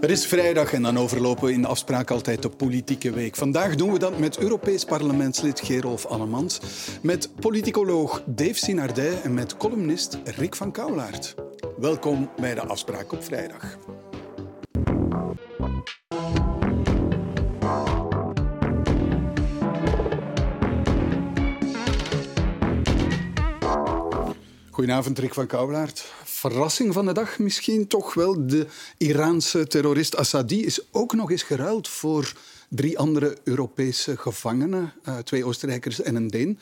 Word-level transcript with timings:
Het 0.00 0.10
is 0.10 0.26
vrijdag 0.26 0.72
en 0.72 0.82
dan 0.82 0.98
overlopen 0.98 1.44
we 1.44 1.52
in 1.52 1.60
de 1.60 1.66
afspraak 1.66 2.10
altijd 2.10 2.42
de 2.42 2.48
politieke 2.48 3.10
week. 3.10 3.36
Vandaag 3.36 3.74
doen 3.74 3.92
we 3.92 3.98
dat 3.98 4.18
met 4.18 4.38
Europees 4.38 4.84
parlementslid 4.84 5.60
Gerolf 5.60 6.06
Annemans, 6.06 6.60
met 7.02 7.30
politicoloog 7.40 8.22
Dave 8.26 8.54
Sinardij 8.54 9.22
en 9.22 9.34
met 9.34 9.56
columnist 9.56 10.18
Rick 10.24 10.54
van 10.54 10.72
Kouwlaert. 10.72 11.34
Welkom 11.76 12.30
bij 12.40 12.54
de 12.54 12.66
afspraak 12.66 13.12
op 13.12 13.24
vrijdag. 13.24 13.78
Goedenavond, 24.78 25.18
Rick 25.18 25.34
van 25.34 25.46
Kouwlaert. 25.46 26.12
Verrassing 26.24 26.92
van 26.92 27.06
de 27.06 27.12
dag 27.12 27.38
misschien 27.38 27.86
toch 27.86 28.14
wel. 28.14 28.46
De 28.46 28.66
Iraanse 28.96 29.66
terrorist 29.66 30.16
Assadi 30.16 30.64
is 30.64 30.80
ook 30.92 31.14
nog 31.14 31.30
eens 31.30 31.42
geruild 31.42 31.88
voor 31.88 32.32
drie 32.68 32.98
andere 32.98 33.36
Europese 33.44 34.16
gevangenen. 34.16 34.92
Uh, 35.08 35.18
twee 35.18 35.44
Oostenrijkers 35.44 36.02
en 36.02 36.14
een 36.14 36.28
Deen. 36.28 36.58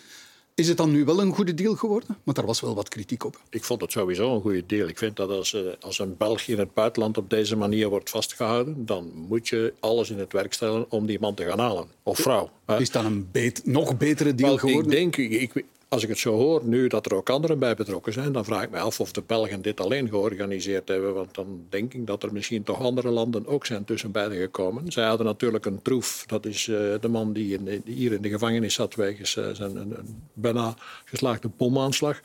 Is 0.54 0.68
het 0.68 0.76
dan 0.76 0.90
nu 0.90 1.04
wel 1.04 1.20
een 1.20 1.34
goede 1.34 1.54
deal 1.54 1.74
geworden? 1.74 2.16
Want 2.22 2.36
daar 2.36 2.46
was 2.46 2.60
wel 2.60 2.74
wat 2.74 2.88
kritiek 2.88 3.24
op. 3.24 3.40
Ik 3.50 3.64
vond 3.64 3.80
het 3.80 3.92
sowieso 3.92 4.34
een 4.34 4.40
goede 4.40 4.66
deal. 4.66 4.88
Ik 4.88 4.98
vind 4.98 5.16
dat 5.16 5.30
als, 5.30 5.54
eh, 5.54 5.62
als 5.80 5.98
een 5.98 6.16
Belg 6.16 6.42
in 6.42 6.58
het 6.58 6.74
buitenland 6.74 7.18
op 7.18 7.30
deze 7.30 7.56
manier 7.56 7.88
wordt 7.88 8.10
vastgehouden, 8.10 8.86
dan 8.86 9.12
moet 9.14 9.48
je 9.48 9.72
alles 9.80 10.10
in 10.10 10.18
het 10.18 10.32
werk 10.32 10.52
stellen 10.52 10.90
om 10.90 11.06
die 11.06 11.20
man 11.20 11.34
te 11.34 11.44
gaan 11.44 11.58
halen. 11.58 11.88
Of 12.02 12.18
vrouw. 12.18 12.50
Is 12.78 12.90
dat 12.90 13.04
een 13.04 13.28
nog 13.64 13.96
betere 13.96 14.34
deal 14.34 14.48
wel, 14.48 14.58
geworden? 14.58 14.92
Ik 14.92 15.16
denk, 15.16 15.16
ik, 15.16 15.64
als 15.88 16.02
ik 16.02 16.08
het 16.08 16.18
zo 16.18 16.34
hoor 16.34 16.64
nu 16.64 16.88
dat 16.88 17.06
er 17.06 17.14
ook 17.14 17.30
anderen 17.30 17.58
bij 17.58 17.74
betrokken 17.74 18.12
zijn, 18.12 18.32
dan 18.32 18.44
vraag 18.44 18.62
ik 18.62 18.70
me 18.70 18.78
af 18.78 19.00
of 19.00 19.12
de 19.12 19.22
Belgen 19.26 19.62
dit 19.62 19.80
alleen 19.80 20.08
georganiseerd 20.08 20.88
hebben. 20.88 21.14
Want 21.14 21.34
dan 21.34 21.66
denk 21.68 21.94
ik 21.94 22.06
dat 22.06 22.22
er 22.22 22.32
misschien 22.32 22.62
toch 22.62 22.80
andere 22.80 23.10
landen 23.10 23.46
ook 23.46 23.66
zijn 23.66 23.84
tussen 23.84 24.10
beiden 24.10 24.38
gekomen. 24.38 24.92
Zij 24.92 25.06
hadden 25.06 25.26
natuurlijk 25.26 25.66
een 25.66 25.82
troef. 25.82 26.24
Dat 26.26 26.46
is 26.46 26.66
uh, 26.66 26.76
de 27.00 27.08
man 27.08 27.32
die, 27.32 27.58
in, 27.58 27.82
hier 27.84 28.12
in 28.12 28.22
de 28.22 28.28
gevangenis 28.28 28.74
zat 28.74 28.94
wegens 28.94 29.36
uh, 29.36 29.48
zijn 29.52 29.76
een, 29.76 29.98
een, 29.98 30.22
bijna 30.32 30.74
geslaagde 31.04 31.50
bomaanslag. 31.56 32.20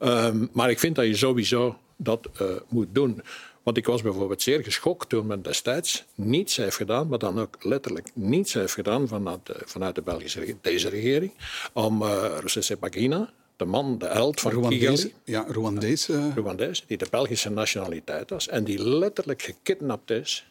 Um, 0.00 0.48
maar 0.52 0.70
ik 0.70 0.78
vind 0.78 0.94
dat 0.94 1.06
je 1.06 1.16
sowieso 1.16 1.76
dat 1.96 2.28
uh, 2.42 2.48
moet 2.68 2.88
doen. 2.92 3.22
Want 3.64 3.76
ik 3.76 3.86
was 3.86 4.02
bijvoorbeeld 4.02 4.42
zeer 4.42 4.62
geschokt 4.62 5.08
toen 5.08 5.26
men 5.26 5.42
destijds 5.42 6.04
niets 6.14 6.56
heeft 6.56 6.76
gedaan, 6.76 7.08
maar 7.08 7.18
dan 7.18 7.40
ook 7.40 7.64
letterlijk 7.64 8.10
niets 8.14 8.52
heeft 8.52 8.74
gedaan 8.74 9.08
vanuit 9.08 9.46
de, 9.46 9.62
vanuit 9.64 9.94
de 9.94 10.02
Belgische 10.02 10.56
deze 10.60 10.88
regering, 10.88 11.32
om 11.72 12.02
uh, 12.02 12.36
Rusesabagina, 12.40 13.32
de 13.56 13.64
man, 13.64 13.98
de 13.98 14.06
held 14.06 14.40
van 14.40 14.52
Rwandees, 14.52 15.06
Ja, 15.24 15.44
Rwandees. 15.48 16.08
Uh... 16.08 16.36
Rwandees, 16.36 16.84
die 16.86 16.96
de 16.96 17.06
Belgische 17.10 17.50
nationaliteit 17.50 18.30
was 18.30 18.48
en 18.48 18.64
die 18.64 18.84
letterlijk 18.84 19.42
gekidnapt 19.42 20.10
is. 20.10 20.46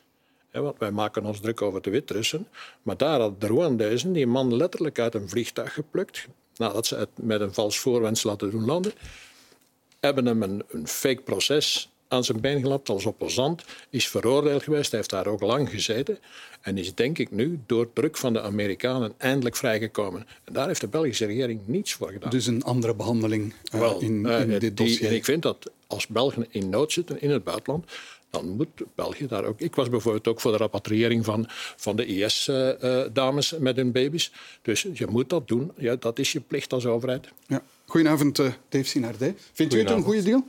want 0.52 0.80
wij 0.80 0.92
maken 0.92 1.26
ons 1.26 1.40
druk 1.40 1.62
over 1.62 1.82
de 1.82 1.90
Wit-Russen. 1.90 2.48
Maar 2.82 2.98
daar 2.98 3.20
had 3.20 3.42
de 3.42 3.48
Rwandezen 3.48 4.14
die 4.14 4.28
man 4.28 4.56
letterlijk 4.56 5.00
uit 5.00 5.16
een 5.16 5.30
vliegtuig 5.30 5.74
geplukt. 5.74 6.28
Nadat 6.56 6.86
ze 6.86 6.96
het 6.96 7.10
met 7.16 7.42
een 7.42 7.54
vals 7.54 7.80
voorwens 7.80 8.24
laten 8.24 8.52
doen 8.52 8.66
landen. 8.66 8.94
Hebben 10.00 10.26
hem 10.26 10.44
een, 10.44 10.64
een 10.70 10.88
fake 10.88 11.22
proces 11.22 11.93
aan 12.08 12.24
zijn 12.24 12.42
been 12.42 12.62
gelapt 12.62 12.90
als 12.90 13.06
opposant, 13.06 13.64
is 13.90 14.08
veroordeeld 14.08 14.64
geweest, 14.64 14.90
hij 14.90 15.00
heeft 15.00 15.12
daar 15.12 15.28
ook 15.28 15.42
lang 15.42 15.70
gezeten 15.70 16.20
en 16.62 16.78
is 16.78 16.96
denk 16.96 17.18
ik 17.18 17.32
nu 17.32 17.60
door 17.66 17.94
druk 17.94 18.18
van 18.18 18.34
de 18.34 18.42
Amerikanen 18.42 19.14
eindelijk 19.18 19.56
vrijgekomen. 19.56 20.28
En 20.44 20.54
daar 20.54 20.68
heeft 20.68 20.82
de 20.82 20.88
Belgische 20.88 21.26
regering 21.26 21.62
niets 21.66 21.94
voor 21.94 22.12
gedaan. 22.12 22.30
Dus 22.30 22.46
een 22.46 22.64
andere 22.64 22.96
behandeling 22.96 23.54
uh, 23.74 23.80
Wel, 23.80 24.00
in, 24.00 24.26
in 24.26 24.50
uh, 24.50 24.60
dit 24.60 24.78
dossier. 24.78 25.08
en 25.08 25.16
ik 25.16 25.26
vind 25.26 25.42
dat 25.42 25.72
als 25.88 26.08
Belgen 26.08 26.46
in 26.50 26.70
nood 26.70 26.92
zitten 26.92 27.22
in 27.22 27.30
het 27.30 27.44
buitenland, 27.44 27.92
dan 28.30 28.50
moet 28.50 28.68
België 28.96 29.28
daar 29.28 29.44
ook. 29.44 29.60
Ik 29.60 29.76
was 29.76 29.90
bijvoorbeeld 29.90 30.28
ook 30.28 30.42
voor 30.42 30.52
de 30.52 30.58
rapatriëring 30.58 31.26
van, 31.26 31.46
van 31.76 31.96
de 31.96 32.06
IS-dames 32.06 33.54
uh, 33.54 33.60
met 33.60 33.76
hun 33.76 33.92
baby's. 33.92 34.32
Dus 34.62 34.88
je 34.94 35.08
moet 35.08 35.30
dat 35.30 35.48
doen. 35.48 35.72
Ja, 35.78 35.96
dat 35.96 36.20
is 36.20 36.32
je 36.32 36.40
plicht 36.40 36.74
als 36.74 36.86
overheid. 36.86 37.28
Ja. 37.48 37.64
Goedenavond, 37.86 38.36
Dave 38.70 38.84
Sinardé. 38.84 39.36
Vindt 39.54 39.74
u 39.74 39.80
het 39.80 39.90
een 39.90 40.02
goede 40.02 40.24
deal? 40.24 40.44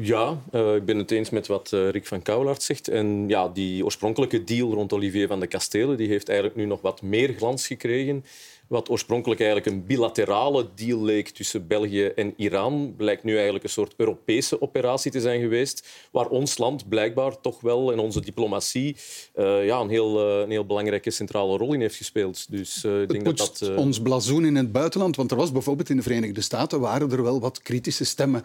Ja, 0.00 0.42
uh, 0.52 0.74
ik 0.74 0.84
ben 0.84 0.98
het 0.98 1.10
eens 1.10 1.30
met 1.30 1.46
wat 1.46 1.70
uh, 1.74 1.88
Rick 1.88 2.06
van 2.06 2.22
Kouwelaert 2.22 2.62
zegt. 2.62 2.88
En 2.88 3.28
ja, 3.28 3.48
die 3.48 3.84
oorspronkelijke 3.84 4.44
deal 4.44 4.72
rond 4.72 4.92
Olivier 4.92 5.26
van 5.26 5.40
de 5.40 5.46
Kastelen 5.46 5.96
die 5.96 6.08
heeft 6.08 6.28
eigenlijk 6.28 6.58
nu 6.58 6.64
nog 6.64 6.80
wat 6.80 7.02
meer 7.02 7.34
glans 7.34 7.66
gekregen. 7.66 8.24
Wat 8.66 8.88
oorspronkelijk 8.88 9.40
eigenlijk 9.40 9.70
een 9.70 9.86
bilaterale 9.86 10.68
deal 10.74 11.02
leek 11.02 11.28
tussen 11.28 11.66
België 11.66 12.04
en 12.04 12.34
Iran, 12.36 12.94
blijkt 12.96 13.24
nu 13.24 13.34
eigenlijk 13.34 13.64
een 13.64 13.70
soort 13.70 13.94
Europese 13.96 14.62
operatie 14.62 15.10
te 15.10 15.20
zijn 15.20 15.40
geweest, 15.40 15.88
waar 16.10 16.26
ons 16.26 16.58
land 16.58 16.88
blijkbaar 16.88 17.40
toch 17.40 17.60
wel 17.60 17.92
en 17.92 17.98
onze 17.98 18.20
diplomatie 18.20 18.96
uh, 19.34 19.66
ja, 19.66 19.80
een, 19.80 19.88
heel, 19.88 20.28
uh, 20.28 20.40
een 20.40 20.50
heel 20.50 20.66
belangrijke 20.66 21.10
centrale 21.10 21.56
rol 21.56 21.72
in 21.72 21.80
heeft 21.80 21.96
gespeeld. 21.96 22.50
Dus 22.50 22.84
uh, 22.84 23.00
ik 23.00 23.08
denk 23.08 23.24
dat 23.24 23.36
dat... 23.36 23.76
Ons 23.76 24.00
blazoen 24.00 24.44
in 24.44 24.56
het 24.56 24.72
buitenland, 24.72 25.16
want 25.16 25.30
er 25.30 25.36
was 25.36 25.52
bijvoorbeeld 25.52 25.90
in 25.90 25.96
de 25.96 26.02
Verenigde 26.02 26.40
Staten 26.40 26.80
waren 26.80 27.10
er 27.10 27.22
wel 27.22 27.40
wat 27.40 27.62
kritische 27.62 28.04
stemmen 28.04 28.44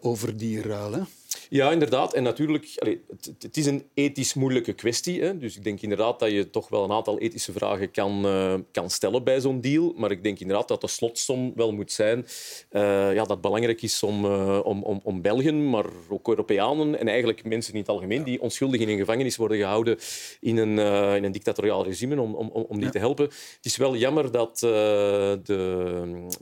over 0.00 0.36
die 0.36 0.62
ruil. 0.62 0.92
Hè? 0.92 1.00
Ja, 1.48 1.70
inderdaad. 1.70 2.14
En 2.14 2.22
natuurlijk, 2.22 2.72
allee, 2.76 3.00
het, 3.08 3.34
het, 3.38 3.56
is 3.56 3.66
een 3.66 3.84
ethisch 3.94 4.34
moeilijke 4.34 4.72
kwestie. 4.72 5.22
Hè? 5.22 5.38
Dus 5.38 5.56
ik 5.56 5.64
denk 5.64 5.80
inderdaad 5.80 6.18
dat 6.18 6.30
je 6.30 6.50
toch 6.50 6.68
wel 6.68 6.84
een 6.84 6.92
aantal 6.92 7.18
ethische 7.18 7.52
vragen 7.52 7.90
kan, 7.90 8.26
uh, 8.26 8.54
kan 8.72 8.90
stellen 8.90 9.24
bij 9.24 9.40
zo'n 9.40 9.60
deal. 9.60 9.94
Maar 9.96 10.10
ik 10.10 10.22
denk 10.22 10.38
inderdaad 10.38 10.68
dat 10.68 10.80
de 10.80 10.88
slotsom 10.88 11.52
wel 11.54 11.72
moet 11.72 11.92
zijn 11.92 12.18
uh, 12.18 12.82
ja, 13.14 13.14
dat 13.14 13.28
het 13.28 13.40
belangrijk 13.40 13.82
is 13.82 14.02
om, 14.02 14.24
uh, 14.24 14.60
om, 14.64 14.82
om, 14.82 15.00
om 15.04 15.22
Belgen, 15.22 15.70
maar 15.70 15.84
ook 16.08 16.28
Europeanen 16.28 16.98
en 16.98 17.08
eigenlijk 17.08 17.44
mensen 17.44 17.72
in 17.72 17.80
het 17.80 17.88
algemeen 17.88 18.24
die 18.24 18.40
onschuldig 18.40 18.80
in 18.80 18.88
een 18.88 18.98
gevangenis 18.98 19.36
worden 19.36 19.58
gehouden 19.58 19.98
in 20.40 20.56
een, 20.56 20.78
in 21.16 21.24
een 21.24 21.32
dictatoriaal 21.32 21.84
regime, 21.84 22.20
om, 22.20 22.34
om, 22.34 22.48
om 22.48 22.76
die 22.76 22.84
ja. 22.84 22.90
te 22.90 22.98
helpen. 22.98 23.24
Het 23.24 23.58
is 23.62 23.76
wel 23.76 23.96
jammer 23.96 24.30
dat 24.30 24.58
de, 24.58 25.40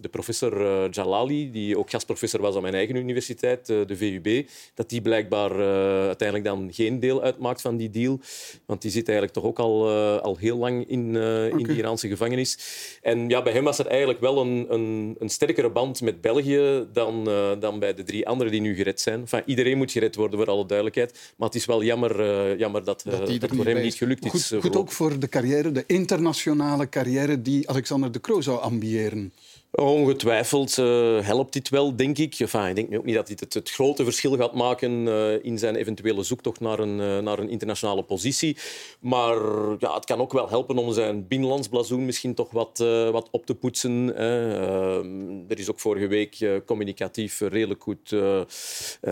de 0.00 0.08
professor 0.10 0.88
Jalali, 0.90 1.50
die 1.50 1.78
ook 1.78 1.90
gastprofessor 1.90 2.40
was 2.40 2.56
aan 2.56 2.62
mijn 2.62 2.74
eigen 2.74 2.96
universiteit, 2.96 3.66
de 3.66 3.96
VUB, 3.96 4.48
dat 4.74 4.85
die 4.88 5.00
blijkbaar 5.00 5.50
uh, 5.50 5.66
uiteindelijk 6.06 6.48
dan 6.48 6.69
geen 6.72 7.00
deel 7.00 7.22
uitmaakt 7.22 7.60
van 7.60 7.76
die 7.76 7.91
deal. 7.91 8.20
Want 8.66 8.82
die 8.82 8.91
zit 8.91 9.08
eigenlijk 9.08 9.38
toch 9.38 9.44
ook 9.44 9.58
al, 9.58 9.91
uh, 9.91 10.20
al 10.20 10.36
heel 10.36 10.56
lang 10.56 10.88
in, 10.88 11.08
okay. 11.08 11.48
in 11.48 11.62
de 11.62 11.76
Iraanse 11.76 12.08
gevangenis. 12.08 12.58
En 13.02 13.28
ja, 13.28 13.42
bij 13.42 13.52
hem 13.52 13.64
was 13.64 13.78
er 13.78 13.86
eigenlijk 13.86 14.20
wel 14.20 14.41
een, 14.41 14.66
een, 14.69 15.16
een 15.19 15.28
sterkere 15.28 15.70
band 15.70 16.00
met 16.00 16.20
België 16.20 16.86
dan, 16.92 17.24
dan 17.60 17.78
bij 17.78 17.94
de 17.94 18.02
drie 18.02 18.26
anderen 18.28 18.52
die 18.52 18.60
nu 18.60 18.74
gered 18.74 19.00
zijn. 19.00 19.20
Enfin, 19.20 19.42
iedereen 19.47 19.76
moet 19.76 19.92
gered 19.92 20.14
worden, 20.14 20.38
voor 20.38 20.48
alle 20.48 20.66
duidelijkheid. 20.66 21.32
Maar 21.36 21.48
het 21.48 21.56
is 21.56 21.64
wel 21.64 21.82
jammer, 21.82 22.56
jammer 22.58 22.84
dat, 22.84 23.03
dat, 23.04 23.41
dat 23.41 23.50
voor 23.54 23.64
hem 23.64 23.82
niet 23.82 23.94
gelukt 23.94 24.28
goed, 24.28 24.41
is. 24.41 24.53
Goed 24.60 24.76
ook 24.76 24.92
voor 24.92 25.18
de 25.18 25.28
carrière, 25.28 25.72
de 25.72 25.84
internationale 25.86 26.88
carrière 26.88 27.42
die 27.42 27.68
Alexander 27.68 28.12
de 28.12 28.20
Croo 28.20 28.41
zou 28.41 28.60
ambiëren. 28.60 29.32
Ongetwijfeld 29.76 30.76
uh, 30.76 31.20
helpt 31.20 31.53
dit 31.53 31.69
wel, 31.69 31.97
denk 31.97 32.19
ik. 32.19 32.38
Enfin, 32.38 32.66
ik 32.66 32.75
denk 32.75 32.97
ook 32.97 33.04
niet 33.04 33.14
dat 33.14 33.26
dit 33.26 33.54
het, 33.54 33.70
grote 33.70 34.04
verschil 34.04 34.37
gaat 34.37 34.54
maken 34.54 35.06
uh, 35.06 35.44
in 35.44 35.59
zijn 35.59 35.76
eventuele 35.76 36.22
zoektocht 36.22 36.60
naar 36.60 36.78
een, 36.78 36.98
uh, 36.98 37.19
naar 37.19 37.38
een 37.38 37.48
internationale 37.48 38.03
positie. 38.03 38.56
Maar 39.00 39.36
ja, 39.78 39.94
het 39.94 40.04
kan 40.04 40.20
ook 40.20 40.32
wel 40.32 40.48
helpen 40.48 40.78
om 40.78 40.92
zijn 40.92 41.28
binnenlands 41.28 41.69
blazoen 41.69 42.04
misschien 42.04 42.34
toch 42.34 42.50
wat, 42.50 42.78
wat 43.12 43.28
op 43.31 43.47
te 43.47 43.54
poetsen. 43.54 44.16
er 45.48 45.59
is 45.59 45.70
ook 45.70 45.81
vorige 45.81 46.06
week 46.06 46.62
communicatief 46.66 47.41
redelijk 47.41 47.82
goed 47.82 48.15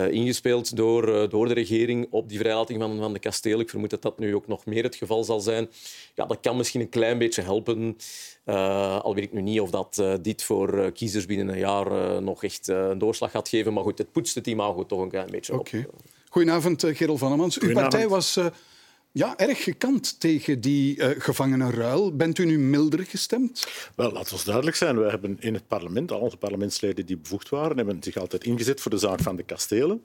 ingespeeld 0.09 0.75
door, 0.75 1.29
door 1.29 1.47
de 1.47 1.53
regering 1.53 2.07
op 2.09 2.29
die 2.29 2.39
vrijlating 2.39 2.81
van, 2.81 2.97
van 2.97 3.13
de 3.13 3.19
kasteel. 3.19 3.59
Ik 3.59 3.69
vermoed 3.69 3.89
dat 3.89 4.01
dat 4.01 4.19
nu 4.19 4.35
ook 4.35 4.47
nog 4.47 4.65
meer 4.65 4.83
het 4.83 4.95
geval 4.95 5.23
zal 5.23 5.39
zijn. 5.39 5.69
Ja, 6.15 6.25
dat 6.25 6.39
kan 6.39 6.57
misschien 6.57 6.81
een 6.81 6.89
klein 6.89 7.17
beetje 7.17 7.41
helpen. 7.41 7.97
Uh, 8.45 8.99
al 8.99 9.15
weet 9.15 9.23
ik 9.23 9.33
nu 9.33 9.41
niet 9.41 9.59
of 9.59 9.69
dat 9.69 9.97
uh, 10.01 10.13
dit 10.21 10.43
voor 10.43 10.77
uh, 10.77 10.91
kiezers 10.93 11.25
binnen 11.25 11.49
een 11.49 11.57
jaar 11.57 12.21
nog 12.21 12.43
echt 12.43 12.67
een 12.67 12.97
doorslag 12.97 13.31
gaat 13.31 13.49
geven. 13.49 13.73
Maar 13.73 13.83
goed, 13.83 13.97
het 13.97 14.11
poetst 14.11 14.35
het 14.35 14.47
imago 14.47 14.85
toch 14.85 15.01
een 15.01 15.09
klein 15.09 15.31
beetje 15.31 15.59
okay. 15.59 15.87
op. 15.91 16.01
Goedenavond, 16.29 16.83
Gerel 16.87 17.17
van 17.17 17.31
Amans. 17.31 17.59
Uw 17.59 17.73
partij 17.73 18.07
was 18.07 18.39
ja, 19.11 19.37
erg 19.37 19.63
gekant 19.63 20.19
tegen 20.19 20.61
die 20.61 20.95
gevangenenruil. 21.19 22.15
Bent 22.15 22.37
u 22.37 22.45
nu 22.45 22.59
milder 22.59 23.05
gestemd? 23.05 23.67
Wel, 23.95 24.11
laten 24.11 24.37
we 24.37 24.43
duidelijk 24.45 24.75
zijn. 24.75 24.97
We 24.97 25.09
hebben 25.09 25.37
in 25.39 25.53
het 25.53 25.67
parlement, 25.67 26.11
al 26.11 26.19
onze 26.19 26.37
parlementsleden 26.37 27.05
die 27.05 27.17
bevoegd 27.17 27.49
waren, 27.49 27.77
hebben 27.77 28.03
zich 28.03 28.17
altijd 28.17 28.43
ingezet 28.43 28.81
voor 28.81 28.91
de 28.91 28.97
zaak 28.97 29.19
van 29.19 29.35
de 29.35 29.43
kastelen. 29.43 30.03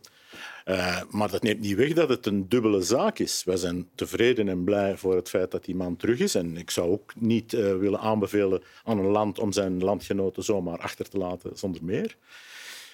Uh, 0.64 1.00
maar 1.10 1.30
dat 1.30 1.42
neemt 1.42 1.60
niet 1.60 1.76
weg 1.76 1.92
dat 1.92 2.08
het 2.08 2.26
een 2.26 2.48
dubbele 2.48 2.82
zaak 2.82 3.18
is. 3.18 3.44
Wij 3.44 3.56
zijn 3.56 3.88
tevreden 3.94 4.48
en 4.48 4.64
blij 4.64 4.96
voor 4.96 5.16
het 5.16 5.28
feit 5.28 5.50
dat 5.50 5.64
die 5.64 5.74
man 5.74 5.96
terug 5.96 6.18
is. 6.18 6.34
En 6.34 6.56
ik 6.56 6.70
zou 6.70 6.90
ook 6.90 7.12
niet 7.16 7.52
uh, 7.52 7.76
willen 7.76 8.00
aanbevelen 8.00 8.62
aan 8.84 8.98
een 8.98 9.10
land 9.10 9.38
om 9.38 9.52
zijn 9.52 9.82
landgenoten 9.84 10.42
zomaar 10.42 10.78
achter 10.78 11.08
te 11.08 11.18
laten 11.18 11.58
zonder 11.58 11.84
meer. 11.84 12.16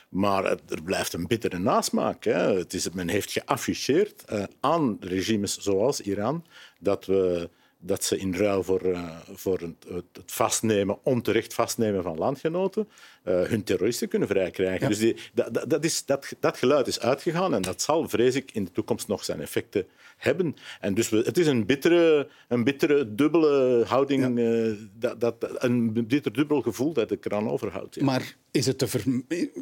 Maar 0.08 0.44
er 0.44 0.82
blijft 0.84 1.12
een 1.12 1.26
bittere 1.26 1.58
nasmaak. 1.58 2.24
Hè. 2.24 2.56
Het 2.56 2.74
is, 2.74 2.90
men 2.90 3.08
heeft 3.08 3.32
geafficheerd 3.32 4.24
uh, 4.32 4.44
aan 4.60 4.96
regimes 5.00 5.58
zoals 5.58 6.00
Iran 6.00 6.44
dat 6.78 7.06
we 7.06 7.50
dat 7.78 8.04
ze 8.04 8.18
in 8.18 8.34
ruil 8.34 8.62
voor, 8.62 8.98
voor 9.34 9.58
het, 9.58 9.86
het, 9.88 10.32
vastnemen, 10.32 10.98
onterecht 11.02 11.54
vastnemen 11.54 12.02
van 12.02 12.18
landgenoten, 12.18 12.88
uh, 13.28 13.40
hun 13.40 13.64
terroristen 13.64 14.08
kunnen 14.08 14.28
vrijkrijgen. 14.28 14.88
Dus 14.88 14.98
die, 14.98 15.16
dat, 15.34 15.64
dat, 15.70 15.84
is, 15.84 16.04
dat, 16.04 16.32
dat 16.40 16.58
geluid 16.58 16.86
is 16.86 17.00
uitgegaan 17.00 17.54
en 17.54 17.62
dat 17.62 17.82
zal, 17.82 18.08
vrees 18.08 18.34
ik, 18.34 18.50
in 18.52 18.64
de 18.64 18.70
toekomst 18.70 19.08
nog 19.08 19.24
zijn 19.24 19.40
effecten 19.40 19.86
hebben. 20.16 20.56
En 20.80 20.94
dus 20.94 21.08
we, 21.08 21.22
het 21.24 21.38
is 21.38 21.46
een 21.46 21.66
bittere, 21.66 22.28
een 22.48 22.64
bittere 22.64 23.14
dubbele 23.14 23.84
houding, 23.86 24.38
ja. 24.38 24.74
dat, 24.98 25.20
dat, 25.20 25.34
een 25.64 26.06
bitter 26.06 26.32
dubbel 26.32 26.62
gevoel 26.62 26.92
dat 26.92 27.10
ik 27.10 27.24
eraan 27.24 27.50
overhoud. 27.50 28.00
Maar 28.00 28.36
is 28.50 28.66
het 28.66 28.78
te 28.78 28.86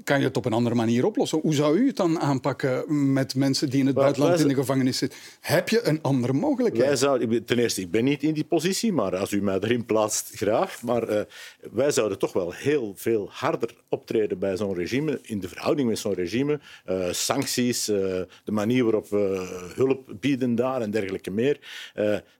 kan 0.04 0.18
je 0.18 0.24
het 0.24 0.36
op 0.36 0.44
een 0.44 0.52
andere 0.52 0.74
manier 0.74 1.04
oplossen? 1.04 1.40
Hoe 1.40 1.54
zou 1.54 1.78
u 1.78 1.86
het 1.86 1.96
dan 1.96 2.20
aanpakken 2.20 3.12
met 3.12 3.34
mensen 3.34 3.70
die 3.70 3.80
in 3.80 3.86
het 3.86 3.94
buitenland 3.94 4.40
in 4.40 4.48
de 4.48 4.54
gevangenis 4.54 4.98
zitten? 4.98 5.18
Heb 5.40 5.68
je 5.68 5.82
een 5.82 6.02
andere 6.02 6.32
mogelijkheid? 6.32 6.86
Wij 6.86 6.96
zouden, 6.96 7.44
ten 7.44 7.58
eerste, 7.58 7.80
ik 7.80 7.90
ben 7.90 8.04
niet 8.04 8.22
in 8.22 8.34
die 8.34 8.44
positie, 8.44 8.92
maar 8.92 9.16
als 9.16 9.32
u 9.32 9.42
mij 9.42 9.58
erin 9.60 9.86
plaatst, 9.86 10.30
graag. 10.34 10.82
Maar 10.82 11.10
uh, 11.10 11.20
wij 11.72 11.90
zouden 11.90 12.18
toch 12.18 12.32
wel 12.32 12.52
heel 12.52 12.92
veel 12.96 13.28
harder 13.30 13.53
optreden 13.88 14.38
bij 14.38 14.56
zo'n 14.56 14.74
regime, 14.74 15.18
in 15.22 15.40
de 15.40 15.48
verhouding 15.48 15.88
met 15.88 15.98
zo'n 15.98 16.14
regime. 16.14 16.60
Uh, 16.90 17.12
sancties, 17.12 17.88
uh, 17.88 17.96
de 18.44 18.52
manier 18.52 18.82
waarop 18.82 19.08
we 19.08 19.46
hulp 19.74 20.14
bieden 20.20 20.54
daar 20.54 20.80
en 20.80 20.90
dergelijke 20.90 21.30
meer. 21.30 21.58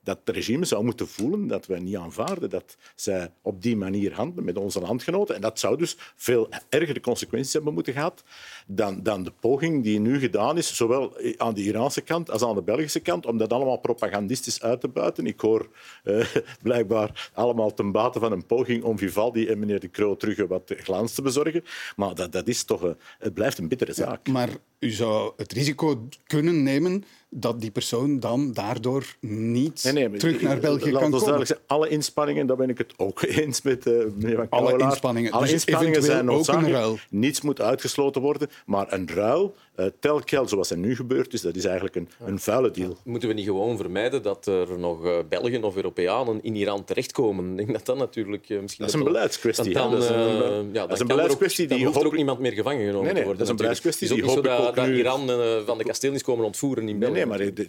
dat 0.02 0.20
het 0.24 0.36
regime 0.36 0.64
zou 0.64 0.84
moeten 0.84 1.08
voelen 1.08 1.46
dat 1.46 1.66
wij 1.66 1.78
niet 1.78 1.96
aanvaarden 1.96 2.50
dat 2.50 2.76
zij 2.94 3.32
op 3.42 3.62
die 3.62 3.76
manier 3.76 4.12
handelen 4.12 4.44
met 4.44 4.56
onze 4.56 4.80
landgenoten. 4.80 5.34
En 5.34 5.40
dat 5.40 5.58
zou 5.58 5.76
dus 5.76 5.96
veel 6.16 6.48
ergere 6.68 7.00
consequenties 7.00 7.52
hebben 7.52 7.74
moeten 7.74 7.92
gehad 7.92 8.24
dan, 8.66 9.02
dan 9.02 9.22
de 9.22 9.32
poging 9.40 9.82
die 9.82 10.00
nu 10.00 10.18
gedaan 10.18 10.58
is, 10.58 10.76
zowel 10.76 11.16
aan 11.36 11.54
de 11.54 11.62
Iraanse 11.62 12.00
kant 12.00 12.30
als 12.30 12.42
aan 12.42 12.54
de 12.54 12.62
Belgische 12.62 13.00
kant, 13.00 13.26
om 13.26 13.38
dat 13.38 13.52
allemaal 13.52 13.78
propagandistisch 13.78 14.62
uit 14.62 14.80
te 14.80 14.88
buiten. 14.88 15.26
Ik 15.26 15.40
hoor 15.40 15.68
uh, 16.04 16.26
blijkbaar 16.62 17.30
allemaal 17.34 17.74
ten 17.74 17.92
bate 17.92 18.18
van 18.18 18.32
een 18.32 18.46
poging 18.46 18.82
om 18.82 18.98
Vivaldi 18.98 19.46
en 19.46 19.58
meneer 19.58 19.80
De 19.80 19.90
Croo 19.90 20.16
terug 20.16 20.48
wat 20.48 20.74
glans 20.76 21.14
te 21.14 21.22
bezorgen. 21.22 21.64
Maar 21.96 22.14
dat, 22.14 22.32
dat 22.32 22.48
is 22.48 22.64
toch 22.64 22.82
een, 22.82 22.96
het 23.18 23.34
blijft 23.34 23.58
een 23.58 23.68
bittere 23.68 23.92
zaak. 23.92 24.26
Ja, 24.26 24.32
maar 24.32 24.50
u 24.84 24.90
zou 24.90 25.32
het 25.36 25.52
risico 25.52 26.08
kunnen 26.26 26.62
nemen 26.62 27.04
dat 27.28 27.60
die 27.60 27.70
persoon 27.70 28.20
dan 28.20 28.52
daardoor 28.52 29.16
niet 29.20 29.82
terug 30.18 30.40
naar 30.40 30.58
België 30.58 30.90
kan 30.90 31.10
komen. 31.10 31.46
Zijn, 31.46 31.58
alle 31.66 31.88
inspanningen, 31.88 32.46
daar 32.46 32.56
ben 32.56 32.68
ik 32.68 32.78
het 32.78 32.92
ook 32.96 33.22
eens 33.38 33.62
met 33.62 33.86
uh, 33.86 34.04
meneer 34.14 34.36
Van 34.36 34.46
Alle 34.48 34.78
inspanningen. 34.78 35.32
Alle 35.32 35.42
dus 35.42 35.52
inspanningen 35.52 36.02
zijn 36.02 36.24
noodzakelijk. 36.24 37.06
Niets 37.10 37.40
moet 37.40 37.60
uitgesloten 37.60 38.22
worden, 38.22 38.48
maar 38.66 38.92
een 38.92 39.08
ruil 39.08 39.54
uh, 39.76 40.46
zoals 40.46 40.70
er 40.70 40.76
nu 40.76 40.96
gebeurd 40.96 41.32
is, 41.32 41.40
dat 41.40 41.56
is 41.56 41.64
eigenlijk 41.64 41.96
een, 41.96 42.08
een 42.24 42.38
vuile 42.38 42.70
deal. 42.70 42.96
Moeten 43.04 43.28
we 43.28 43.34
niet 43.34 43.44
gewoon 43.44 43.76
vermijden 43.76 44.22
dat 44.22 44.46
er 44.46 44.78
nog 44.78 45.04
uh, 45.04 45.18
Belgen 45.28 45.64
of 45.64 45.76
Europeanen 45.76 46.42
in 46.42 46.56
Iran 46.56 46.84
terechtkomen? 46.84 47.50
Ik 47.50 47.56
denk 47.56 47.72
dat 47.72 47.86
dat 47.86 47.96
natuurlijk 47.96 48.48
uh, 48.48 48.60
misschien... 48.60 48.84
Dat 48.84 48.94
is 48.94 49.00
een 49.00 49.12
beleidskwestie. 49.12 49.72
Dan, 49.72 49.90
dat 49.90 50.02
is 50.02 50.08
een, 50.08 50.70
ja, 50.72 50.86
dat 50.86 50.92
is 50.92 51.00
een 51.00 51.06
beleidskwestie 51.06 51.66
die... 51.66 51.76
Dan 51.76 51.86
hoeft 51.86 52.00
er 52.00 52.06
ook 52.06 52.16
niemand 52.16 52.38
meer 52.38 52.52
gevangen 52.52 52.86
genomen 52.86 53.04
nee, 53.04 53.12
nee, 53.12 53.22
te 53.22 53.28
worden. 53.28 53.38
Dat 53.38 53.46
is 53.46 53.50
een 53.50 53.56
beleidskwestie 53.56 54.24
hopelijk 54.24 54.60
ook 54.60 54.74
dat, 54.74 54.86
Iran 54.86 55.30
van 55.66 55.78
de 55.78 55.84
kasteel 55.84 56.12
is 56.12 56.22
komen 56.22 56.44
ontvoeren 56.44 56.88
in 56.88 56.98
België. 56.98 57.24
Nee, 57.24 57.26
nee 57.26 57.52
maar 57.52 57.66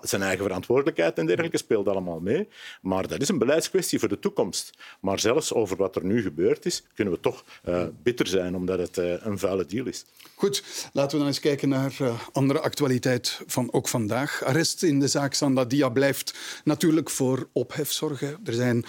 zijn 0.00 0.22
eigen 0.22 0.44
verantwoordelijkheid 0.44 1.18
en 1.18 1.26
dergelijke 1.26 1.56
speelt 1.56 1.88
allemaal 1.88 2.20
mee. 2.20 2.48
Maar 2.80 3.08
dat 3.08 3.20
is 3.20 3.28
een 3.28 3.38
beleidskwestie 3.38 3.98
voor 3.98 4.08
de 4.08 4.18
toekomst. 4.18 4.70
Maar 5.00 5.20
zelfs 5.20 5.52
over 5.54 5.76
wat 5.76 5.96
er 5.96 6.04
nu 6.04 6.22
gebeurd 6.22 6.66
is, 6.66 6.82
kunnen 6.94 7.14
we 7.14 7.20
toch 7.20 7.44
uh, 7.68 7.82
bitter 8.02 8.26
zijn, 8.26 8.56
omdat 8.56 8.78
het 8.78 8.98
uh, 8.98 9.14
een 9.18 9.38
vuile 9.38 9.66
deal 9.66 9.86
is. 9.86 10.04
Goed, 10.34 10.90
laten 10.92 11.10
we 11.10 11.18
dan 11.18 11.26
eens 11.26 11.40
kijken 11.40 11.68
naar 11.68 11.96
uh, 12.00 12.20
andere 12.32 12.60
actualiteit 12.60 13.40
van 13.46 13.72
ook 13.72 13.88
vandaag. 13.88 14.44
Arrest 14.44 14.82
in 14.82 15.00
de 15.00 15.08
zaak 15.08 15.34
Sandadia 15.34 15.88
blijft 15.88 16.34
natuurlijk 16.64 17.10
voor 17.10 17.48
ophef 17.52 17.92
zorgen. 17.92 18.38
Er 18.44 18.52
zijn 18.52 18.84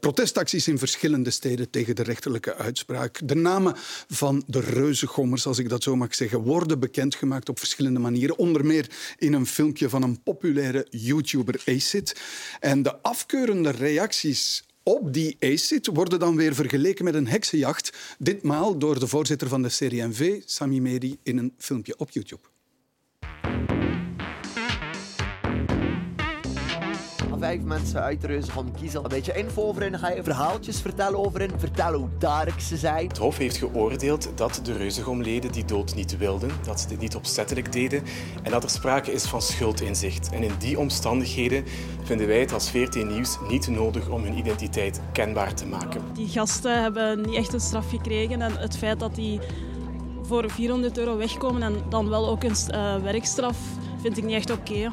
protestacties 0.00 0.68
in 0.68 0.78
verschillende 0.78 1.30
steden 1.30 1.70
tegen 1.70 1.94
de 1.94 2.02
rechterlijke 2.02 2.54
uitspraak. 2.54 3.20
De 3.24 3.34
namen 3.34 3.74
van 4.08 4.42
de 4.46 4.60
reuzengommers, 4.60 5.46
als 5.46 5.58
ik 5.58 5.68
dat 5.68 5.82
zo 5.82 5.96
mag 5.96 6.14
zeggen, 6.14 6.38
worden 6.38 6.78
bekendgemaakt 6.78 7.48
op 7.48 7.58
verschillende 7.58 8.00
manieren. 8.00 8.38
Onder 8.38 8.64
meer 8.64 8.90
in 9.18 9.32
een 9.32 9.46
filmpje 9.46 9.88
van 9.88 10.02
een 10.02 10.22
populaire 10.32 10.86
YouTuber 10.90 11.62
Acid. 11.66 12.20
En 12.60 12.82
de 12.82 13.02
afkeurende 13.02 13.70
reacties 13.70 14.64
op 14.82 15.12
die 15.12 15.36
ACID 15.40 15.86
worden 15.86 16.18
dan 16.18 16.36
weer 16.36 16.54
vergeleken 16.54 17.04
met 17.04 17.14
een 17.14 17.26
heksenjacht. 17.26 17.92
Ditmaal 18.18 18.78
door 18.78 18.98
de 18.98 19.06
voorzitter 19.06 19.48
van 19.48 19.62
de 19.62 19.68
CDMV, 19.68 20.40
Sami 20.44 20.80
Medi, 20.80 21.18
in 21.22 21.38
een 21.38 21.54
filmpje 21.58 21.94
op 21.98 22.10
YouTube. 22.10 22.49
Vijf 27.40 27.62
mensen 27.62 28.02
uit 28.02 28.20
de 28.20 28.26
reuze 28.26 28.50
gaan 28.50 28.72
kiezen. 28.80 29.02
Een 29.02 29.08
beetje 29.08 29.32
info 29.32 29.62
over 29.62 29.82
hen, 29.82 29.98
ga 29.98 30.10
je 30.10 30.22
verhaaltjes 30.22 30.80
vertellen 30.80 31.18
over 31.18 31.40
hen, 31.40 31.50
vertellen 31.56 31.98
hoe 31.98 32.08
dark 32.18 32.60
ze 32.60 32.76
zijn. 32.76 33.08
Het 33.08 33.18
Hof 33.18 33.36
heeft 33.36 33.56
geoordeeld 33.56 34.28
dat 34.34 34.60
de 34.62 34.72
reuzegomleden 34.72 35.52
die 35.52 35.64
dood 35.64 35.94
niet 35.94 36.18
wilden, 36.18 36.50
dat 36.64 36.80
ze 36.80 36.88
dit 36.88 37.00
niet 37.00 37.16
opzettelijk 37.16 37.72
deden 37.72 38.02
en 38.42 38.50
dat 38.50 38.62
er 38.62 38.70
sprake 38.70 39.12
is 39.12 39.24
van 39.24 39.42
schuldinzicht. 39.42 40.30
En 40.30 40.42
in 40.42 40.52
die 40.58 40.78
omstandigheden 40.78 41.64
vinden 42.02 42.26
wij 42.26 42.40
het 42.40 42.52
als 42.52 42.70
VRT 42.70 42.94
Nieuws 42.94 43.38
niet 43.48 43.68
nodig 43.68 44.08
om 44.08 44.22
hun 44.22 44.38
identiteit 44.38 45.00
kenbaar 45.12 45.54
te 45.54 45.66
maken. 45.66 46.02
Die 46.12 46.28
gasten 46.28 46.82
hebben 46.82 47.20
niet 47.20 47.34
echt 47.34 47.52
een 47.52 47.60
straf 47.60 47.88
gekregen 47.88 48.42
en 48.42 48.56
het 48.56 48.76
feit 48.76 49.00
dat 49.00 49.14
die 49.14 49.40
voor 50.22 50.50
400 50.50 50.98
euro 50.98 51.16
wegkomen 51.16 51.62
en 51.62 51.74
dan 51.88 52.08
wel 52.08 52.28
ook 52.28 52.42
een 52.42 52.56
uh, 52.70 52.96
werkstraf 52.96 53.56
vind 54.00 54.16
ik 54.16 54.24
niet 54.24 54.34
echt 54.34 54.50
oké. 54.50 54.92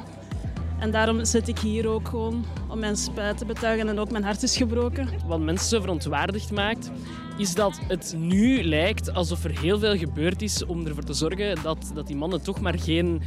En 0.80 0.92
daarom 0.92 1.26
zit 1.26 1.48
ik 1.48 1.60
hier 1.60 1.88
ook 1.88 2.08
gewoon 2.08 2.46
om 2.68 2.80
mijn 2.80 2.96
spijt 2.96 3.38
te 3.38 3.46
betuigen 3.46 3.88
en 3.90 4.00
ook 4.00 4.12
mijn 4.12 4.24
hart 4.24 4.44
is 4.44 4.58
gebroken. 4.58 5.10
Wat 5.28 5.40
mensen 5.40 5.70
zo 5.70 5.80
verontwaardigd 5.82 6.52
maakt, 6.52 6.92
is 7.38 7.56
dat 7.56 7.80
het 7.88 8.16
nu 8.18 8.64
lijkt 8.64 9.14
alsof 9.14 9.44
er 9.44 9.60
heel 9.60 9.80
veel 9.80 9.98
gebeurd 9.98 10.42
is 10.42 10.66
om 10.66 10.86
ervoor 10.86 11.04
te 11.04 11.14
zorgen 11.14 11.58
dat, 11.64 11.92
dat 11.94 12.08
die 12.08 12.16
mannen 12.16 12.44
toch 12.44 12.62
maar 12.62 12.80
geen 12.80 13.22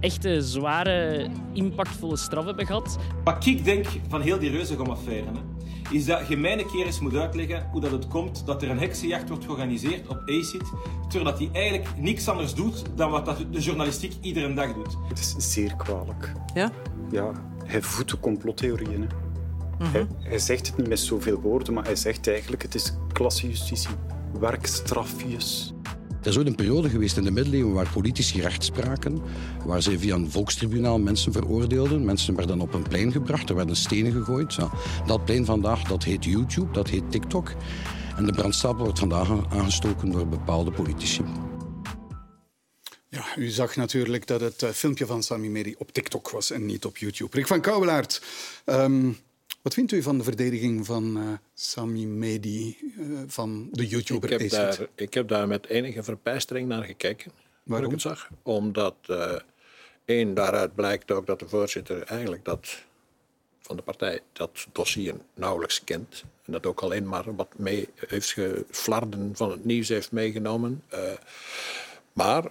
echte 0.00 0.42
zware, 0.42 1.28
impactvolle 1.52 2.16
straf 2.16 2.44
hebben 2.44 2.66
gehad. 2.66 2.98
Wat 3.24 3.46
ik 3.46 3.64
denk 3.64 3.86
van 4.08 4.20
heel 4.20 4.38
die 4.38 4.50
reuzegom-affaire, 4.50 5.30
is 5.90 6.04
dat 6.04 6.28
je 6.28 6.36
mij 6.36 6.58
een 6.58 6.70
keer 6.70 6.86
eens 6.86 7.00
moet 7.00 7.14
uitleggen 7.14 7.68
hoe 7.70 7.80
dat 7.80 7.90
het 7.90 8.08
komt 8.08 8.46
dat 8.46 8.62
er 8.62 8.70
een 8.70 8.78
heksenjacht 8.78 9.28
wordt 9.28 9.44
georganiseerd 9.44 10.08
op 10.08 10.22
ACID, 10.26 10.72
terwijl 11.08 11.36
hij 11.36 11.48
eigenlijk 11.52 11.88
niks 11.96 12.28
anders 12.28 12.54
doet 12.54 12.82
dan 12.94 13.10
wat 13.10 13.24
dat 13.24 13.44
de 13.50 13.60
journalistiek 13.60 14.12
iedere 14.20 14.54
dag 14.54 14.74
doet. 14.74 14.96
Het 15.08 15.18
is 15.18 15.34
zeer 15.52 15.76
kwalijk. 15.76 16.32
Ja? 16.54 16.72
Ja, 17.10 17.32
hij 17.64 17.82
voedt 17.82 18.10
de 18.10 18.20
complottheorieën. 18.20 19.00
Mm 19.78 19.86
hij, 19.92 20.06
hij, 20.18 20.38
zegt 20.38 20.66
het 20.66 20.76
niet 20.76 20.88
met 20.88 20.98
zoveel 20.98 21.40
woorden, 21.40 21.74
maar 21.74 21.84
hij 21.84 21.96
zegt 21.96 22.28
eigenlijk 22.28 22.62
het 22.62 22.74
is 22.74 22.92
klassejustitie, 23.12 23.94
werkstrafjes. 24.40 25.74
Er 26.22 26.32
is 26.32 26.38
ooit 26.38 26.46
een 26.46 26.54
periode 26.54 26.88
geweest 26.88 27.16
in 27.16 27.24
de 27.24 27.30
middeleeuwen 27.30 27.74
waar 27.74 27.88
politici 27.92 28.40
recht 28.40 28.64
spraken, 28.64 29.22
waar 29.64 29.82
ze 29.82 29.98
via 29.98 30.14
een 30.14 30.30
volkstribunaal 30.30 30.98
mensen 30.98 31.32
veroordeelden. 31.32 32.04
Mensen 32.04 32.36
werden 32.36 32.60
op 32.60 32.74
een 32.74 32.82
plein 32.82 33.12
gebracht, 33.12 33.48
er 33.48 33.56
werden 33.56 33.76
stenen 33.76 34.12
gegooid. 34.12 34.56
Dat 35.06 35.24
plein 35.24 35.44
vandaag, 35.44 35.82
dat 35.82 36.04
heet 36.04 36.24
YouTube, 36.24 36.72
dat 36.72 36.88
heet 36.88 37.10
TikTok. 37.10 37.52
En 38.16 38.26
de 38.26 38.32
brandstapel 38.32 38.84
wordt 38.84 38.98
vandaag 38.98 39.30
aangestoken 39.48 40.10
door 40.10 40.26
bepaalde 40.26 40.70
politici. 40.70 41.22
Ja, 43.16 43.36
u 43.36 43.48
zag 43.48 43.76
natuurlijk 43.76 44.26
dat 44.26 44.40
het 44.40 44.62
eh, 44.62 44.70
filmpje 44.70 45.06
van 45.06 45.22
Sami 45.22 45.48
Meri 45.48 45.74
op 45.78 45.92
TikTok 45.92 46.30
was 46.30 46.50
en 46.50 46.66
niet 46.66 46.84
op 46.84 46.96
YouTube. 46.96 47.36
Rick 47.36 47.46
van 47.46 47.60
Kouwelaert, 47.60 48.22
um, 48.64 49.18
wat 49.62 49.74
vindt 49.74 49.92
u 49.92 50.02
van 50.02 50.18
de 50.18 50.24
verdediging 50.24 50.86
van 50.86 51.18
uh, 51.18 51.32
Sami 51.54 52.06
Medi, 52.06 52.78
uh, 52.98 53.18
van 53.26 53.68
de 53.72 53.86
YouTuber 53.86 54.32
ik 54.32 54.40
heb, 54.40 54.50
daar, 54.50 54.86
ik 54.94 55.14
heb 55.14 55.28
daar 55.28 55.48
met 55.48 55.66
enige 55.66 56.02
verbijstering 56.02 56.68
naar 56.68 56.84
gekeken. 56.84 57.32
Waarom? 57.62 57.86
Ik 57.86 57.92
het 57.92 58.00
zag. 58.00 58.28
Omdat, 58.42 58.94
uh, 59.06 59.32
één, 60.04 60.34
daaruit 60.34 60.74
blijkt 60.74 61.10
ook 61.10 61.26
dat 61.26 61.38
de 61.38 61.48
voorzitter 61.48 62.02
eigenlijk 62.02 62.44
dat 62.44 62.84
van 63.60 63.76
de 63.76 63.82
partij 63.82 64.20
dat 64.32 64.66
dossier 64.72 65.14
nauwelijks 65.34 65.84
kent. 65.84 66.24
En 66.44 66.52
dat 66.52 66.66
ook 66.66 66.80
alleen 66.80 67.08
maar 67.08 67.36
wat 67.36 67.58
mee 67.58 67.88
heeft 67.94 68.32
geflarden 68.32 69.36
van 69.36 69.50
het 69.50 69.64
nieuws 69.64 69.88
heeft 69.88 70.12
meegenomen. 70.12 70.82
maar 72.12 72.50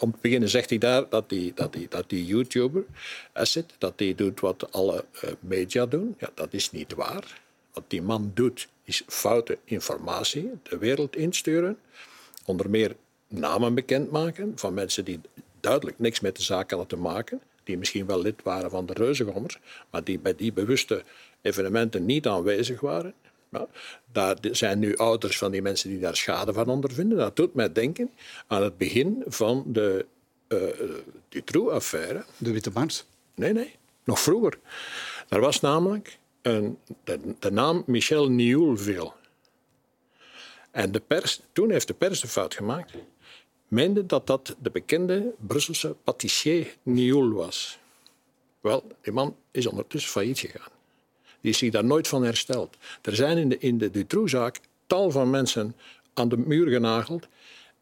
om 0.00 0.12
te 0.12 0.18
beginnen 0.20 0.48
zegt 0.48 0.68
hij 0.68 0.78
daar 0.78 1.08
dat 1.08 1.28
die, 1.28 1.52
dat 1.54 1.72
die, 1.72 1.86
dat 1.88 2.10
die 2.10 2.26
YouTuber, 2.26 2.84
Asset, 3.32 3.74
dat 3.78 3.98
die 3.98 4.14
doet 4.14 4.40
wat 4.40 4.72
alle 4.72 5.04
uh, 5.24 5.30
media 5.40 5.86
doen. 5.86 6.14
Ja, 6.18 6.30
dat 6.34 6.52
is 6.52 6.70
niet 6.70 6.94
waar. 6.94 7.40
Wat 7.72 7.84
die 7.86 8.02
man 8.02 8.30
doet, 8.34 8.68
is 8.84 9.02
foute 9.06 9.58
informatie 9.64 10.50
de 10.62 10.78
wereld 10.78 11.16
insturen. 11.16 11.78
Onder 12.44 12.70
meer 12.70 12.96
namen 13.28 13.74
bekendmaken 13.74 14.52
van 14.56 14.74
mensen 14.74 15.04
die 15.04 15.20
duidelijk 15.60 15.98
niks 15.98 16.20
met 16.20 16.36
de 16.36 16.42
zaak 16.42 16.70
hadden 16.70 16.88
te 16.88 16.96
maken. 16.96 17.40
Die 17.64 17.78
misschien 17.78 18.06
wel 18.06 18.22
lid 18.22 18.42
waren 18.42 18.70
van 18.70 18.86
de 18.86 18.92
reuzengommers, 18.92 19.58
maar 19.90 20.04
die 20.04 20.18
bij 20.18 20.34
die 20.34 20.52
bewuste 20.52 21.02
evenementen 21.40 22.04
niet 22.04 22.26
aanwezig 22.26 22.80
waren. 22.80 23.14
Ja, 23.52 23.66
daar 24.12 24.36
zijn 24.40 24.78
nu 24.78 24.96
ouders 24.96 25.38
van 25.38 25.50
die 25.50 25.62
mensen 25.62 25.90
die 25.90 25.98
daar 25.98 26.16
schade 26.16 26.52
van 26.52 26.68
ondervinden. 26.68 27.18
Dat 27.18 27.36
doet 27.36 27.54
mij 27.54 27.72
denken 27.72 28.10
aan 28.46 28.62
het 28.62 28.78
begin 28.78 29.22
van 29.26 29.64
de 29.66 30.06
uh, 30.48 30.60
Dutroux-affaire. 31.28 32.24
De 32.36 32.52
Witte 32.52 32.70
Mars? 32.70 33.04
Nee, 33.34 33.52
nee. 33.52 33.74
Nog 34.04 34.20
vroeger. 34.20 34.58
Er 35.28 35.40
was 35.40 35.60
namelijk 35.60 36.18
een, 36.42 36.78
de, 37.04 37.20
de 37.38 37.50
naam 37.50 37.82
Michel 37.86 38.28
Nioulville. 38.28 39.12
En 40.70 40.92
de 40.92 41.00
pers, 41.00 41.40
toen 41.52 41.70
heeft 41.70 41.86
de 41.86 41.94
pers 41.94 42.20
de 42.20 42.28
fout 42.28 42.54
gemaakt. 42.54 42.92
Meende 43.68 44.06
dat 44.06 44.26
dat 44.26 44.56
de 44.58 44.70
bekende 44.70 45.34
Brusselse 45.46 45.96
patissier 46.04 46.76
Nioul 46.82 47.32
was. 47.32 47.78
Wel, 48.60 48.86
die 49.02 49.12
man 49.12 49.36
is 49.50 49.66
ondertussen 49.66 50.10
failliet 50.10 50.38
gegaan. 50.38 50.70
Die 51.42 51.52
zich 51.52 51.70
daar 51.70 51.84
nooit 51.84 52.08
van 52.08 52.24
hersteld. 52.24 52.76
Er 53.02 53.16
zijn 53.16 53.38
in 53.38 53.48
de, 53.48 53.58
in 53.58 53.78
de 53.78 53.90
Dutroux-zaak 53.90 54.60
tal 54.86 55.10
van 55.10 55.30
mensen 55.30 55.74
aan 56.14 56.28
de 56.28 56.36
muur 56.36 56.68
genageld. 56.68 57.28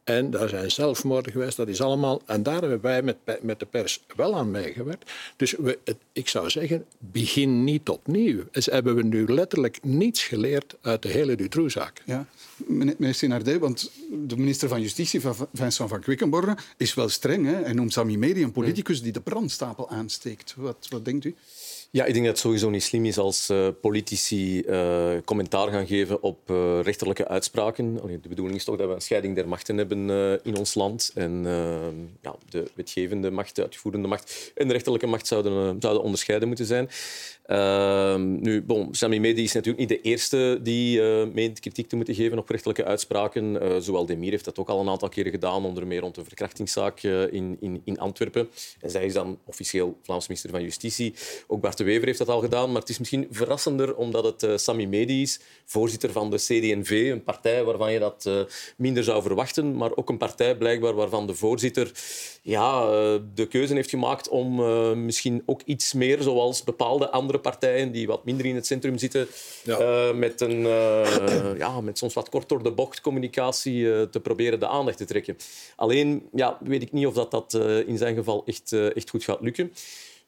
En 0.04 0.30
daar 0.30 0.48
zijn 0.48 0.70
zelfmoorden 0.70 1.32
geweest, 1.32 1.56
dat 1.56 1.68
is 1.68 1.80
allemaal. 1.80 2.22
En 2.26 2.42
daar 2.42 2.60
hebben 2.60 2.80
wij 2.80 3.02
met, 3.02 3.16
met 3.42 3.58
de 3.58 3.66
pers 3.66 4.00
wel 4.16 4.36
aan 4.36 4.50
meegewerkt. 4.50 5.10
Dus 5.36 5.52
we, 5.52 5.78
het, 5.84 5.96
ik 6.12 6.28
zou 6.28 6.50
zeggen, 6.50 6.84
begin 6.98 7.64
niet 7.64 7.88
opnieuw. 7.88 8.42
Dus 8.50 8.66
hebben 8.66 8.94
we 8.94 9.02
nu 9.02 9.26
letterlijk 9.26 9.78
niets 9.82 10.22
geleerd 10.22 10.76
uit 10.80 11.02
de 11.02 11.08
hele 11.08 11.36
Dutroux-zaak. 11.36 12.02
Ja, 12.04 12.26
meneer 12.66 13.14
Sinardé, 13.14 13.58
want 13.58 13.90
de 14.26 14.36
minister 14.36 14.68
van 14.68 14.80
Justitie, 14.80 15.20
Vincent 15.52 15.88
van 15.88 16.00
Quickenborne, 16.00 16.56
is 16.76 16.94
wel 16.94 17.08
streng. 17.08 17.46
Hè? 17.46 17.54
Hij 17.54 17.72
noemt 17.72 17.92
Sami 17.92 18.18
Medi 18.18 18.42
een 18.42 18.52
politicus 18.52 19.02
die 19.02 19.12
de 19.12 19.20
brandstapel 19.20 19.90
aansteekt. 19.90 20.54
Wat, 20.56 20.86
wat 20.88 21.04
denkt 21.04 21.24
u? 21.24 21.34
Ja, 21.92 22.04
ik 22.04 22.12
denk 22.12 22.24
dat 22.24 22.34
het 22.34 22.44
sowieso 22.44 22.70
niet 22.70 22.82
slim 22.82 23.04
is 23.04 23.18
als 23.18 23.50
uh, 23.50 23.68
politici 23.80 24.62
uh, 24.66 25.10
commentaar 25.24 25.70
gaan 25.70 25.86
geven 25.86 26.22
op 26.22 26.50
uh, 26.50 26.80
rechterlijke 26.82 27.28
uitspraken. 27.28 27.94
De 28.22 28.28
bedoeling 28.28 28.58
is 28.58 28.64
toch 28.64 28.76
dat 28.76 28.88
we 28.88 28.94
een 28.94 29.00
scheiding 29.00 29.34
der 29.34 29.48
machten 29.48 29.76
hebben 29.76 30.10
in 30.42 30.56
ons 30.56 30.74
land. 30.74 31.12
En 31.14 31.44
ja, 32.20 32.34
de 32.48 32.70
wetgevende 32.74 33.30
macht, 33.30 33.56
de 33.56 33.62
uitvoerende 33.62 34.08
macht 34.08 34.52
en 34.54 34.66
de 34.66 34.72
rechterlijke 34.72 35.06
macht 35.06 35.26
zouden, 35.26 35.80
zouden 35.80 36.02
onderscheiden 36.02 36.48
moeten 36.48 36.66
zijn. 36.66 36.88
Ehm, 37.46 38.40
nu, 38.40 38.62
bon, 38.62 38.94
Sami 38.94 39.20
Medi 39.20 39.42
is 39.42 39.52
natuurlijk 39.52 39.88
niet 39.88 40.02
de 40.02 40.08
eerste 40.08 40.58
die 40.62 41.02
meent 41.26 41.60
kritiek 41.60 41.88
te 41.88 41.96
moeten 41.96 42.14
geven 42.14 42.38
op 42.38 42.48
rechterlijke 42.48 42.84
uitspraken. 42.84 43.82
zowel 43.82 44.06
Demir 44.06 44.30
heeft 44.30 44.44
dat 44.44 44.58
ook 44.58 44.68
al 44.68 44.80
een 44.80 44.88
aantal 44.88 45.08
keren 45.08 45.30
gedaan, 45.30 45.64
onder 45.64 45.86
meer 45.86 46.00
rond 46.00 46.14
de 46.14 46.24
verkrachtingszaak 46.24 47.02
in, 47.02 47.56
in, 47.60 47.80
in 47.84 47.98
Antwerpen. 47.98 48.48
En 48.80 48.90
zij 48.90 49.04
is 49.04 49.12
dan 49.12 49.38
officieel 49.44 49.98
Vlaams 50.02 50.26
minister 50.26 50.50
van 50.50 50.62
Justitie. 50.62 51.14
Ook 51.46 51.60
Bart 51.60 51.78
de 51.80 51.86
Wever 51.86 52.06
heeft 52.06 52.18
dat 52.18 52.28
al 52.28 52.40
gedaan, 52.40 52.72
maar 52.72 52.80
het 52.80 52.90
is 52.90 52.98
misschien 52.98 53.28
verrassender 53.30 53.96
omdat 53.96 54.24
het 54.24 54.42
uh, 54.42 54.56
Sami 54.56 54.86
Medi 54.86 55.22
is, 55.22 55.40
voorzitter 55.64 56.12
van 56.12 56.30
de 56.30 56.36
CD&V, 56.36 57.10
een 57.12 57.24
partij 57.24 57.64
waarvan 57.64 57.92
je 57.92 57.98
dat 57.98 58.24
uh, 58.28 58.40
minder 58.76 59.04
zou 59.04 59.22
verwachten, 59.22 59.76
maar 59.76 59.96
ook 59.96 60.08
een 60.08 60.18
partij 60.18 60.56
blijkbaar 60.56 60.94
waarvan 60.94 61.26
de 61.26 61.34
voorzitter 61.34 61.90
ja, 62.42 62.82
uh, 62.82 63.14
de 63.34 63.46
keuze 63.46 63.74
heeft 63.74 63.90
gemaakt 63.90 64.28
om 64.28 64.58
misschien 65.04 65.42
ook 65.46 65.60
iets 65.64 65.92
meer, 65.92 66.22
zoals 66.22 66.64
bepaalde 66.64 67.10
andere 67.10 67.38
partijen 67.38 67.92
die 67.92 68.06
wat 68.06 68.24
minder 68.24 68.46
in 68.46 68.54
het 68.54 68.66
centrum 68.66 68.98
zitten, 68.98 69.28
ja. 69.64 70.12
met, 70.12 70.40
een, 70.40 70.60
ja, 71.58 71.80
met 71.80 71.98
soms 71.98 72.14
wat 72.14 72.28
kort 72.28 72.48
door 72.48 72.62
de 72.62 72.72
bocht 72.72 73.00
communicatie 73.00 74.08
te 74.10 74.20
proberen 74.20 74.60
de 74.60 74.66
aandacht 74.66 74.96
te 74.96 75.04
trekken. 75.04 75.36
Alleen 75.76 76.28
ja, 76.32 76.58
weet 76.60 76.82
ik 76.82 76.92
niet 76.92 77.06
of 77.06 77.14
dat, 77.14 77.30
dat 77.30 77.54
in 77.86 77.98
zijn 77.98 78.14
geval 78.14 78.42
echt, 78.46 78.72
echt 78.72 79.10
goed 79.10 79.24
gaat 79.24 79.40
lukken. 79.40 79.72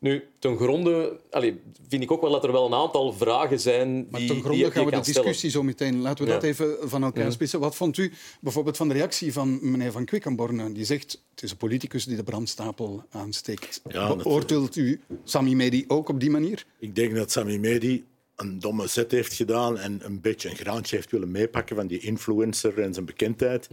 Nu, 0.02 0.24
ten 0.38 0.56
gronde 0.56 1.20
allez, 1.30 1.52
vind 1.88 2.02
ik 2.02 2.10
ook 2.10 2.20
wel 2.20 2.30
dat 2.30 2.44
er 2.44 2.52
wel 2.52 2.66
een 2.66 2.74
aantal 2.74 3.12
vragen 3.12 3.60
zijn 3.60 3.94
die, 3.94 4.06
maar 4.10 4.20
ten 4.20 4.40
gronde 4.40 4.62
die, 4.62 4.70
gaan 4.70 4.84
we 4.84 4.90
de 4.90 4.96
discussie 4.96 5.34
stellen. 5.50 5.50
zo 5.50 5.62
meteen. 5.62 6.00
Laten 6.00 6.24
we 6.24 6.30
Ja. 6.30 6.36
dat 6.38 6.44
even 6.48 6.76
van 6.82 7.02
elkaar 7.02 7.24
Ja. 7.24 7.30
spitsen. 7.30 7.60
Wat 7.60 7.74
vond 7.76 7.98
u 7.98 8.12
bijvoorbeeld 8.40 8.76
van 8.76 8.88
de 8.88 8.94
reactie 8.94 9.32
van 9.32 9.58
meneer 9.70 9.92
Van 9.92 10.04
Quickenborne? 10.04 10.72
Die 10.72 10.84
zegt, 10.84 11.22
het 11.34 11.42
is 11.42 11.50
een 11.50 11.56
politicus 11.56 12.04
die 12.04 12.16
de 12.16 12.22
brandstapel 12.22 13.04
aansteekt. 13.10 13.80
Ja, 13.88 14.16
Beoordeelt 14.16 14.76
u 14.76 15.00
Sami 15.24 15.54
Medi 15.56 15.84
ook 15.88 16.08
op 16.08 16.20
die 16.20 16.30
manier? 16.30 16.64
Ik 16.78 16.94
denk 16.94 17.14
dat 17.14 17.30
Sami 17.30 17.58
Medi 17.58 18.04
een 18.36 18.58
domme 18.58 18.86
zet 18.86 19.10
heeft 19.10 19.32
gedaan 19.32 19.78
en 19.78 20.00
een 20.04 20.20
beetje 20.20 20.50
een 20.50 20.56
graantje 20.56 20.96
heeft 20.96 21.10
willen 21.10 21.30
meepakken 21.30 21.76
van 21.76 21.86
die 21.86 21.98
influencer 22.00 22.78
en 22.80 22.92
zijn 22.94 23.06
bekendheid. 23.06 23.68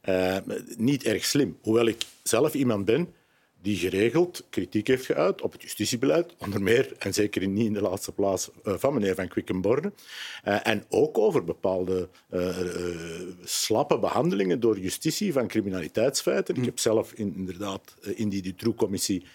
Eh, 0.00 0.36
niet 0.76 1.04
erg 1.04 1.24
slim. 1.24 1.56
Hoewel 1.62 1.86
ik 1.86 2.02
zelf 2.22 2.54
iemand 2.54 2.84
ben 2.84 3.08
die 3.64 3.76
geregeld 3.76 4.44
kritiek 4.50 4.86
heeft 4.86 5.06
geuit 5.06 5.42
op 5.42 5.52
het 5.52 5.62
justitiebeleid, 5.62 6.34
onder 6.38 6.62
meer, 6.62 6.92
en 6.98 7.14
zeker 7.14 7.48
niet 7.48 7.66
in 7.66 7.72
de 7.72 7.80
laatste 7.80 8.12
plaats, 8.12 8.50
eh, 8.64 8.74
van 8.76 8.94
meneer 8.94 9.14
Van 9.14 9.28
Quickenborne. 9.28 9.92
Eh, 10.42 10.66
en 10.66 10.84
ook 10.88 11.18
over 11.18 11.44
bepaalde 11.44 12.08
eh, 12.28 12.56
slappe 13.44 13.98
behandelingen 13.98 14.60
door 14.60 14.78
justitie 14.78 15.32
van 15.32 15.46
criminaliteitsfeiten. 15.46 16.56
Ik 16.56 16.64
heb 16.64 16.78
zelf 16.78 17.12
in, 17.12 17.34
inderdaad 17.36 17.94
in 18.14 18.28
die 18.28 18.42
Dutroux-commissie 18.42 19.26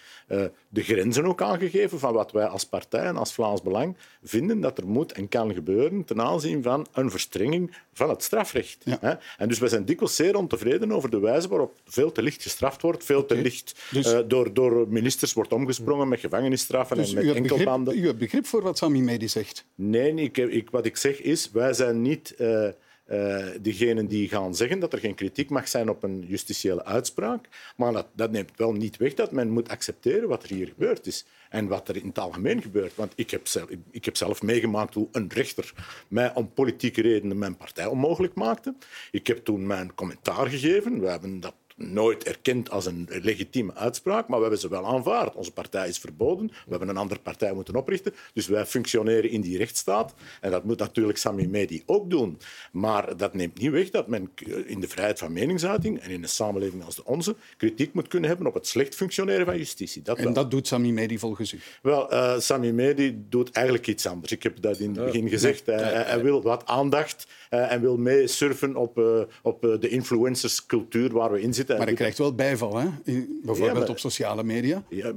de 0.68 0.82
grenzen 0.82 1.26
ook 1.26 1.42
aangegeven 1.42 1.98
van 1.98 2.12
wat 2.12 2.32
wij 2.32 2.46
als 2.46 2.64
partij 2.64 3.04
en 3.04 3.16
als 3.16 3.32
Vlaams 3.32 3.62
Belang 3.62 3.96
vinden 4.22 4.60
dat 4.60 4.78
er 4.78 4.86
moet 4.86 5.12
en 5.12 5.28
kan 5.28 5.54
gebeuren 5.54 6.04
ten 6.04 6.20
aanzien 6.20 6.62
van 6.62 6.86
een 6.92 7.10
verstrenging 7.10 7.76
van 7.92 8.08
het 8.08 8.22
strafrecht. 8.22 8.84
Hè? 8.84 9.12
En 9.38 9.48
dus 9.48 9.58
wij 9.58 9.68
zijn 9.68 9.84
dikwijls 9.84 10.16
zeer 10.16 10.36
ontevreden 10.36 10.92
over 10.92 11.10
de 11.10 11.18
wijze 11.18 11.48
waarop 11.48 11.80
veel 11.84 12.12
te 12.12 12.22
licht 12.22 12.42
gestraft 12.42 12.82
wordt, 12.82 13.04
veel 13.04 13.26
te 13.26 13.34
licht 13.34 13.80
Dus- 13.90 14.19
door, 14.26 14.54
door 14.54 14.86
ministers 14.88 15.32
wordt 15.32 15.52
omgesprongen 15.52 16.08
met 16.08 16.20
gevangenisstraffen 16.20 16.96
Dus 16.96 17.06
en 17.06 17.12
u 17.12 17.14
met 17.14 17.24
begrip, 17.24 17.50
enkelbanden. 17.50 17.98
u 17.98 18.06
hebt 18.06 18.18
begrip 18.18 18.46
voor 18.46 18.62
wat 18.62 18.78
Sami 18.78 19.02
Medi 19.02 19.28
zegt? 19.28 19.64
Nee, 19.74 20.14
ik, 20.14 20.36
ik, 20.36 20.70
wat 20.70 20.86
ik 20.86 20.96
zeg 20.96 21.20
is, 21.20 21.50
wij 21.50 21.72
zijn 21.72 22.02
niet 22.02 22.34
eh 22.34 22.68
eh, 23.10 23.46
degenen 23.60 24.06
die 24.06 24.28
gaan 24.28 24.54
zeggen 24.54 24.78
dat 24.78 24.92
er 24.92 24.98
geen 24.98 25.14
kritiek 25.14 25.50
mag 25.50 25.68
zijn 25.68 25.88
op 25.88 26.02
een 26.02 26.24
justitiële 26.28 26.84
uitspraak. 26.84 27.48
Maar 27.76 27.92
dat, 27.92 28.06
dat 28.12 28.30
neemt 28.30 28.50
wel 28.56 28.72
niet 28.72 28.96
weg 28.96 29.14
dat 29.14 29.32
men 29.32 29.50
moet 29.50 29.68
accepteren 29.68 30.28
wat 30.28 30.42
er 30.42 30.48
hier 30.48 30.66
gebeurd 30.66 31.06
is. 31.06 31.24
En 31.48 31.68
wat 31.68 31.88
er 31.88 31.96
in 31.96 32.06
het 32.06 32.18
algemeen 32.18 32.62
gebeurt. 32.62 32.94
Want 32.94 33.12
ik 33.14 33.30
heb 33.30 33.46
zelf, 33.46 33.68
ik 33.90 34.04
heb 34.04 34.16
zelf 34.16 34.42
meegemaakt 34.42 34.94
hoe 34.94 35.08
een 35.12 35.30
rechter 35.34 35.72
mij 36.08 36.34
om 36.34 36.52
politieke 36.52 37.02
redenen 37.02 37.38
mijn 37.38 37.56
partij 37.56 37.86
onmogelijk 37.86 38.34
maakte. 38.34 38.74
Ik 39.10 39.26
heb 39.26 39.44
toen 39.44 39.66
mijn 39.66 39.94
commentaar 39.94 40.46
gegeven. 40.46 41.00
We 41.00 41.08
hebben 41.08 41.40
dat 41.40 41.54
nooit 41.80 42.24
erkend 42.24 42.70
als 42.70 42.86
een 42.86 43.08
legitieme 43.22 43.74
uitspraak, 43.74 44.28
maar 44.28 44.36
we 44.36 44.42
hebben 44.42 44.60
ze 44.60 44.68
wel 44.68 44.86
aanvaard. 44.86 45.34
Onze 45.34 45.52
partij 45.52 45.88
is 45.88 45.98
verboden, 45.98 46.46
we 46.46 46.70
hebben 46.70 46.88
een 46.88 46.96
andere 46.96 47.20
partij 47.20 47.52
moeten 47.52 47.74
oprichten, 47.76 48.14
dus 48.34 48.46
wij 48.46 48.66
functioneren 48.66 49.30
in 49.30 49.40
die 49.40 49.58
rechtsstaat. 49.58 50.14
En 50.40 50.50
dat 50.50 50.64
moet 50.64 50.78
natuurlijk 50.78 51.18
Sami 51.18 51.48
Medi 51.48 51.82
ook 51.86 52.10
doen. 52.10 52.38
Maar 52.72 53.16
dat 53.16 53.34
neemt 53.34 53.58
niet 53.60 53.70
weg 53.70 53.90
dat 53.90 54.08
men 54.08 54.30
in 54.66 54.80
de 54.80 54.88
vrijheid 54.88 55.18
van 55.18 55.32
meningsuiting 55.32 56.00
en 56.00 56.10
in 56.10 56.22
een 56.22 56.28
samenleving 56.28 56.84
als 56.84 56.96
de 56.96 57.04
onze 57.04 57.36
kritiek 57.56 57.92
moet 57.94 58.08
kunnen 58.08 58.28
hebben 58.28 58.46
op 58.46 58.54
het 58.54 58.66
slecht 58.66 58.94
functioneren 58.94 59.46
van 59.46 59.56
justitie. 59.56 60.02
Dat 60.02 60.16
En 60.18 60.24
wel. 60.24 60.32
dat 60.32 60.50
doet 60.50 60.66
Sami 60.66 60.92
Medi 60.92 61.18
volgens 61.18 61.52
u? 61.52 61.58
Wel, 61.82 62.10
eh, 62.10 62.38
Sami 62.38 62.72
Medi 62.72 63.24
doet 63.28 63.50
eigenlijk 63.50 63.86
iets 63.86 64.06
anders. 64.06 64.32
Ik 64.32 64.42
heb 64.42 64.60
dat 64.62 64.78
in 64.78 64.94
het 64.94 65.04
begin 65.04 65.28
gezegd. 65.28 65.66
Hij, 65.66 65.76
hij- 65.82 66.02
hij 66.02 66.22
wil 66.22 66.42
wat 66.42 66.66
aandacht 66.66 67.26
eh, 67.50 67.72
en 67.72 67.80
wil 67.80 67.96
meesurfen 67.96 68.76
op, 68.76 68.98
eh, 68.98 69.20
op 69.42 69.64
eh, 69.64 69.80
de 69.80 69.88
influencerscultuur 69.88 71.12
waar 71.12 71.32
we 71.32 71.40
in 71.40 71.54
zitten. 71.54 71.69
Maar 71.76 71.86
hij 71.86 71.94
krijgt 71.96 72.18
wel 72.18 72.34
bijval, 72.34 72.76
hè? 72.76 72.86
In- 73.04 73.40
bijvoorbeeld 73.44 73.72
Ja, 73.76 73.80
maar- 73.80 73.88
op 73.88 73.98
sociale 73.98 74.42
media. 74.42 74.82
ja, 74.88 75.12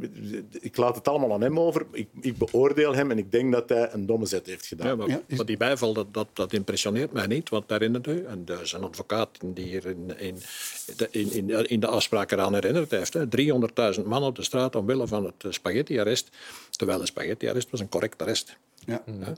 ik 0.61 0.77
laat 0.77 0.95
het 0.95 1.07
allemaal 1.07 1.33
aan 1.33 1.41
hem 1.41 1.59
over. 1.59 1.85
Ik, 1.91 2.07
ik 2.21 2.37
beoordeel 2.37 2.95
hem 2.95 3.11
en 3.11 3.17
ik 3.17 3.31
denk 3.31 3.51
dat 3.51 3.69
hij 3.69 3.89
een 3.93 4.05
domme 4.05 4.25
zet 4.25 4.45
heeft 4.45 4.65
gedaan. 4.65 4.87
Ja, 4.87 4.95
maar, 4.95 5.21
maar 5.35 5.45
die 5.45 5.57
bijval, 5.57 5.93
dat, 5.93 6.13
dat, 6.13 6.27
dat 6.33 6.53
impressioneert 6.53 7.11
mij 7.11 7.27
niet. 7.27 7.49
Want 7.49 7.69
herinnert 7.69 8.07
u, 8.07 8.25
en 8.25 8.43
er 8.45 8.61
is 8.61 8.71
een 8.71 8.83
advocaat 8.83 9.29
die 9.45 9.65
hier 9.65 9.85
in, 9.85 10.19
in, 10.19 10.35
de- 10.97 11.07
in, 11.11 11.31
in, 11.31 11.69
in 11.69 11.79
de 11.79 11.87
afspraak 11.87 12.31
eraan 12.31 12.53
herinnerd 12.53 12.91
heeft. 12.91 13.13
hè, 13.13 13.25
300.000 13.97 14.05
man 14.05 14.23
op 14.23 14.35
de 14.35 14.43
straat 14.43 14.75
omwille 14.75 15.07
van 15.07 15.25
het 15.25 15.33
eh, 15.45 15.51
spaghetti-arrest. 15.51 16.29
Terwijl 16.69 16.99
een 17.01 17.07
spaghetti-arrest 17.07 17.69
was 17.69 17.79
een 17.79 17.89
correct 17.89 18.21
arrest. 18.21 18.57
Ja. 18.85 19.03
Ja. 19.05 19.33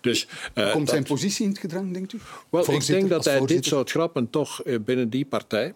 Dus, 0.00 0.26
eh, 0.54 0.72
Komt 0.72 0.88
zijn 0.88 1.00
dat- 1.00 1.10
positie 1.10 1.44
in 1.44 1.50
het 1.50 1.58
gedrang, 1.60 1.92
denkt 1.92 2.12
u? 2.12 2.18
wel, 2.50 2.72
ik 2.72 2.86
denk 2.86 3.08
dat 3.08 3.24
hij 3.24 3.46
dit 3.46 3.64
soort 3.64 3.90
grappen 3.90 4.30
toch 4.30 4.62
eh, 4.62 4.78
binnen 4.84 5.10
die 5.10 5.24
partij, 5.24 5.74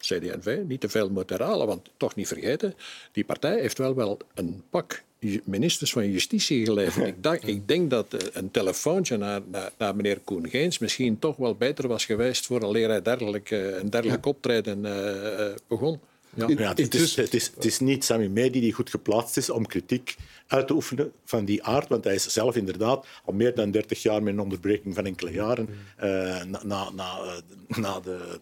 CD&V, 0.00 0.58
niet 0.66 0.80
te 0.80 0.88
veel 0.88 1.10
moet 1.10 1.30
herhalen. 1.30 1.66
Want 1.66 1.88
toch 1.96 2.14
niet 2.14 2.28
vergeten, 2.28 2.74
die 3.12 3.24
partij 3.24 3.60
heeft 3.60 3.78
wel 3.78 3.94
wel 3.94 4.18
een 4.34 4.62
pak 4.70 5.02
ministers 5.44 5.92
van 5.92 6.10
Justitie 6.10 6.64
geleverd. 6.64 7.06
ik, 7.16 7.22
dacht, 7.22 7.46
ik 7.46 7.68
denk 7.68 7.90
dat 7.90 8.14
eh, 8.14 8.26
een 8.32 8.50
telefoontje 8.50 9.16
naar, 9.16 9.40
naar, 9.50 9.72
naar 9.78 9.96
meneer 9.96 10.20
Koen 10.20 10.48
Geens 10.48 10.78
misschien 10.78 11.18
toch 11.18 11.36
wel 11.36 11.54
beter 11.54 11.88
was 11.88 12.04
geweest 12.04 12.46
voor 12.46 12.62
een 12.62 12.90
hij 12.90 13.02
dergelijk, 13.02 13.50
eh, 13.50 13.78
een 13.78 13.90
dergelijk 13.90 14.26
optreden 14.26 14.84
eh, 14.84 15.54
begon. 15.66 16.00
Ja. 16.34 16.48
Ja, 16.48 16.68
het, 16.68 16.94
is, 16.94 17.16
het, 17.16 17.34
is, 17.34 17.50
het 17.54 17.64
is 17.64 17.80
niet 17.80 18.04
Sami 18.04 18.28
Medi 18.28 18.60
die 18.60 18.72
goed 18.72 18.90
geplaatst 18.90 19.36
is 19.36 19.50
om 19.50 19.66
kritiek 19.66 20.16
uit 20.46 20.66
te 20.66 20.72
oefenen 20.72 21.12
van 21.24 21.44
die 21.44 21.64
aard, 21.64 21.88
want 21.88 22.04
hij 22.04 22.14
is 22.14 22.26
zelf 22.26 22.56
inderdaad 22.56 23.06
al 23.24 23.32
meer 23.32 23.54
dan 23.54 23.70
30 23.70 24.02
jaar 24.02 24.22
met 24.22 24.32
een 24.32 24.40
onderbreking 24.40 24.94
van 24.94 25.06
enkele 25.06 25.30
jaren 25.30 25.68
eh, 25.96 26.08
na, 26.44 26.60
na, 26.64 26.90
na, 26.90 27.40
na 27.68 28.00
de, 28.00 28.40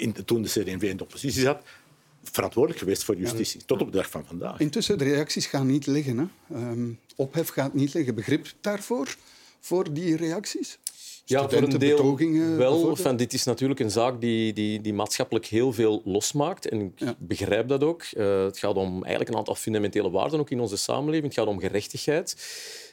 in, 0.00 0.12
toen 0.24 0.42
de 0.42 0.48
CD&V 0.48 0.82
in 0.82 0.96
de 0.96 1.02
oppositie 1.02 1.42
zat, 1.42 1.62
verantwoordelijk 2.22 2.80
geweest 2.80 3.04
voor 3.04 3.16
justitie, 3.16 3.64
tot 3.64 3.80
op 3.80 3.92
de 3.92 3.96
dag 3.96 4.10
van 4.10 4.24
vandaag. 4.26 4.60
Intussen, 4.60 4.98
de 4.98 5.04
reacties 5.04 5.46
gaan 5.46 5.66
niet 5.66 5.86
liggen. 5.86 6.18
Hè? 6.18 6.56
Ehm, 6.56 6.90
ophef 7.16 7.48
gaat 7.48 7.74
niet 7.74 7.94
liggen. 7.94 8.14
Begrip 8.14 8.46
daarvoor, 8.60 9.16
voor 9.60 9.92
die 9.92 10.16
reacties? 10.16 10.78
Ja, 11.24 11.48
voor 11.48 11.62
een 11.62 11.78
deel 11.78 12.16
wel. 12.56 12.88
Enfin, 12.88 13.16
dit 13.16 13.32
is 13.32 13.44
natuurlijk 13.44 13.80
een 13.80 13.90
zaak 13.90 14.20
die, 14.20 14.52
die, 14.52 14.80
die 14.80 14.94
maatschappelijk 14.94 15.46
heel 15.46 15.72
veel 15.72 16.02
losmaakt. 16.04 16.68
En 16.68 16.80
ik 16.80 16.92
Ja. 17.00 17.14
begrijp 17.18 17.68
dat 17.68 17.82
ook. 17.84 18.02
Eh, 18.02 18.44
het 18.44 18.58
gaat 18.58 18.74
om 18.74 18.92
eigenlijk 18.92 19.28
een 19.30 19.36
aantal 19.36 19.54
fundamentele 19.54 20.10
waarden 20.10 20.40
ook 20.40 20.50
in 20.50 20.60
onze 20.60 20.76
samenleving. 20.76 21.24
Het 21.24 21.34
gaat 21.34 21.46
om 21.46 21.60
gerechtigheid. 21.60 22.36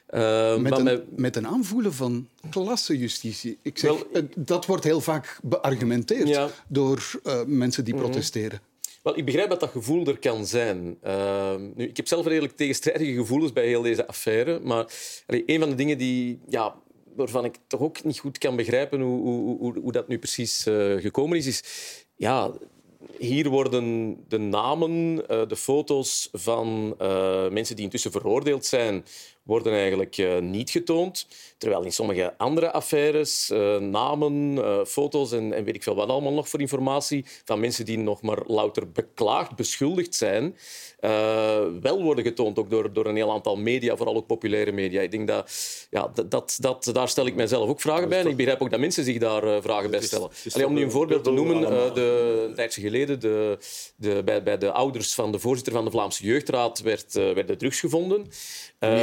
Eh, 0.09 0.57
Met 0.57 0.69
maar 0.69 0.79
een, 0.79 0.83
met- 0.83 1.17
met 1.17 1.35
een 1.35 1.47
aanvoelen 1.47 1.93
van 1.93 2.27
klassenjustitie. 2.49 3.57
Ik 3.61 3.77
zeg, 3.77 3.89
Wel, 3.91 4.07
eh, 4.13 4.23
dat 4.35 4.65
wordt 4.65 4.83
heel 4.83 5.01
vaak 5.01 5.39
beargumenteerd 5.43 6.27
Ja. 6.27 6.43
Mhm. 6.45 6.53
door 6.67 7.19
eh, 7.23 7.43
mensen 7.45 7.83
die 7.85 7.95
protesteren. 7.95 8.59
Wel, 9.03 9.17
ik 9.17 9.25
begrijp 9.25 9.49
dat 9.49 9.59
dat 9.59 9.69
gevoel 9.69 10.05
er 10.07 10.19
kan 10.19 10.45
zijn. 10.45 10.97
Uh, 11.05 11.55
nu, 11.75 11.87
ik 11.87 11.97
heb 11.97 12.07
zelf 12.07 12.25
redelijk 12.25 12.55
tegenstrijdige 12.55 13.13
gevoelens 13.13 13.53
bij 13.53 13.67
heel 13.67 13.81
deze 13.81 14.07
affaire. 14.07 14.59
Maar 14.63 14.93
allee, 15.27 15.43
een 15.45 15.59
van 15.59 15.69
de 15.69 15.75
dingen 15.75 15.97
die, 15.97 16.39
ja, 16.49 16.75
waarvan 17.15 17.45
ik 17.45 17.55
toch 17.67 17.79
ook 17.81 18.03
niet 18.03 18.19
goed 18.19 18.37
kan 18.37 18.55
begrijpen 18.55 18.99
hoe, 19.01 19.21
hoe, 19.21 19.57
hoe, 19.57 19.79
hoe 19.79 19.91
dat 19.91 20.07
nu 20.07 20.19
precies 20.19 20.63
gekomen 20.97 21.37
is, 21.37 21.47
is 21.47 21.63
ja, 22.15 22.51
hier 23.17 23.49
worden 23.49 24.17
de 24.27 24.37
namen, 24.37 25.15
de 25.47 25.55
foto's 25.55 26.29
van 26.31 26.95
mensen 27.51 27.75
die 27.75 27.85
intussen 27.85 28.11
veroordeeld 28.11 28.65
zijn, 28.65 29.05
worden 29.49 29.73
eigenlijk 29.73 30.17
eh, 30.17 30.39
niet 30.39 30.69
getoond. 30.69 31.27
Terwijl 31.59 31.83
in 31.83 31.91
sommige 31.91 32.33
andere 32.37 32.71
affaires 32.71 33.49
eh, 33.49 33.77
namen, 33.77 34.57
eh, 34.57 34.85
foto's 34.85 35.31
en, 35.31 35.53
en 35.53 35.63
weet 35.63 35.75
ik 35.75 35.83
veel 35.83 35.95
wat 35.95 36.09
allemaal 36.09 36.33
nog 36.33 36.49
voor 36.49 36.59
informatie 36.59 37.25
van 37.45 37.59
mensen 37.59 37.85
die 37.85 37.97
nog 37.97 38.21
maar 38.21 38.37
louter 38.45 38.91
beklaagd, 38.91 39.55
beschuldigd 39.55 40.15
zijn, 40.15 40.55
eh, 40.99 41.61
wel 41.81 42.03
worden 42.03 42.23
getoond, 42.23 42.59
ook 42.59 42.69
door, 42.69 42.93
door 42.93 43.05
een 43.05 43.15
heel 43.15 43.31
aantal 43.31 43.55
media, 43.55 43.95
vooral 43.95 44.15
ook 44.15 44.27
populaire 44.27 44.71
media. 44.71 45.01
Ik 45.01 45.11
denk 45.11 45.27
dat, 45.27 45.51
ja, 45.89 46.11
dat, 46.13 46.31
dat, 46.31 46.57
dat, 46.59 46.89
daar 46.93 47.07
stel 47.07 47.25
ik 47.25 47.35
mijzelf 47.35 47.69
ook 47.69 47.81
vragen 47.81 48.09
bij. 48.09 48.19
En 48.19 48.27
ik 48.27 48.35
begrijp 48.35 48.61
ook 48.61 48.71
dat 48.71 48.79
mensen 48.79 49.03
zich 49.03 49.17
daar 49.17 49.61
vragen 49.61 49.91
bij 49.91 50.01
stellen. 50.01 50.27
het 50.27 50.45
is 50.45 50.53
Allee, 50.53 50.67
om 50.67 50.73
nu 50.73 50.83
een 50.83 50.91
voorbeeld 50.91 51.23
te 51.23 51.31
noemen, 51.31 51.61
de, 51.93 52.45
een 52.49 52.55
tijdje 52.55 52.81
geleden 52.81 53.19
de, 53.19 53.57
de, 53.95 54.21
bij, 54.25 54.43
bij 54.43 54.57
de 54.57 54.71
ouders 54.71 55.13
van 55.13 55.31
de 55.31 55.39
voorzitter 55.39 55.73
van 55.73 55.85
de 55.85 55.91
Vlaamse 55.91 56.23
Jeugdraad 56.23 56.79
werd, 56.79 57.13
werden 57.13 57.57
drugs 57.57 57.79
gevonden. 57.79 58.27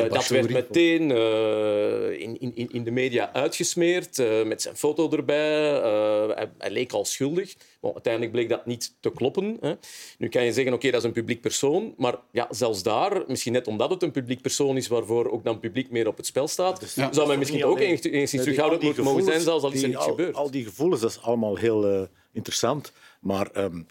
Dat 0.08 0.28
werd 0.28 0.50
meteen 0.50 1.10
eh, 1.10 2.20
in, 2.20 2.40
in, 2.54 2.68
in 2.72 2.84
de 2.84 2.90
media 2.90 3.32
uitgesmeerd, 3.32 4.18
eh, 4.18 4.44
met 4.44 4.62
zijn 4.62 4.76
foto 4.76 5.10
erbij. 5.10 5.80
Eh, 5.82 6.28
hij, 6.36 6.50
hij 6.58 6.70
leek 6.70 6.92
al 6.92 7.04
schuldig. 7.04 7.54
Bon, 7.80 7.92
uiteindelijk 7.92 8.32
bleek 8.32 8.48
dat 8.48 8.66
niet 8.66 8.94
te 9.00 9.10
kloppen. 9.10 9.56
Hè. 9.60 9.74
Nu 10.18 10.28
kan 10.28 10.44
je 10.44 10.52
zeggen, 10.52 10.72
oké, 10.72 10.90
dat 10.90 11.00
is 11.00 11.06
een 11.06 11.12
publiek 11.12 11.40
persoon. 11.40 11.94
Maar 11.96 12.14
ja, 12.32 12.46
zelfs 12.50 12.82
daar, 12.82 13.22
misschien 13.26 13.52
net 13.52 13.66
omdat 13.66 13.90
het 13.90 14.02
een 14.02 14.10
publiek 14.10 14.40
persoon 14.42 14.76
is 14.76 14.88
waarvoor 14.88 15.30
ook 15.30 15.44
dan 15.44 15.60
publiek 15.60 15.90
meer 15.90 16.06
op 16.06 16.16
het 16.16 16.26
spel 16.26 16.48
staat, 16.48 16.92
Ja. 16.94 17.12
zou 17.12 17.28
men 17.28 17.38
misschien 17.38 17.64
ook 17.64 17.76
alleen- 17.76 17.84
enigszins 17.88 18.12
Nee, 18.12 18.26
die- 18.26 18.40
terughoudend 18.40 18.82
moeten 18.82 19.04
mogen 19.04 19.24
zijn, 19.24 19.34
gevoelens, 19.36 19.62
zelfs 19.62 19.64
al 19.84 19.88
is 19.90 19.94
er 19.94 19.98
al, 19.98 20.08
gebeurd. 20.14 20.34
Al 20.34 20.50
die 20.50 20.64
gevoelens, 20.64 21.00
dat 21.00 21.10
is 21.10 21.20
allemaal 21.22 21.56
heel 21.56 21.86
eh, 21.86 22.02
interessant. 22.32 22.92
Maar 23.20 23.50
ehm, 23.52 23.82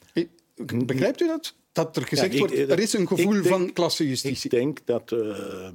Begrijpt 0.85 1.21
u 1.21 1.27
dat? 1.27 1.53
Dat 1.71 1.95
er 1.95 2.03
gezegd 2.07 2.33
ik- 2.33 2.39
wordt, 2.39 2.53
er 2.53 2.79
is 2.79 2.93
een 2.93 3.07
gevoel 3.07 3.31
denk- 3.31 3.45
van 3.45 3.73
klassenjustitie. 3.73 4.49
ik 4.51 4.57
denk 4.57 4.79
dat 4.85 5.11
eh, 5.11 5.67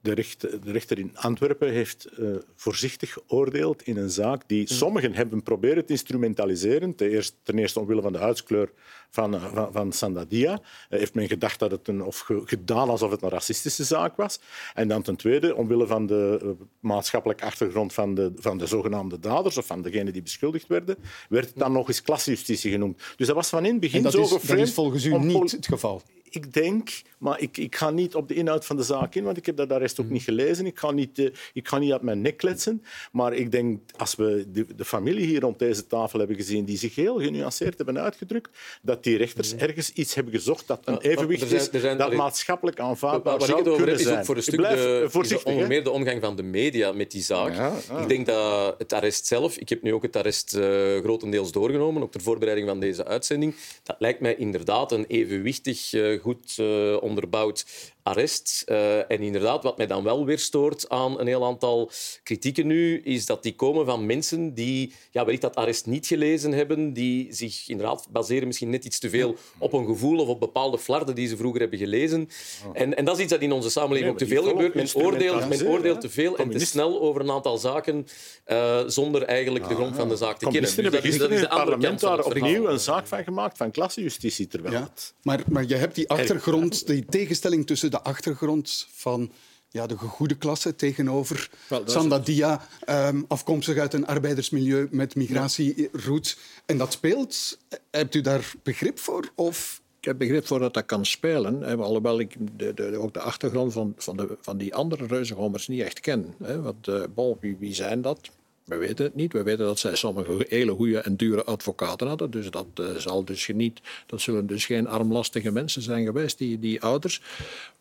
de, 0.00 0.12
rechter, 0.14 0.60
de 0.64 0.72
rechter 0.72 0.98
in 0.98 1.10
Antwerpen 1.16 1.72
heeft 1.72 2.04
eh, 2.04 2.28
voorzichtig 2.56 3.12
geoordeeld 3.12 3.82
in 3.82 3.96
een 3.96 4.10
zaak 4.10 4.42
die 4.46 4.60
Mm. 4.60 4.66
sommigen 4.66 5.14
hebben 5.14 5.42
proberen 5.42 5.84
te 5.86 5.92
instrumentaliseren. 5.92 6.94
Ten 6.94 7.10
eerste, 7.10 7.34
ten 7.42 7.58
eerste 7.58 7.80
omwille 7.80 8.02
van 8.02 8.12
de 8.12 8.18
huidskleur 8.18 8.70
van, 9.10 9.34
eh, 9.34 9.52
van, 9.54 9.72
van 9.72 9.92
Sandadia. 9.92 10.52
Eh, 10.88 10.98
heeft 10.98 11.14
men 11.14 11.28
gedacht 11.28 11.58
dat 11.58 11.70
het 11.70 11.88
een, 11.88 12.02
of 12.02 12.18
ge- 12.18 12.42
gedaan 12.44 12.88
alsof 12.88 13.10
het 13.10 13.22
een 13.22 13.28
racistische 13.28 13.84
zaak 13.84 14.16
was. 14.16 14.40
En 14.74 14.88
dan 14.88 15.02
ten 15.02 15.16
tweede, 15.16 15.54
omwille 15.54 15.86
van 15.86 16.06
de 16.06 16.54
maatschappelijke 16.80 17.44
achtergrond 17.44 17.92
van 17.92 18.14
de, 18.14 18.32
van 18.36 18.58
de 18.58 18.66
zogenaamde 18.66 19.18
daders 19.18 19.58
of 19.58 19.66
van 19.66 19.82
degenen 19.82 20.12
die 20.12 20.22
beschuldigd 20.22 20.66
werden, 20.66 20.96
werd 21.28 21.46
het 21.46 21.56
dan 21.56 21.72
nog 21.72 21.88
eens 21.88 22.02
klassenjustitie 22.02 22.70
genoemd. 22.70 23.02
Dus 23.16 23.26
dat 23.26 23.36
was 23.36 23.48
van 23.48 23.64
in 23.64 23.70
het 23.70 23.80
begin 23.80 23.96
en 23.96 24.02
dat 24.02 24.12
zo 24.12 24.20
is, 24.36 24.46
dat 24.46 24.58
is 24.58 24.72
volgens 24.72 25.04
u 25.04 25.18
niet 25.18 25.50
het 25.52 25.66
geval. 25.66 26.02
Ik 26.30 26.52
denk, 26.52 26.90
maar 27.18 27.40
ik, 27.40 27.56
ik 27.56 27.76
ga 27.76 27.90
niet 27.90 28.14
op 28.14 28.28
de 28.28 28.34
inhoud 28.34 28.66
van 28.66 28.76
de 28.76 28.82
zaak 28.82 29.14
in, 29.14 29.24
want 29.24 29.36
ik 29.36 29.46
heb 29.46 29.56
dat 29.56 29.68
daar 29.68 29.80
rest 29.80 30.00
ook 30.00 30.08
niet 30.10 30.22
gelezen. 30.22 30.66
Ik 30.66 30.78
ga 30.78 30.90
niet, 30.90 31.18
eh, 31.18 31.26
ik 31.52 31.68
ga 31.68 31.78
niet 31.78 31.92
uit 31.92 32.02
mijn 32.02 32.20
nek 32.20 32.36
kletsen. 32.36 32.84
Maar 33.12 33.32
ik 33.32 33.50
denk, 33.52 33.80
als 33.96 34.14
we 34.14 34.44
de, 34.52 34.66
de 34.76 34.84
familie 34.84 35.26
hier 35.26 35.40
rond 35.40 35.58
deze 35.58 35.86
tafel 35.86 36.18
hebben 36.18 36.36
gezien, 36.36 36.64
die 36.64 36.78
zich 36.78 36.94
heel 36.94 37.18
genuanceerd 37.20 37.76
hebben 37.76 37.98
uitgedrukt, 38.00 38.58
dat 38.82 39.04
die 39.04 39.16
rechters 39.16 39.54
ergens 39.54 39.92
iets 39.92 40.14
hebben 40.14 40.32
gezocht 40.34 40.66
dat 40.66 40.80
een 40.84 40.98
evenwicht 41.00 41.42
er 41.42 41.48
zijn- 41.48 41.60
is 41.60 41.68
er 41.68 41.80
zijn- 41.80 41.96
dat 41.96 42.06
allee, 42.06 42.18
maatschappelijk 42.18 42.80
aanvaardbaar 42.80 43.32
Waar 43.38 43.40
ik 43.40 43.46
zou 43.46 43.58
het 43.58 43.68
over 43.68 43.84
kunnen 43.84 44.00
heb, 44.00 44.12
is 44.12 44.18
ook 44.18 44.24
voor 44.24 44.34
een 44.34 44.40
Ik 44.40 44.46
stuk 44.46 44.60
de, 44.60 45.10
eh, 45.12 45.36
is 45.36 45.42
onder 45.42 45.66
meer 45.66 45.84
de 45.84 45.90
omgang 45.90 46.20
van 46.22 46.36
de 46.36 46.42
media 46.42 46.92
met 46.92 47.10
die 47.10 47.22
zaak. 47.22 47.54
Ja. 47.54 47.72
Ik 48.00 48.08
denk 48.08 48.26
dat 48.26 48.74
het 48.78 48.92
arrest 48.92 49.26
zelf... 49.26 49.56
Ik 49.56 49.68
heb 49.68 49.82
nu 49.82 49.92
ook 49.94 50.02
het 50.02 50.16
arrest 50.16 50.54
eh, 50.54 50.98
grotendeels 50.98 51.52
doorgenomen, 51.52 52.02
ook 52.02 52.12
ter 52.12 52.20
voorbereiding 52.20 52.68
van 52.68 52.80
deze 52.80 53.04
uitzending. 53.04 53.54
Dat 53.82 53.96
lijkt 53.98 54.20
mij 54.20 54.36
inderdaad 54.36 54.92
een 54.92 55.04
evenwichtig, 55.08 55.92
eh, 55.92 56.19
goed 56.20 56.58
eh, 56.58 56.96
onderbouwd 57.02 57.92
arrest. 58.02 58.62
Eh, 58.66 58.96
en 59.10 59.20
inderdaad, 59.20 59.62
wat 59.62 59.76
mij 59.76 59.86
dan 59.86 60.02
wel 60.04 60.24
weer 60.24 60.38
stoort 60.38 60.88
aan 60.88 61.20
een 61.20 61.26
heel 61.26 61.44
aantal 61.44 61.90
kritieken 62.22 62.66
nu, 62.66 63.00
is 63.00 63.26
dat 63.26 63.42
die 63.42 63.54
komen 63.54 63.86
van 63.86 64.06
mensen 64.06 64.54
die 64.54 64.92
ja, 65.10 65.22
wellicht 65.24 65.42
dat 65.42 65.54
arrest 65.56 65.86
niet 65.86 66.06
gelezen 66.06 66.52
hebben, 66.52 66.92
die 66.92 67.34
zich 67.34 67.68
inderdaad 67.68 68.06
baseren 68.10 68.46
misschien 68.46 68.70
net 68.70 68.84
iets 68.84 68.98
te 68.98 69.10
veel 69.10 69.36
op 69.58 69.72
een 69.72 69.86
gevoel 69.86 70.18
of 70.18 70.28
op 70.28 70.40
bepaalde 70.40 70.78
flarden 70.78 71.14
die 71.14 71.28
ze 71.28 71.36
vroeger 71.36 71.60
hebben 71.60 71.78
gelezen. 71.78 72.28
En, 72.72 72.96
en 72.96 73.04
dat 73.04 73.16
is 73.16 73.22
iets 73.22 73.32
dat 73.32 73.40
in 73.40 73.52
onze 73.52 73.70
samenleving 73.70 74.04
Nee, 74.04 74.12
ook 74.12 74.18
te 74.28 74.34
veel 74.34 74.44
gebeurt. 74.44 74.74
Men 74.74 75.04
oordeelt, 75.04 75.48
men 75.48 75.66
oordeelt 75.68 76.00
te 76.00 76.10
veel 76.10 76.36
en 76.36 76.50
te 76.50 76.58
snel 76.58 77.00
over 77.00 77.20
een 77.20 77.30
aantal 77.30 77.58
zaken 77.58 78.06
eh, 78.44 78.80
zonder 78.86 79.22
eigenlijk 79.22 79.68
de 79.68 79.74
grond 79.74 79.96
van 79.96 80.08
de 80.08 80.16
zaak 80.16 80.38
te 80.38 80.44
kennen. 80.44 80.62
Dus 80.62 80.74
hebben 80.74 80.92
dat 80.92 81.04
is, 81.04 81.18
dat 81.18 81.30
de 81.30 81.48
andere 81.48 81.78
kant 81.78 82.00
van 82.00 82.16
daar 82.16 82.24
opnieuw 82.24 82.66
een 82.68 82.80
zaak 82.80 83.06
van 83.06 83.24
gemaakt 83.24 83.56
van 83.56 83.70
klassenjustitie. 83.70 84.46
Terwijl 84.46 84.74
Ja. 84.74 84.80
het- 84.82 85.14
Maar, 85.22 85.42
maar 85.48 85.64
je 85.66 85.74
hebt 85.74 85.94
die 85.94 86.08
achtergrond, 86.08 86.86
die 86.86 87.04
tegenstelling 87.04 87.66
tussen 87.66 87.89
de 87.90 88.02
achtergrond 88.02 88.86
van 88.92 89.30
ja, 89.68 89.86
de 89.86 89.98
gegoede 89.98 90.34
klasse 90.34 90.76
tegenover 90.76 91.50
Sandadia, 91.84 92.66
ehm, 92.80 93.22
afkomstig 93.28 93.78
uit 93.78 93.94
een 93.94 94.06
arbeidersmilieu 94.06 94.88
met 94.90 95.14
migratieroots. 95.14 96.36
En 96.66 96.78
dat 96.78 96.92
speelt. 96.92 97.58
Hebt 97.90 98.14
u 98.14 98.20
daar 98.20 98.52
begrip 98.62 98.98
voor? 98.98 99.30
Of 99.34 99.80
Ik 99.98 100.06
heb 100.06 100.18
begrip 100.18 100.46
voor 100.46 100.58
dat 100.58 100.74
dat 100.74 100.86
kan 100.86 101.06
spelen. 101.06 101.62
Hè, 101.62 101.76
alhoewel 101.76 102.20
ik 102.20 102.36
de, 102.56 102.74
de, 102.74 102.96
ook 102.96 103.14
de 103.14 103.20
achtergrond 103.20 103.72
van, 103.72 103.94
van, 103.96 104.16
de, 104.16 104.36
van 104.40 104.56
die 104.56 104.74
andere 104.74 105.06
reuzengommers 105.06 105.68
niet 105.68 105.82
echt 105.82 106.00
ken. 106.00 106.34
Hè, 106.42 106.62
want, 106.62 107.14
bon, 107.14 107.36
wie, 107.40 107.56
wie 107.58 107.74
zijn 107.74 108.02
dat? 108.02 108.30
We 108.70 108.76
weten 108.76 109.04
het 109.04 109.14
niet. 109.14 109.32
We 109.32 109.42
weten 109.42 109.64
dat 109.64 109.78
zij 109.78 109.96
sommige 109.96 110.46
hele 110.48 110.72
goede 110.72 110.98
en 110.98 111.16
dure 111.16 111.44
advocaten 111.44 112.06
hadden. 112.06 112.30
Dus 112.30 112.50
dat, 112.50 112.66
eh, 112.74 112.94
zal 112.96 113.24
dus 113.24 113.48
niet, 113.54 113.80
dat 114.06 114.20
zullen 114.20 114.46
dus 114.46 114.66
geen 114.66 114.86
armlastige 114.86 115.50
mensen 115.50 115.82
zijn 115.82 116.04
geweest, 116.04 116.38
die, 116.38 116.58
die 116.58 116.82
ouders. 116.82 117.22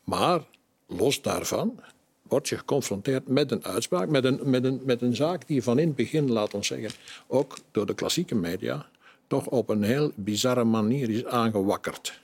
Maar 0.04 0.42
los 0.88 1.22
daarvan 1.22 1.80
word 2.22 2.50
je 2.50 2.58
geconfronteerd 2.58 3.28
met 3.28 3.52
een 3.52 3.66
uitspraak, 3.66 4.10
met 4.10 4.24
een, 4.24 4.40
met, 4.44 4.64
een, 4.64 4.82
met 4.84 5.02
een 5.02 5.16
zaak 5.16 5.48
die 5.48 5.64
van 5.64 5.80
in 5.80 5.88
het 5.88 5.96
begin, 5.96 6.32
laat 6.32 6.54
ons 6.54 6.68
zeggen, 6.68 6.92
ook 7.28 7.58
door 7.72 7.86
de 7.86 7.94
klassieke 7.94 8.36
media, 8.36 8.86
toch 9.28 9.48
op 9.48 9.70
een 9.70 9.84
heel 9.84 10.12
bizarre 10.16 10.64
manier 10.64 11.10
is 11.10 11.26
aangewakkerd. 11.26 12.20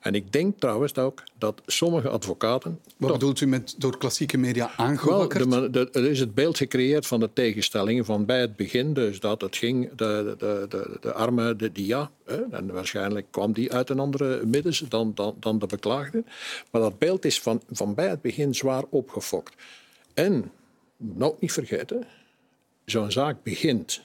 En 0.00 0.14
ik 0.14 0.32
denk 0.32 0.58
trouwens 0.58 0.96
ook 0.96 1.22
dat 1.38 1.62
sommige 1.66 2.08
advocaten 2.08 2.80
wat 2.96 3.12
bedoelt 3.12 3.40
u 3.40 3.46
met 3.46 3.74
door 3.78 3.98
klassieke 3.98 4.38
media 4.38 4.72
wel, 4.76 4.86
aangewakkerd? 4.86 5.50
de, 5.50 5.70
de- 5.70 5.88
er 5.92 6.04
is 6.04 6.20
het 6.20 6.34
beeld 6.34 6.56
gecreëerd 6.56 7.06
van 7.06 7.20
de 7.20 7.30
tegenstellingen 7.32 8.04
van 8.04 8.24
bij 8.24 8.40
het 8.40 8.56
begin. 8.56 8.92
Dus 8.94 9.20
dat 9.20 9.40
het 9.40 9.56
ging, 9.56 9.90
de, 9.96 10.34
de, 10.38 10.66
de, 10.68 10.96
de 11.00 11.12
arme, 11.12 11.56
de 11.56 11.72
dia. 11.72 12.10
Hè, 12.24 12.42
en 12.50 12.72
waarschijnlijk 12.72 13.26
kwam 13.30 13.52
die 13.52 13.72
uit 13.72 13.90
een 13.90 13.98
andere 13.98 14.46
middens 14.46 14.78
dan, 14.88 15.12
dan, 15.14 15.36
dan 15.40 15.58
de 15.58 15.66
beklaagde. 15.66 16.24
Maar 16.70 16.80
dat 16.80 16.98
beeld 16.98 17.24
is 17.24 17.40
van, 17.40 17.62
van 17.70 17.94
bij 17.94 18.08
het 18.08 18.20
begin 18.22 18.54
zwaar 18.54 18.84
opgefokt. 18.88 19.54
En, 20.14 20.50
nou 20.96 21.34
niet 21.38 21.52
vergeten, 21.52 22.06
zo'n 22.84 23.10
zaak 23.10 23.42
begint. 23.42 24.02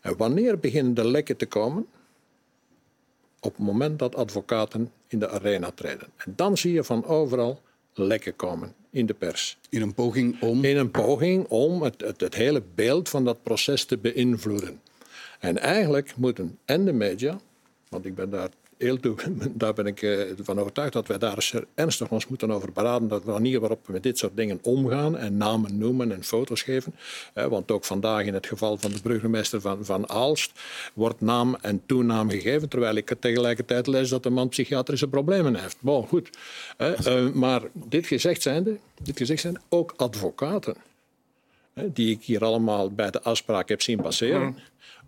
En 0.00 0.16
wanneer 0.16 0.58
beginnen 0.58 0.94
de 0.94 1.06
lekken 1.06 1.36
te 1.36 1.46
komen? 1.46 1.86
Op 3.44 3.56
het 3.56 3.66
moment 3.66 3.98
dat 3.98 4.14
advocaten 4.14 4.92
in 5.06 5.18
de 5.18 5.28
arena 5.28 5.70
treden. 5.70 6.08
En 6.16 6.32
dan 6.36 6.56
zie 6.56 6.72
je 6.72 6.84
van 6.84 7.06
overal 7.06 7.60
lekken 7.94 8.36
komen 8.36 8.74
in 8.90 9.06
de 9.06 9.14
pers. 9.14 9.58
In 9.68 9.82
een 9.82 9.94
poging 9.94 10.40
om. 10.42 10.64
In 10.64 10.76
een 10.76 10.90
poging 10.90 11.46
om 11.48 11.82
het, 11.82 12.00
het, 12.00 12.20
het 12.20 12.34
hele 12.34 12.62
beeld 12.74 13.08
van 13.08 13.24
dat 13.24 13.42
proces 13.42 13.84
te 13.84 13.98
beïnvloeden. 13.98 14.80
En 15.38 15.58
eigenlijk 15.58 16.16
moeten 16.16 16.58
en 16.64 16.84
de 16.84 16.92
media, 16.92 17.40
want 17.88 18.04
ik 18.04 18.14
ben 18.14 18.30
daar 18.30 18.48
daar 19.52 19.74
ben 19.74 19.86
ik 19.86 20.02
eh, 20.02 20.20
van 20.42 20.58
overtuigd 20.58 20.92
dat 20.92 21.06
wij 21.06 21.18
daar 21.18 21.34
eens 21.34 21.54
ernstig 21.74 22.10
ons 22.10 22.26
moeten 22.26 22.50
over 22.50 22.72
beraden, 22.72 23.08
de 23.08 23.20
manier 23.24 23.60
waarop 23.60 23.86
we 23.86 23.92
met 23.92 24.02
dit 24.02 24.18
soort 24.18 24.36
dingen 24.36 24.58
omgaan 24.62 25.16
en 25.16 25.36
namen 25.36 25.78
noemen 25.78 26.12
en 26.12 26.24
foto's 26.24 26.62
geven. 26.62 26.94
Want 27.34 27.70
ook 27.70 27.84
vandaag 27.84 28.24
in 28.24 28.34
het 28.34 28.46
geval 28.46 28.76
van 28.76 28.90
de 28.90 29.00
burgemeester 29.02 29.60
van, 29.60 29.84
van 29.84 30.08
Aalst 30.08 30.52
wordt 30.94 31.20
naam 31.20 31.56
en 31.60 31.82
toenaam 31.86 32.30
gegeven, 32.30 32.68
terwijl 32.68 32.94
ik 32.94 33.14
tegelijkertijd 33.20 33.86
lees 33.86 34.08
dat 34.08 34.22
de 34.22 34.30
man 34.30 34.48
psychiatrische 34.48 35.08
problemen 35.08 35.54
heeft. 35.54 35.76
Bon, 35.80 36.06
goed. 36.06 36.30
Eh, 36.76 37.30
maar 37.32 37.62
dit 37.72 38.06
gezegd 38.06 38.42
zijnde, 38.42 38.78
dit 39.02 39.16
gezegd 39.16 39.40
zijnde, 39.40 39.60
ook 39.68 39.94
advocaten 39.96 40.76
die 41.74 42.10
ik 42.10 42.22
hier 42.22 42.44
allemaal 42.44 42.90
bij 42.90 43.10
de 43.10 43.22
afspraak 43.22 43.68
heb 43.68 43.82
zien 43.82 44.00
passeren, 44.02 44.58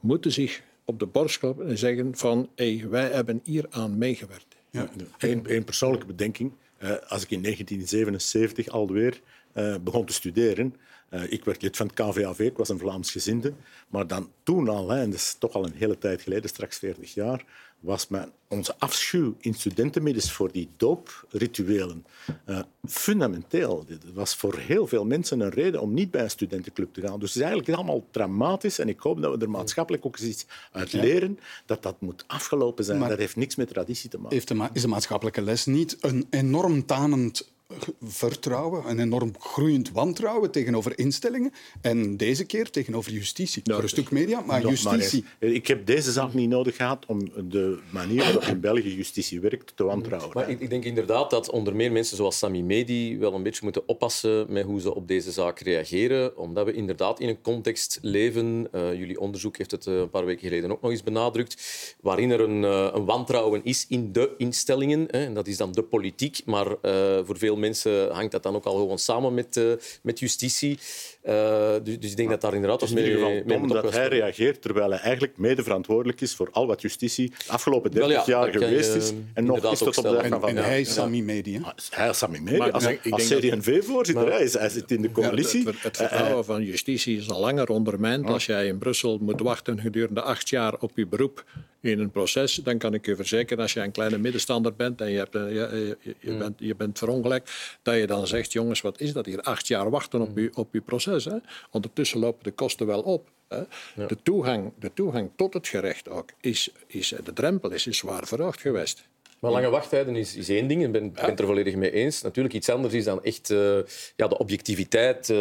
moeten 0.00 0.32
zich 0.32 0.62
op 0.86 0.98
de 0.98 1.06
borst 1.06 1.38
kloppen 1.38 1.68
en 1.68 1.78
zeggen 1.78 2.16
van 2.16 2.48
hey, 2.54 2.86
wij 2.88 3.10
hebben 3.10 3.40
hier 3.44 3.66
aan 3.70 3.98
meegewerkt. 3.98 4.56
Ja, 4.70 4.90
Eén 5.18 5.46
één 5.46 5.64
persoonlijke 5.64 6.06
bedenking. 6.06 6.52
Eh, 6.78 6.90
als 6.90 7.22
ik 7.22 7.30
in 7.30 7.42
1977 7.42 8.68
alweer 8.68 9.20
eh, 9.52 9.74
begon 9.80 10.06
te 10.06 10.12
studeren, 10.12 10.74
eh, 11.08 11.32
ik 11.32 11.44
werd 11.44 11.62
lid 11.62 11.76
van 11.76 11.86
het 11.86 11.94
KVAV, 11.94 12.38
ik 12.38 12.56
was 12.56 12.68
een 12.68 12.78
Vlaams 12.78 13.10
gezinde, 13.10 13.52
maar 13.88 14.06
dan 14.06 14.30
toen 14.42 14.68
al, 14.68 14.90
hè, 14.90 15.00
en 15.00 15.10
dat 15.10 15.18
is 15.18 15.36
toch 15.38 15.52
al 15.52 15.64
een 15.64 15.74
hele 15.74 15.98
tijd 15.98 16.22
geleden, 16.22 16.48
straks 16.50 16.78
40 16.78 17.14
jaar, 17.14 17.44
was 17.86 18.08
mijn, 18.08 18.32
onze 18.48 18.74
afschuw 18.78 19.34
in 19.38 19.54
studentenmiddels 19.54 20.32
voor 20.32 20.52
die 20.52 20.68
dooprituelen 20.76 22.04
uh, 22.46 22.60
fundamenteel. 22.88 23.84
Dit 23.86 24.12
was 24.14 24.34
voor 24.36 24.56
heel 24.58 24.86
veel 24.86 25.04
mensen 25.04 25.40
een 25.40 25.50
reden 25.50 25.80
om 25.80 25.94
niet 25.94 26.10
bij 26.10 26.22
een 26.22 26.30
studentenclub 26.30 26.94
te 26.94 27.00
gaan. 27.00 27.18
Dus 27.20 27.28
het 27.34 27.42
is 27.42 27.48
eigenlijk 27.48 27.78
allemaal 27.78 28.06
dramatisch 28.10 28.78
en 28.78 28.88
ik 28.88 29.00
hoop 29.00 29.20
dat 29.22 29.38
we 29.38 29.44
er 29.44 29.50
maatschappelijk 29.50 30.06
ook 30.06 30.18
eens 30.18 30.28
iets 30.28 30.46
uit 30.72 30.92
leren 30.92 31.38
dat 31.66 31.82
dat 31.82 32.00
moet 32.00 32.24
afgelopen 32.26 32.84
zijn. 32.84 32.98
Maar- 32.98 33.08
dat 33.08 33.18
heeft 33.18 33.36
niks 33.36 33.56
met 33.56 33.68
traditie 33.68 34.10
te 34.10 34.16
maken. 34.18 34.32
Heeft 34.32 34.48
de 34.48 34.54
ma- 34.54 34.70
is 34.72 34.82
de 34.82 34.88
maatschappelijke 34.88 35.42
les 35.42 35.66
niet 35.66 35.96
een 36.00 36.26
enorm 36.30 36.86
tanend 36.86 37.54
vertrouwen, 38.02 38.90
een 38.90 38.98
enorm 38.98 39.32
groeiend 39.38 39.90
wantrouwen 39.90 40.50
tegenover 40.50 40.98
instellingen 40.98 41.52
en 41.80 42.16
deze 42.16 42.44
keer 42.44 42.70
tegenover 42.70 43.12
justitie? 43.12 43.62
Voor 43.64 43.82
een 43.82 43.88
stuk 43.88 44.10
media, 44.10 44.40
maar 44.40 44.66
justitie. 44.66 45.24
eens. 45.38 45.54
Ik 45.54 45.66
heb 45.66 45.86
deze 45.86 46.12
zaak 46.12 46.34
niet 46.34 46.48
nodig 46.48 46.76
gehad 46.76 47.06
om 47.06 47.48
de 47.48 47.78
manier 47.90 48.18
waarop 48.18 48.42
in 48.42 48.60
België 48.60 48.94
justitie 48.94 49.40
werkt 49.40 49.76
te 49.76 49.84
wantrouwen. 49.84 50.30
Maar 50.32 50.50
ik, 50.50 50.60
ik 50.60 50.70
denk 50.70 50.84
inderdaad 50.84 51.30
dat 51.30 51.50
onder 51.50 51.76
meer 51.76 51.92
mensen 51.92 52.16
zoals 52.16 52.38
Sami 52.38 52.62
Medi 52.62 53.18
wel 53.18 53.34
een 53.34 53.42
beetje 53.42 53.60
moeten 53.62 53.88
oppassen 53.88 54.46
met 54.52 54.64
hoe 54.64 54.80
ze 54.80 54.94
op 54.94 55.08
deze 55.08 55.32
zaak 55.32 55.60
reageren. 55.60 56.36
Omdat 56.36 56.64
we 56.64 56.72
inderdaad 56.72 57.20
in 57.20 57.28
een 57.28 57.40
context 57.40 57.98
leven, 58.02 58.68
eh, 58.72 58.94
jullie 58.94 59.20
onderzoek 59.20 59.56
heeft 59.56 59.70
het 59.70 59.86
eh, 59.86 59.94
een 59.94 60.10
paar 60.10 60.24
weken 60.24 60.48
geleden 60.48 60.70
ook 60.70 60.82
nog 60.82 60.90
eens 60.90 61.02
benadrukt, 61.02 61.62
waarin 62.00 62.30
er 62.30 62.40
een, 62.40 62.64
eh, 62.64 62.88
een 62.92 63.04
wantrouwen 63.04 63.60
is 63.64 63.86
in 63.88 64.12
de 64.12 64.34
instellingen. 64.38 65.06
Hè, 65.10 65.24
en 65.24 65.34
dat 65.34 65.46
is 65.46 65.56
dan 65.56 65.72
de 65.72 65.82
politiek. 65.82 66.40
Maar 66.44 66.66
eh, 66.82 67.24
voor 67.24 67.38
veel 67.38 67.55
mensen 67.56 68.10
hangt 68.10 68.32
dat 68.32 68.42
dan 68.42 68.54
ook 68.54 68.64
al 68.64 68.74
gewoon 68.76 68.98
samen 68.98 69.34
met, 69.34 69.56
eh, 69.56 69.64
met 70.02 70.18
justitie. 70.18 70.78
Eh, 71.22 71.72
dus, 71.82 71.98
dus 72.00 72.10
ik 72.10 72.16
denk 72.16 72.28
dat 72.30 72.40
daar 72.40 72.54
inderdaad 72.54 72.82
in 72.82 72.88
ieder 72.98 73.20
mee, 73.20 73.32
mee 73.32 73.44
dom 73.44 73.58
moet 73.60 73.82
dat 73.82 73.92
hij 73.92 74.08
reageert 74.08 74.62
terwijl 74.62 74.90
hij 74.90 74.98
eigenlijk 74.98 75.36
mede 75.38 75.62
verantwoordelijk 75.62 76.20
is 76.20 76.34
voor 76.34 76.48
al 76.52 76.66
wat 76.66 76.80
justitie 76.82 77.28
de 77.30 77.34
afgelopen 77.52 77.92
Wel 77.92 78.06
30 78.08 78.26
ja, 78.26 78.38
jaar 78.38 78.52
dat 78.52 78.62
geweest 78.62 78.92
je 78.92 78.98
is. 78.98 79.12
En 79.34 79.44
nog 79.44 79.72
is 79.72 79.78
tot 79.78 79.96
op 79.98 80.04
de 80.04 80.10
dag 80.10 80.22
van 80.26 80.32
En 80.32 80.40
vandaag. 80.40 80.64
hij 80.64 80.80
is 80.80 80.92
Sami 80.94 81.22
Medi. 81.22 81.54
hè? 81.54 81.60
Ah, 81.62 81.72
Hij 81.90 82.08
is 82.08 82.18
Sami 82.18 82.40
Medi. 82.40 82.56
Maar 82.58 82.70
Als, 82.70 82.84
ik 82.86 83.02
denk 83.02 83.14
als 83.14 83.28
dat- 83.28 83.38
CD&V-voorzitter, 83.40 84.32
hij, 84.32 84.42
is- 84.42 84.52
hij 84.54 84.68
zit 84.68 84.90
in 84.90 85.02
de 85.02 85.12
coalitie. 85.12 85.64
Ja, 85.64 85.70
het, 85.70 85.82
het 85.82 85.96
Eh, 85.96 86.04
eh, 86.04 86.08
vertrouwen 86.10 86.44
van 86.44 86.62
justitie 86.64 87.16
is 87.18 87.30
al 87.30 87.40
langer 87.40 87.68
ondermijnd. 87.68 88.26
Als 88.26 88.46
jij 88.46 88.66
in 88.66 88.78
Brussel 88.78 89.18
moet 89.20 89.40
wachten 89.40 89.80
gedurende 89.80 90.20
acht 90.22 90.48
jaar 90.48 90.74
op 90.80 90.90
je 90.94 91.06
beroep 91.06 91.44
in 91.80 91.98
een 92.00 92.10
proces, 92.10 92.54
dan 92.54 92.78
kan 92.78 92.94
ik 92.94 93.06
je 93.06 93.16
verzekeren, 93.16 93.62
als 93.62 93.72
je 93.72 93.80
een 93.80 93.92
kleine 93.92 94.18
middenstander 94.18 94.74
bent 94.74 95.00
en 95.00 95.10
je, 95.10 95.18
hebt, 95.18 95.34
eh, 95.34 95.42
je, 95.52 95.96
je, 96.02 96.14
je 96.20 96.36
bent, 96.36 96.54
je 96.58 96.74
bent 96.74 96.98
verongelijkt, 96.98 97.45
dat 97.82 97.96
je 97.96 98.06
dan 98.06 98.26
zegt, 98.26 98.52
jongens, 98.52 98.80
wat 98.80 99.00
is 99.00 99.12
dat 99.12 99.26
hier? 99.26 99.40
Acht 99.40 99.66
jaar 99.66 99.90
wachten 99.90 100.20
op 100.20 100.38
je, 100.38 100.50
op 100.54 100.72
je 100.72 100.80
proces. 100.80 101.24
Hè? 101.24 101.36
Ondertussen 101.70 102.18
lopen 102.18 102.44
de 102.44 102.50
kosten 102.50 102.86
wel 102.86 103.00
op. 103.00 103.28
Hè? 103.48 103.62
De, 104.06 104.16
toegang, 104.22 104.72
de 104.78 104.90
toegang 104.94 105.30
tot 105.36 105.54
het 105.54 105.68
gerecht 105.68 106.08
ook, 106.08 106.30
is, 106.40 106.70
is, 106.86 107.14
de 107.24 107.32
drempel 107.32 107.70
is, 107.70 107.86
is 107.86 107.98
zwaar 107.98 108.26
verhoogd 108.26 108.60
geweest. 108.60 109.08
Maar 109.38 109.50
lange 109.50 109.68
wachttijden 109.70 110.16
is, 110.16 110.36
is 110.36 110.48
één 110.48 110.66
ding, 110.66 110.84
ik 110.84 110.92
ben 110.92 111.04
ik 111.04 111.12
ben 111.12 111.24
het 111.24 111.40
er 111.40 111.46
volledig 111.46 111.74
mee 111.74 111.90
eens. 111.90 112.22
Natuurlijk, 112.22 112.54
iets 112.54 112.68
anders 112.68 112.94
is 112.94 113.04
dan 113.04 113.24
echt 113.24 113.50
eh, 113.50 113.78
ja, 114.16 114.28
de 114.28 114.38
objectiviteit, 114.38 115.30
eh, 115.30 115.36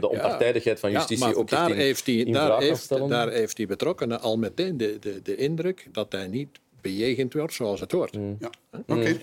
de 0.00 0.08
onpartijdigheid 0.08 0.80
van 0.80 0.90
justitie 0.90 1.24
Ja, 1.24 1.30
maar 1.30 1.40
ook 1.40 1.48
daar, 1.48 1.70
in, 1.70 1.76
heeft 1.76 2.08
in 2.08 2.32
daar, 2.32 2.60
heeft, 2.60 2.82
stellen. 2.82 3.08
daar 3.08 3.30
heeft 3.30 3.56
die 3.56 3.66
betrokkenen 3.66 4.20
al 4.20 4.38
meteen 4.38 4.76
de, 4.76 4.98
de, 4.98 5.22
de 5.22 5.36
indruk 5.36 5.88
dat 5.92 6.12
hij 6.12 6.26
niet 6.26 6.48
bejegend 6.80 7.32
wordt 7.32 7.54
zoals 7.54 7.80
het 7.80 7.92
hoort. 7.92 8.16
Ja. 8.38 8.50
Oké, 8.86 9.16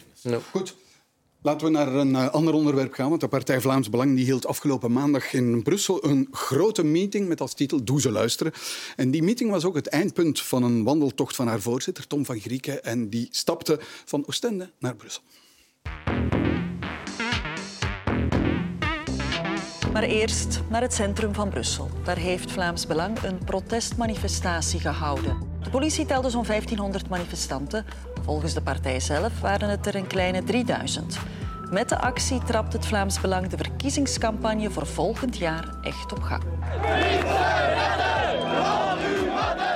goed. 0.51 0.75
Laten 1.43 1.67
we 1.67 1.73
naar 1.73 1.93
een 1.93 2.15
eh, 2.15 2.29
ander 2.29 2.53
onderwerp 2.53 2.93
gaan. 2.93 3.09
Want 3.09 3.21
de 3.21 3.27
Partij 3.27 3.61
Vlaams 3.61 3.89
Belang 3.89 4.15
die 4.15 4.25
hield 4.25 4.45
afgelopen 4.45 4.91
maandag 4.91 5.33
in 5.33 5.63
Brussel 5.63 6.05
een 6.05 6.27
grote 6.31 6.83
meeting 6.83 7.27
met 7.27 7.41
als 7.41 7.53
titel 7.53 7.83
Doe 7.83 8.01
ze 8.01 8.11
luisteren. 8.11 8.53
En 8.95 9.11
die 9.11 9.23
meeting 9.23 9.51
was 9.51 9.65
ook 9.65 9.75
het 9.75 9.87
eindpunt 9.87 10.41
van 10.41 10.63
een 10.63 10.83
wandeltocht 10.83 11.35
van 11.35 11.47
haar 11.47 11.61
voorzitter, 11.61 12.07
Tom 12.07 12.25
van 12.25 12.39
Grieken. 12.39 12.83
En 12.83 13.09
die 13.09 13.27
stapte 13.31 13.79
van 14.05 14.23
Oostende 14.27 14.71
naar 14.79 14.95
Brussel. 14.95 15.21
Maar 19.93 20.03
eerst 20.03 20.61
naar 20.69 20.81
het 20.81 20.93
centrum 20.93 21.33
van 21.33 21.49
Brussel. 21.49 21.89
Daar 22.03 22.17
heeft 22.17 22.51
Vlaams 22.51 22.87
Belang 22.87 23.23
een 23.23 23.37
protestmanifestatie 23.45 24.79
gehouden. 24.79 25.37
De 25.63 25.69
politie 25.69 26.05
telde 26.05 26.29
zo'n 26.29 26.45
1500 26.45 27.09
manifestanten. 27.09 27.85
Volgens 28.21 28.53
de 28.53 28.61
partij 28.61 28.99
zelf 28.99 29.39
waren 29.41 29.69
het 29.69 29.85
er 29.85 29.95
een 29.95 30.07
kleine 30.07 30.43
3000. 30.43 31.19
Met 31.73 31.89
de 31.89 31.99
actie 31.99 32.43
trapt 32.43 32.73
het 32.73 32.85
Vlaams 32.85 33.21
Belang 33.21 33.47
de 33.47 33.57
verkiezingscampagne 33.57 34.69
voor 34.69 34.87
volgend 34.87 35.37
jaar 35.37 35.75
echt 35.81 36.11
op 36.11 36.21
gang. 36.21 36.43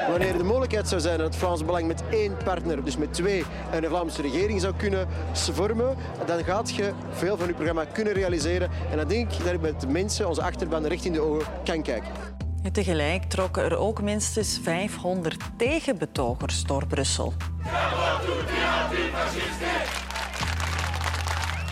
Wanneer 0.09 0.31
er 0.31 0.37
de 0.37 0.43
mogelijkheid 0.43 0.87
zou 0.87 1.01
zijn 1.01 1.17
dat 1.17 1.27
het 1.27 1.35
Vlaams 1.35 1.65
Belang 1.65 1.87
met 1.87 2.03
één 2.09 2.37
partner, 2.43 2.83
dus 2.83 2.97
met 2.97 3.13
twee, 3.13 3.43
een 3.71 3.83
Vlaamse 3.83 4.21
regering 4.21 4.61
zou 4.61 4.73
kunnen 4.75 5.07
vormen, 5.31 5.95
dan 6.25 6.43
gaat 6.43 6.75
je 6.75 6.93
veel 7.11 7.37
van 7.37 7.47
je 7.47 7.53
programma 7.53 7.85
kunnen 7.85 8.13
realiseren. 8.13 8.69
En 8.91 8.97
dan 8.97 9.07
denk 9.07 9.31
ik 9.31 9.43
dat 9.43 9.53
ik 9.53 9.61
met 9.61 9.81
de 9.81 9.87
mensen, 9.87 10.27
onze 10.27 10.41
achterban, 10.41 10.85
recht 10.85 11.05
in 11.05 11.13
de 11.13 11.21
ogen 11.21 11.45
kan 11.63 11.81
kijken. 11.81 12.09
En 12.63 12.71
tegelijk 12.71 13.23
trokken 13.23 13.63
er 13.63 13.77
ook 13.77 14.01
minstens 14.01 14.59
500 14.63 15.37
tegenbetogers 15.57 16.63
door 16.63 16.87
Brussel. 16.87 17.33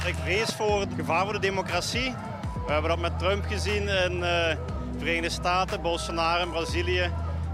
Ik 0.05 0.15
vrees 0.15 0.53
voor 0.53 0.79
het 0.79 0.89
gevaar 0.95 1.23
voor 1.23 1.33
de 1.33 1.39
democratie. 1.39 2.13
We 2.65 2.71
hebben 2.71 2.89
dat 2.89 2.99
met 2.99 3.19
Trump 3.19 3.45
gezien 3.45 3.81
in 3.81 4.13
eh, 4.13 4.49
de 4.91 4.97
Verenigde 4.97 5.29
Staten, 5.29 5.81
Bolsonaro 5.81 6.43
in 6.43 6.49
Brazilië. 6.49 7.11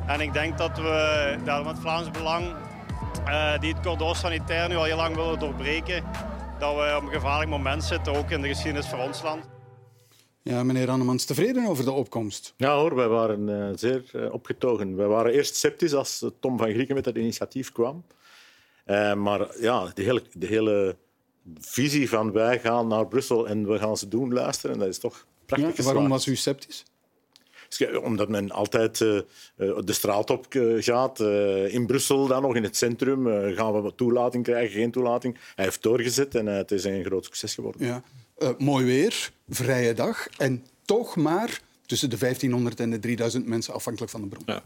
En 0.07 0.21
ik 0.21 0.33
denk 0.33 0.57
dat 0.57 0.77
we 0.77 1.37
daar 1.43 1.65
met 1.65 1.79
Vlaams 1.79 2.11
Belang, 2.11 2.55
eh, 3.25 3.59
die 3.59 3.73
het 3.73 3.85
cordon 3.85 4.15
sanitair 4.15 4.69
nu 4.69 4.75
al 4.75 4.83
heel 4.83 4.95
lang 4.95 5.15
willen 5.15 5.39
doorbreken, 5.39 6.03
dat 6.59 6.75
we 6.75 6.93
op 6.97 7.03
een 7.03 7.11
gevaarlijk 7.11 7.49
moment 7.49 7.83
zitten, 7.83 8.15
ook 8.15 8.31
in 8.31 8.41
de 8.41 8.47
geschiedenis 8.47 8.87
van 8.87 8.99
ons 8.99 9.21
land. 9.21 9.49
Ja, 10.41 10.63
meneer 10.63 10.89
Annemans, 10.89 11.25
tevreden 11.25 11.67
over 11.67 11.83
de 11.83 11.91
opkomst? 11.91 12.53
Ja 12.57 12.75
hoor, 12.75 12.95
wij 12.95 13.07
waren 13.07 13.69
eh, 13.69 13.77
zeer 13.77 14.31
opgetogen. 14.31 14.95
Wij 14.95 15.07
waren 15.07 15.33
eerst 15.33 15.55
sceptisch 15.55 15.93
als 15.93 16.25
Tom 16.39 16.57
van 16.57 16.69
Grieken 16.69 16.95
met 16.95 17.03
dat 17.03 17.15
initiatief 17.15 17.71
kwam. 17.71 18.03
Eh, 18.85 19.13
maar 19.13 19.47
ja, 19.59 19.91
de 19.93 20.03
hele, 20.03 20.23
de 20.33 20.45
hele 20.45 20.95
visie 21.59 22.09
van 22.09 22.31
wij 22.31 22.59
gaan 22.59 22.87
naar 22.87 23.07
Brussel 23.07 23.47
en 23.47 23.67
we 23.67 23.77
gaan 23.79 23.97
ze 23.97 24.07
doen 24.07 24.33
luisteren, 24.33 24.79
dat 24.79 24.87
is 24.87 24.97
toch 24.97 25.25
prachtig 25.45 25.77
Ja, 25.77 25.83
waarom 25.83 26.01
geslaagd. 26.03 26.25
was 26.25 26.33
u 26.33 26.35
sceptisch? 26.35 26.83
Omdat 28.03 28.29
men 28.29 28.51
altijd 28.51 29.01
eh, 29.01 29.17
eh, 29.17 29.23
de 29.85 29.93
straat 29.93 30.29
op 30.29 30.53
eh, 30.55 30.61
gaat. 30.77 31.19
eh, 31.19 31.73
in 31.73 31.85
Brussel 31.85 32.27
dan 32.27 32.41
nog, 32.41 32.55
in 32.55 32.63
het 32.63 32.77
centrum. 32.77 33.27
eh, 33.27 33.55
gaan 33.57 33.73
we 33.73 33.81
wat 33.81 33.97
toelating 33.97 34.43
krijgen, 34.43 34.71
geen 34.79 34.91
toelating. 34.91 35.37
Hij 35.55 35.65
heeft 35.65 35.83
doorgezet 35.83 36.35
en 36.35 36.45
het 36.45 36.71
is 36.71 36.83
een 36.83 37.03
groot 37.03 37.25
succes 37.25 37.53
geworden. 37.55 37.85
Ja. 37.85 38.03
Eh, 38.37 38.49
mooi 38.57 38.85
weer, 38.85 39.31
vrije 39.49 39.93
dag 39.93 40.27
en 40.37 40.65
toch 40.85 41.15
maar 41.15 41.59
tussen 41.85 42.09
de 42.09 42.17
1500 42.17 42.79
en 42.79 42.89
de 42.89 42.99
3000 42.99 43.45
mensen 43.47 43.73
afhankelijk 43.73 44.11
van 44.11 44.21
de 44.21 44.27
bron. 44.27 44.43
Ja. 44.45 44.63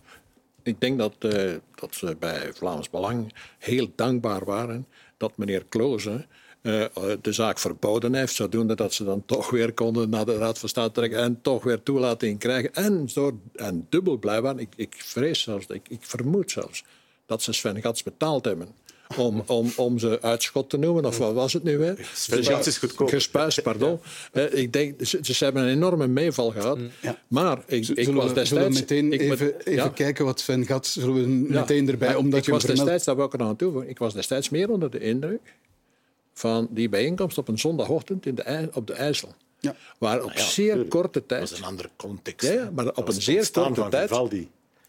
Ik 0.64 0.80
denk 0.82 0.98
dat, 0.98 1.16
eh, 1.20 1.54
dat 1.76 1.96
ze 1.96 2.16
bij 2.20 2.52
Vlaams 2.54 2.90
Belang 2.90 3.34
heel 3.60 3.92
dankbaar 3.96 4.46
waren 4.46 4.86
dat 5.18 5.38
meneer 5.38 5.66
Kloze 5.70 6.26
eh, 6.66 6.86
de 7.22 7.32
zaak 7.32 7.60
verboden 7.60 8.14
heeft, 8.14 8.36
zodoende 8.36 8.76
dat 8.76 8.94
ze 8.94 9.04
dan 9.04 9.24
toch 9.26 9.50
weer 9.50 9.74
konden 9.74 10.10
naar 10.10 10.26
de 10.26 10.38
Raad 10.38 10.60
van 10.60 10.70
State 10.70 10.92
trekken 10.92 11.20
en 11.20 11.40
toch 11.42 11.64
weer 11.64 11.84
toelating 11.84 12.40
krijgen. 12.40 12.74
En, 12.74 13.10
zo, 13.10 13.40
en 13.56 13.88
dubbel 13.90 14.18
blij 14.18 14.42
waren. 14.42 14.60
Ik, 14.60 14.70
ik 14.76 14.96
vrees 14.98 15.42
zelfs, 15.42 15.66
ik, 15.68 15.90
ik 15.90 16.00
vermoed 16.02 16.52
zelfs, 16.52 16.84
dat 17.26 17.42
ze 17.42 17.54
Sven 17.54 17.82
Gats 17.82 18.04
betaald 18.04 18.46
hebben. 18.46 18.68
Om, 19.18 19.44
om, 19.46 19.72
om 19.76 20.00
ze 20.00 20.22
uitschot 20.22 20.70
te 20.70 20.78
noemen, 20.78 21.06
of 21.06 21.18
wat 21.18 21.34
was 21.34 21.54
het 21.54 21.64
nu 21.64 21.78
weer? 21.78 22.10
Sven 22.14 22.44
Gats 22.44 22.68
is 22.68 22.78
goedkoop. 22.78 23.10
Gespuist, 23.10 23.64
pardon. 23.64 24.00
Eh, 24.32 24.54
ik 24.54 24.74
denk, 24.74 25.06
ze, 25.06 25.20
ze 25.22 25.44
hebben 25.44 25.64
een 25.64 25.70
enorme 25.70 26.08
meeval 26.08 26.52
gehad. 26.52 26.78
Maar 27.28 27.64
ik, 27.66 27.88
ik 27.88 27.96
was 27.96 27.96
we, 27.96 28.02
zullen 28.06 28.28
we 28.28 28.34
destijds... 28.34 28.80
meteen 28.80 29.14
ik 29.14 29.22
even, 29.22 29.94
kijken 29.94 30.26
wat 30.26 30.40
Sven 30.40 30.66
Gats... 30.66 30.94
Zullen 30.94 31.14
we 31.16 31.54
Ja. 31.54 31.60
meteen 31.60 31.90
erbij, 31.90 32.16
omdat 32.16 32.40
ik 32.40 32.46
je 32.46 32.52
was 32.52 32.64
destijds, 32.64 33.06
dat 33.06 33.16
wil 33.16 33.26
ik 33.26 33.34
er 33.34 33.40
nog 33.40 33.48
aan 33.48 33.56
toevoegen, 33.56 33.90
ik 33.90 33.98
was 33.98 34.14
destijds 34.14 34.50
meer 34.50 34.70
onder 34.70 34.92
de 34.92 35.00
indruk 35.00 35.42
van 36.36 36.68
die 36.70 36.90
bijeenkomst 36.90 37.38
op 37.38 37.48
een 37.48 37.60
zondagochtend 37.60 38.26
in 38.26 38.36
de, 38.36 38.70
op 38.74 38.88
de 38.88 38.94
IJssel. 38.94 39.34
Ja. 39.60 39.76
Waar 39.98 40.24
op 40.24 40.32
ja, 40.32 40.44
zeer 40.44 40.70
tuurlijk. 40.70 40.90
korte 40.90 41.26
tijd... 41.26 41.42
Dat 41.42 41.50
was 41.50 41.60
een 41.60 41.66
andere 41.66 41.90
context. 41.96 42.50
Ja, 42.50 42.70
maar 42.74 42.88
op 42.88 43.08
een 43.08 43.22
zeer 43.22 43.52
korte 43.52 43.82
van 43.82 43.90
tijd... 43.90 44.10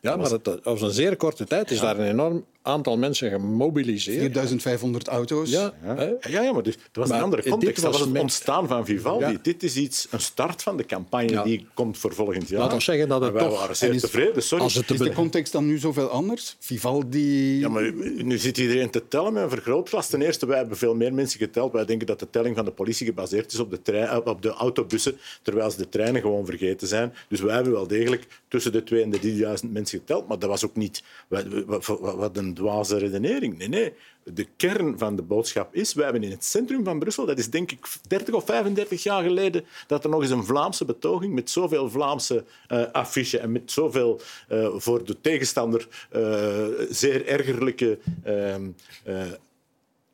Ja, 0.01 0.17
maar 0.17 0.31
het, 0.31 0.67
op 0.67 0.81
een 0.81 0.91
zeer 0.91 1.17
korte 1.17 1.45
tijd 1.45 1.71
is 1.71 1.81
daar 1.81 1.99
een 1.99 2.07
enorm 2.07 2.45
aantal 2.67 2.99
mensen 2.99 3.31
gemobiliseerd. 3.31 4.19
4500 4.19 5.09
auto's. 5.09 5.51
Ja, 5.51 5.73
ja. 5.85 5.95
ja, 6.21 6.43
ja 6.43 6.53
maar 6.53 6.63
dat 6.63 6.77
was 6.93 7.09
maar 7.09 7.19
een 7.19 7.25
andere 7.25 7.43
context. 7.43 7.75
dit 7.75 7.85
Dat 7.85 7.93
was 7.93 8.01
het 8.01 8.13
met- 8.13 8.23
ontstaan 8.23 8.69
van 8.69 8.85
Vivaldi. 8.85 9.25
Ja. 9.33 9.39
Dit 9.43 9.63
is 9.63 9.77
iets, 9.77 10.07
een 10.11 10.21
start 10.21 10.63
van 10.63 10.77
de 10.77 10.85
campagne 10.85 11.31
Ja. 11.31 11.43
die 11.43 11.67
komt 11.75 11.99
voor 11.99 12.15
volgend 12.15 12.49
jaar. 12.49 12.61
Laat 12.61 12.73
ons 12.73 12.85
zeggen 12.85 13.09
dat 13.09 13.21
het 13.21 13.33
wij 13.33 13.43
toch- 13.43 13.59
waren 13.59 13.77
zeer 13.77 13.95
is- 13.95 14.01
tevreden. 14.01 14.43
Sorry. 14.43 14.65
als 14.65 14.75
het 14.75 14.87
te 14.87 14.93
Is 14.95 15.01
de 15.01 15.13
context 15.13 15.53
dan 15.53 15.67
nu 15.67 15.79
zoveel 15.79 16.09
anders? 16.09 16.57
Vivaldi... 16.61 17.59
Ja, 17.59 17.69
maar 17.69 17.93
nu 18.23 18.39
zit 18.39 18.59
iedereen 18.59 18.91
te 18.91 19.09
tellen 19.09 19.33
met 19.33 19.43
een 19.43 19.51
vergrootglas. 19.51 20.09
Ten 20.09 20.23
eerste, 20.23 20.47
wij 20.47 20.59
hebben 20.59 20.77
veel 20.77 20.95
meer 20.95 21.15
mensen 21.15 21.39
geteld. 21.39 21.73
Wij 21.73 21.85
denken 21.85 22.07
dat 22.07 22.19
de 22.19 22.31
telling 22.31 22.57
van 22.57 22.65
de 22.65 22.71
politie 22.71 23.07
gebaseerd 23.07 23.53
is 23.53 23.59
op 23.59 23.71
de, 23.71 23.83
trein, 23.83 24.27
op 24.27 24.43
de 24.43 24.49
autobussen, 24.51 25.19
terwijl 25.43 25.71
ze 25.71 25.77
de 25.77 25.89
treinen 25.89 26.21
gewoon 26.21 26.47
vergeten 26.47 26.89
zijn. 26.89 27.15
Dus 27.29 27.41
wij 27.41 27.55
hebben 27.55 27.73
wel 27.73 27.87
degelijk 27.87 28.27
tussen 28.49 28.73
de 28.73 28.83
2 28.83 29.03
en 29.03 29.11
de 29.11 29.19
3000 29.19 29.73
mensen 29.73 29.99
geteld. 29.99 30.29
Maar 30.29 30.39
dat 30.39 30.49
was 30.49 30.65
ook 30.65 30.77
niet 30.77 31.03
wat, 31.29 31.45
wat, 31.67 31.87
wat- 31.87 32.15
wat 32.17 32.37
een 32.37 32.55
dwaze 32.57 32.99
redenering. 32.99 33.59
Nee, 33.59 33.69
nee. 33.69 33.93
De 34.25 34.47
kern 34.57 34.99
van 34.99 35.17
de 35.17 35.23
boodschap 35.23 35.75
is, 35.75 35.95
wij 35.95 36.05
hebben 36.05 36.23
in 36.23 36.31
het 36.31 36.45
centrum 36.45 36.85
van 36.85 36.99
Brussel, 36.99 37.27
dat 37.27 37.39
is 37.39 37.51
denk 37.51 37.73
ik 37.73 37.87
30 38.09 38.35
of 38.35 38.45
35 38.45 39.03
jaar 39.03 39.23
geleden, 39.23 39.65
dat 39.87 40.05
er 40.05 40.11
nog 40.11 40.23
eens 40.23 40.31
een 40.31 40.45
Vlaamse 40.45 40.85
betoging 40.85 41.35
met 41.35 41.51
zoveel 41.51 41.91
Vlaamse 41.91 42.45
eh 42.69 42.83
affiches 42.93 43.41
en 43.41 43.53
met 43.53 43.71
zoveel 43.73 44.21
eh, 44.49 44.69
voor 44.77 45.05
de 45.05 45.21
tegenstander 45.21 45.89
eh, 46.11 46.67
zeer 46.91 47.27
ergerlijke 47.27 47.99
ehm, 48.25 48.69
eh, 49.05 49.23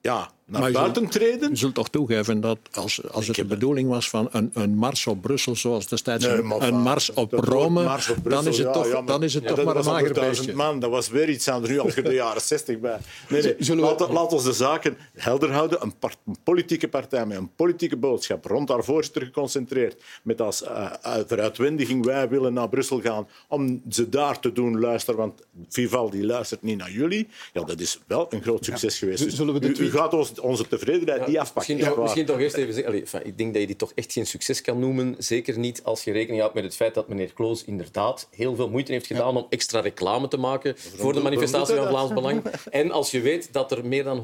ja, 0.00 0.31
naar 0.61 0.73
buiten 0.73 1.07
treden. 1.09 1.51
Je 1.51 1.57
zult 1.57 1.75
toch 1.75 1.88
toegeven 1.88 2.41
dat 2.41 2.59
als, 2.73 3.11
als 3.11 3.27
het 3.27 3.37
de 3.37 3.45
bedoeling 3.45 3.88
was 3.88 4.09
van 4.09 4.29
een, 4.31 4.51
een 4.55 4.75
mars 4.75 5.07
op 5.07 5.23
Brussel, 5.23 5.57
zoals 5.57 5.87
destijds 5.87 6.25
Nee, 6.27 6.37
een, 6.37 6.47
maar 6.47 6.61
een 6.62 6.69
van- 6.69 6.81
mars 6.81 7.12
op 7.12 7.33
Rome, 7.33 7.73
woord 7.75 7.87
Mars 7.87 8.09
op 8.11 8.23
Brussel, 8.23 8.43
dan 8.43 8.53
is 8.53 8.59
het 8.59 8.67
ja, 8.67 8.73
toch, 8.73 8.87
ja, 8.87 8.93
maar- 8.93 9.05
dan 9.07 9.23
is 9.23 9.35
het 9.35 9.43
Ja, 9.43 9.49
toch 9.55 9.65
maar 9.65 9.77
een 9.77 9.85
mager 9.85 10.07
100.000 10.15 10.21
beestje. 10.21 10.55
man, 10.55 10.79
dat 10.81 10.91
was 10.91 11.09
weer 11.09 11.29
iets 11.29 11.49
anders. 11.49 11.73
Nu 11.73 11.79
als 11.79 11.95
je 11.95 12.03
de 12.03 12.15
jaren 12.15 12.41
60 12.43 12.79
bij. 12.81 12.99
Nee, 13.29 13.43
nee. 13.43 13.55
Zullen 13.59 13.85
we- 13.85 13.91
Laat, 13.99 14.11
laat 14.12 14.33
ons 14.33 14.45
de 14.45 14.53
zaken 14.53 14.97
helder 15.15 15.53
houden. 15.53 15.83
Een, 15.83 15.99
part- 15.99 16.19
een 16.27 16.37
politieke 16.45 16.88
partij 16.88 17.27
met 17.27 17.37
een 17.38 17.51
politieke 17.57 17.97
boodschap, 17.97 18.45
rond 18.45 18.69
haar 18.69 18.85
voorzitter 18.85 19.23
geconcentreerd, 19.23 20.03
met 20.23 20.41
als 20.41 20.62
uh, 20.62 20.91
veruitwendiging 21.27 22.05
wij 22.05 22.29
willen 22.29 22.53
naar 22.53 22.69
Brussel 22.69 23.01
gaan 23.01 23.29
om 23.49 23.83
ze 23.91 24.09
daar 24.09 24.41
te 24.41 24.53
doen 24.53 24.81
luisteren, 24.81 25.21
want 25.21 25.41
Vivaldi 25.69 26.27
luistert 26.27 26.62
niet 26.62 26.79
naar 26.79 26.91
jullie. 26.91 27.29
Ja, 27.53 27.62
dat 27.65 27.81
is 27.81 28.01
wel 28.07 28.27
een 28.31 28.43
groot 28.43 28.65
succes 28.65 28.99
geweest. 28.99 29.33
Zullen 29.33 29.55
we 29.55 29.61
de 29.61 29.79
u, 29.79 29.91
gaat 29.91 30.15
ons, 30.15 30.41
onze 30.42 30.68
tevredenheid 30.68 31.26
niet 31.26 31.38
afpakken. 31.38 31.55
Misschien, 31.55 31.78
echt 31.78 31.88
toch, 31.88 32.02
misschien 32.02 32.26
toch 32.26 32.38
eerst 32.38 32.57
even 32.57 32.74
zeggen. 32.74 32.94
Enfin, 32.94 33.20
ik 33.24 33.38
denk 33.38 33.52
dat 33.52 33.62
je 33.62 33.68
dit 33.68 33.78
toch 33.78 33.92
echt 33.94 34.12
geen 34.12 34.26
succes 34.26 34.61
kan 34.61 34.78
noemen. 34.78 35.14
Zeker 35.18 35.59
niet 35.59 35.83
als 35.85 36.05
je 36.05 36.12
rekening 36.12 36.40
houdt 36.40 36.55
met 36.55 36.64
het 36.64 36.74
feit 36.74 36.94
dat 36.94 37.09
meneer 37.09 37.33
Kloos 37.33 37.64
inderdaad 37.64 38.28
heel 38.31 38.55
veel 38.55 38.68
moeite 38.68 38.92
heeft 38.92 39.07
gedaan 39.07 39.37
om 39.37 39.46
extra 39.48 39.81
reclame 39.81 40.28
te 40.28 40.37
maken 40.37 40.74
voor 40.76 41.12
de 41.12 41.20
manifestatie 41.20 41.74
van 41.74 41.88
Vlaams 41.88 42.12
Belang. 42.12 42.42
En 42.70 42.90
als 42.90 43.11
je 43.11 43.20
weet 43.20 43.52
dat 43.52 43.72
er 43.72 43.87
meer 43.87 44.05
dan 44.05 44.18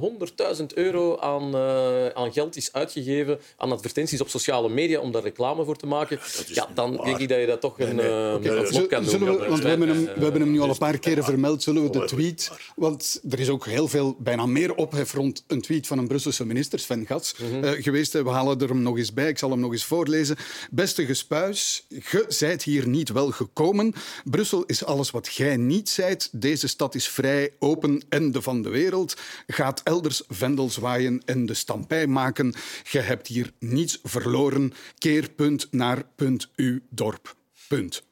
100.000 0.58 0.66
euro 0.74 1.18
aan, 1.18 1.54
eh, 1.54 2.06
aan 2.06 2.32
geld 2.32 2.56
is 2.56 2.72
uitgegeven 2.72 3.40
aan 3.56 3.72
advertenties 3.72 4.20
op 4.20 4.28
sociale 4.28 4.68
media 4.68 5.00
om 5.00 5.12
daar 5.12 5.22
reclame 5.22 5.64
voor 5.64 5.76
te 5.76 5.86
maken, 5.86 6.18
ja, 6.46 6.68
dan 6.74 7.00
denk 7.04 7.18
ik 7.18 7.28
dat 7.28 7.40
je 7.40 7.46
dat 7.46 7.60
toch 7.60 7.80
een, 7.80 8.00
eh, 8.00 8.32
een 8.42 8.66
flop 8.66 8.88
kan 8.88 9.04
Zullen 9.04 9.26
doen. 9.26 9.38
we, 9.38 9.48
want 9.48 9.62
we 9.62 9.68
hebben, 9.68 9.88
hem, 9.88 10.04
we 10.04 10.22
hebben 10.22 10.40
hem 10.40 10.50
nu 10.50 10.60
al 10.60 10.68
een 10.68 10.78
paar 10.78 10.98
keren 10.98 11.24
vermeld. 11.24 11.62
Zullen 11.62 11.82
we 11.82 11.90
de 11.90 11.96
Oh, 11.98 12.04
tweet... 12.04 12.50
Want 12.76 13.20
er 13.30 13.40
is 13.40 13.48
ook 13.48 13.66
heel 13.66 13.88
veel, 13.88 14.16
bijna 14.18 14.46
meer 14.46 14.74
ophef 14.74 15.12
rond 15.12 15.44
een 15.46 15.60
tweet 15.60 15.86
van 15.86 15.98
een 15.98 16.07
Brusselse 16.08 16.46
minister, 16.46 16.78
Sven 16.78 17.06
Gats, 17.06 17.34
eh, 17.34 17.70
geweest. 17.70 18.12
We 18.12 18.28
halen 18.28 18.60
er 18.60 18.68
hem 18.68 18.82
nog 18.82 18.98
eens 18.98 19.12
bij. 19.12 19.28
Ik 19.28 19.38
zal 19.38 19.50
hem 19.50 19.60
nog 19.60 19.72
eens 19.72 19.84
voorlezen. 19.84 20.36
Beste 20.70 21.06
gespuis, 21.06 21.86
ge 21.88 22.24
zijt 22.28 22.62
hier 22.62 22.88
niet 22.88 23.08
wel 23.08 23.30
gekomen. 23.30 23.94
Brussel 24.24 24.64
is 24.64 24.84
alles 24.84 25.10
wat 25.10 25.28
gij 25.28 25.56
niet 25.56 25.88
zijt. 25.88 26.28
Deze 26.32 26.68
stad 26.68 26.94
is 26.94 27.08
vrij, 27.08 27.52
open 27.58 28.02
en 28.08 28.32
de 28.32 28.42
van 28.42 28.62
de 28.62 28.68
wereld. 28.68 29.16
Gaat 29.46 29.80
elders 29.84 30.22
vendel 30.28 30.70
zwaaien 30.70 31.22
en 31.24 31.46
de 31.46 31.54
stampij 31.54 32.06
maken. 32.06 32.54
Je 32.90 33.00
hebt 33.00 33.26
hier 33.26 33.52
niets 33.58 33.98
verloren. 34.02 34.72
Keer 34.98 35.30
punt 35.30 35.68
naar 35.70 36.04
punt 36.16 36.48
uw 36.56 36.80
dorp. 36.90 37.36
Punt. 37.68 38.02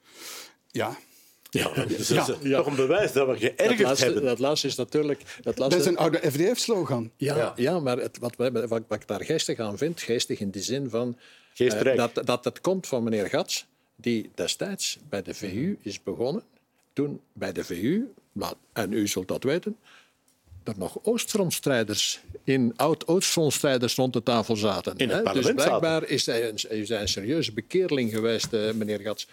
Ja. 0.70 0.98
Ja, 1.56 1.84
Dus 1.84 2.08
Ja. 2.08 2.26
dat 2.26 2.38
is 2.42 2.50
toch 2.50 2.66
een 2.66 2.74
bewijs 2.74 3.12
dat 3.12 3.26
we 3.26 3.32
Dat 3.32 3.40
geërgerd 3.56 3.80
laatste, 3.80 4.04
hebben. 4.04 4.22
dat 4.24 4.38
laatste 4.38 4.66
is 4.66 4.74
natuurlijk... 4.74 5.20
Dat, 5.42 5.58
laatste, 5.58 5.78
Dat 5.78 5.86
is 5.86 5.92
een 5.92 5.98
oude 5.98 6.18
FDF-slogan. 6.30 7.10
Ja, 7.16 7.52
ja. 7.56 7.80
maar 7.80 7.96
het, 7.98 8.18
wat, 8.18 8.34
wat, 8.36 8.68
wat 8.68 8.82
ik 9.00 9.06
daar 9.06 9.24
geestig 9.24 9.58
aan 9.58 9.78
vind, 9.78 10.00
geestig 10.02 10.38
in 10.40 10.50
de 10.50 10.62
zin 10.62 10.90
van... 10.90 11.16
Geestrijk. 11.54 11.98
eh, 11.98 12.08
dat, 12.14 12.26
dat 12.26 12.44
het 12.44 12.60
komt 12.60 12.86
van 12.86 13.02
meneer 13.02 13.26
Gats, 13.26 13.66
die 13.96 14.30
destijds 14.34 14.98
bij 15.08 15.22
de 15.22 15.34
VU 15.34 15.76
is 15.82 16.02
begonnen. 16.02 16.42
Toen 16.92 17.20
bij 17.32 17.52
de 17.52 17.64
VU, 17.64 18.02
maar- 18.32 18.54
en 18.72 18.92
u 18.92 19.06
zult 19.06 19.28
dat 19.28 19.42
weten, 19.42 19.76
er 20.64 20.74
nog 20.76 20.98
Oostfrontstrijders 21.02 22.20
in 22.44 22.72
oud-Oostfrontstrijders 22.76 23.94
rond 23.94 24.12
de 24.12 24.22
tafel 24.22 24.56
zaten. 24.56 24.96
In 24.96 25.08
het 25.08 25.26
hè. 25.26 25.32
Dus 25.32 25.52
blijkbaar 25.52 26.08
is 26.08 26.26
hij 26.26 26.48
een, 26.48 26.54
is 26.80 26.88
hij 26.88 27.00
een 27.00 27.08
serieuze 27.08 27.52
bekeerling 27.52 28.10
geweest, 28.12 28.52
eh, 28.52 28.72
meneer 28.72 29.00
Gats. 29.00 29.28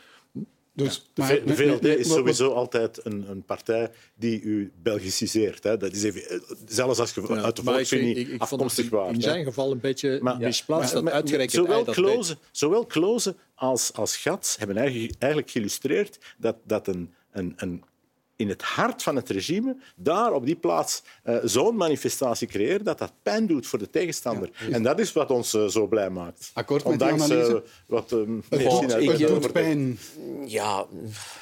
Dus, 0.76 1.10
De, 1.14 1.22
maar- 1.22 1.28
de 1.36 1.42
nee, 1.46 1.56
VLD 1.56 1.82
nee, 1.82 1.98
is 1.98 2.08
maar- 2.08 2.18
sowieso 2.18 2.52
altijd 2.52 3.00
een, 3.06 3.30
een 3.30 3.44
partij 3.44 3.92
die 4.16 4.42
u 4.42 4.72
Belgiciseert. 4.84 5.64
Hè. 5.64 5.78
Dat 5.78 5.92
is 5.94 6.04
even, 6.04 6.30
eh, 6.30 6.40
zelfs 6.68 7.00
als 7.00 7.14
je 7.14 7.22
Ja, 7.22 7.42
uit 7.42 7.56
de 7.56 7.64
vond 7.64 8.42
afkomstig 8.42 8.90
waart. 8.90 9.10
in 9.10 9.16
hè. 9.16 9.22
zijn 9.22 9.44
geval 9.44 9.72
een 9.72 9.80
beetje 9.80 10.20
Maar- 10.22 10.38
misplaatst 10.38 10.94
maar- 10.94 11.04
dat 11.04 11.14
uitgerekend 11.14 11.52
zowel 11.52 11.84
dat 11.84 11.96
Kloze, 11.96 12.38
zowel 12.52 12.86
Kloze 12.86 13.36
als, 13.56 13.94
als 13.94 14.18
Gats 14.18 14.58
hebben 14.58 14.78
eigenlijk, 14.78 15.14
eigenlijk 15.20 15.52
geïllustreerd 15.52 16.18
dat, 16.38 16.56
dat 16.64 16.88
een, 16.88 17.14
een, 17.32 17.54
een, 17.56 17.84
in 18.36 18.50
het 18.50 18.62
hart 18.62 19.04
van 19.04 19.16
het 19.16 19.30
regime, 19.30 19.76
daar 19.96 20.34
op 20.34 20.46
die 20.46 20.56
plaats, 20.56 21.04
eh, 21.24 21.38
zo'n 21.44 21.76
manifestatie 21.76 22.48
creëren, 22.48 22.84
dat 22.84 22.98
dat 22.98 23.14
pijn 23.24 23.48
doet 23.48 23.68
voor 23.68 23.80
de 23.80 23.90
tegenstander. 23.90 24.50
En 24.72 24.84
dat 24.84 25.00
is 25.00 25.12
wat 25.14 25.32
ons 25.32 25.54
eh, 25.54 25.66
zo 25.66 25.88
blij 25.88 26.10
maakt. 26.10 26.52
Akkoord 26.54 26.88
met 26.88 27.00
die 27.00 27.12
Ondanks 27.12 27.30
eh, 27.30 27.56
wat 27.86 28.12
uh, 28.12 28.20
Goh, 28.68 28.84
ik, 28.84 29.10
Het 29.10 29.28
doet 29.28 29.52
pijn. 29.52 30.00
Ja, 30.46 30.86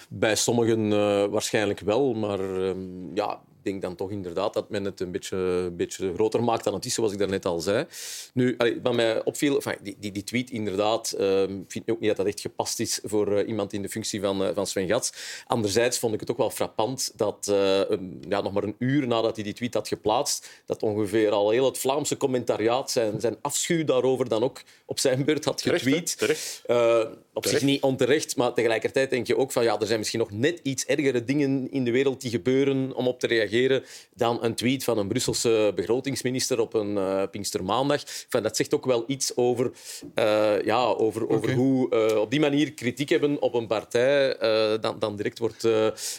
bij 0.10 0.36
sommigen 0.36 0.91
eh, 0.91 1.25
waarschijnlijk 1.25 1.80
wel, 1.80 2.13
maar 2.13 2.39
ehm, 2.39 3.15
ja, 3.15 3.41
denk 3.63 3.82
dan 3.82 3.95
toch 3.95 4.12
inderdaad 4.12 4.54
dat 4.54 4.69
men 4.69 4.84
het 4.86 5.00
een 5.00 5.12
beetje, 5.12 5.38
een 5.38 5.76
beetje 5.76 6.13
groter 6.13 6.43
maakt 6.43 6.63
dan 6.63 6.74
het 6.74 6.86
is, 6.86 6.93
zoals 6.93 7.12
ik 7.12 7.17
daarnet 7.17 7.45
al 7.45 7.60
zei. 7.60 7.86
Nu, 8.34 8.58
wat 8.84 8.93
mij 8.93 9.24
opviel, 9.24 9.56
enfin, 9.56 9.76
die, 9.82 9.95
die, 10.00 10.12
die 10.12 10.24
tweet 10.24 10.50
inderdaad, 10.50 11.15
ik 11.19 11.71
vind 11.71 11.89
ook 11.91 12.00
niet 12.00 12.08
dat 12.08 12.17
dat 12.17 12.26
echt 12.26 12.39
gepast 12.41 12.80
is 12.80 13.00
voor 13.04 13.38
eh, 13.38 13.47
iemand 13.47 13.74
in 13.74 13.82
de 13.82 13.89
functie 13.89 14.21
van, 14.21 14.43
eh, 14.43 14.50
van 14.54 14.67
Sven 14.67 14.88
Gats. 14.88 15.12
Anderzijds 15.47 16.00
vond 16.00 16.13
ik 16.13 16.19
het 16.19 16.32
ook 16.32 16.38
wel 16.38 16.50
frappant 16.50 17.12
dat 17.15 17.47
eh, 17.47 17.80
een- 17.88 18.24
ja, 18.30 18.41
nog 18.41 18.54
maar 18.54 18.63
een 18.63 18.76
uur 18.80 19.08
nadat 19.08 19.36
hij 19.36 19.43
die 19.43 19.54
tweet 19.54 19.74
had 19.74 19.88
geplaatst, 19.88 20.50
dat 20.65 20.84
ongeveer 20.84 21.32
al 21.32 21.50
heel 21.50 21.65
het 21.65 21.78
Vlaamse 21.78 22.17
commentariaat 22.17 22.91
zijn, 22.91 23.19
zijn 23.21 23.36
afschuw 23.41 23.84
daarover 23.84 24.30
dan 24.30 24.43
ook 24.43 24.62
op 24.86 25.00
zijn 25.00 25.26
beurt 25.26 25.45
had 25.45 25.58
Terecht, 25.58 25.84
getweet. 25.84 26.17
Terecht. 26.17 26.62
Eh, 26.65 27.00
op 27.34 27.43
zich 27.45 27.52
Terecht. 27.52 27.63
niet 27.63 27.82
onterecht, 27.82 28.36
maar 28.36 28.54
tegelijkertijd 28.54 29.10
denk 29.10 29.28
je 29.28 29.38
ook 29.38 29.52
van 29.52 29.63
ja, 29.63 29.80
er 29.80 29.86
zijn 29.88 29.97
misschien 30.00 30.19
nog 30.19 30.32
net 30.32 30.60
iets 30.63 30.86
ergere 30.86 31.24
dingen 31.24 31.71
in 31.71 31.84
de 31.84 31.91
wereld 31.91 32.21
die 32.21 32.32
gebeuren 32.32 32.93
om 32.95 33.08
op 33.08 33.19
te 33.19 33.28
reageren 33.51 33.83
dan 34.15 34.43
een 34.43 34.55
tweet 34.55 34.83
van 34.83 34.97
een 34.97 35.07
Brusselse 35.07 35.71
begrotingsminister 35.75 36.59
op 36.59 36.73
een 36.73 36.97
eh 36.97 37.23
Pinkstermaandag. 37.31 38.03
Enfin, 38.03 38.43
dat 38.43 38.55
zegt 38.55 38.73
ook 38.73 38.85
wel 38.85 39.03
iets 39.07 39.35
over, 39.35 39.71
eh, 40.15 40.61
ja, 40.63 40.83
over, 40.83 41.29
over 41.29 41.53
hoe 41.53 41.89
eh, 41.89 42.17
op 42.17 42.31
die 42.31 42.39
manier 42.39 42.73
kritiek 42.73 43.09
hebben 43.09 43.41
op 43.41 43.53
een 43.53 43.67
partij 43.67 44.37
dan, 44.81 44.99
dan 44.99 45.15
direct 45.15 45.39
wordt, 45.39 45.67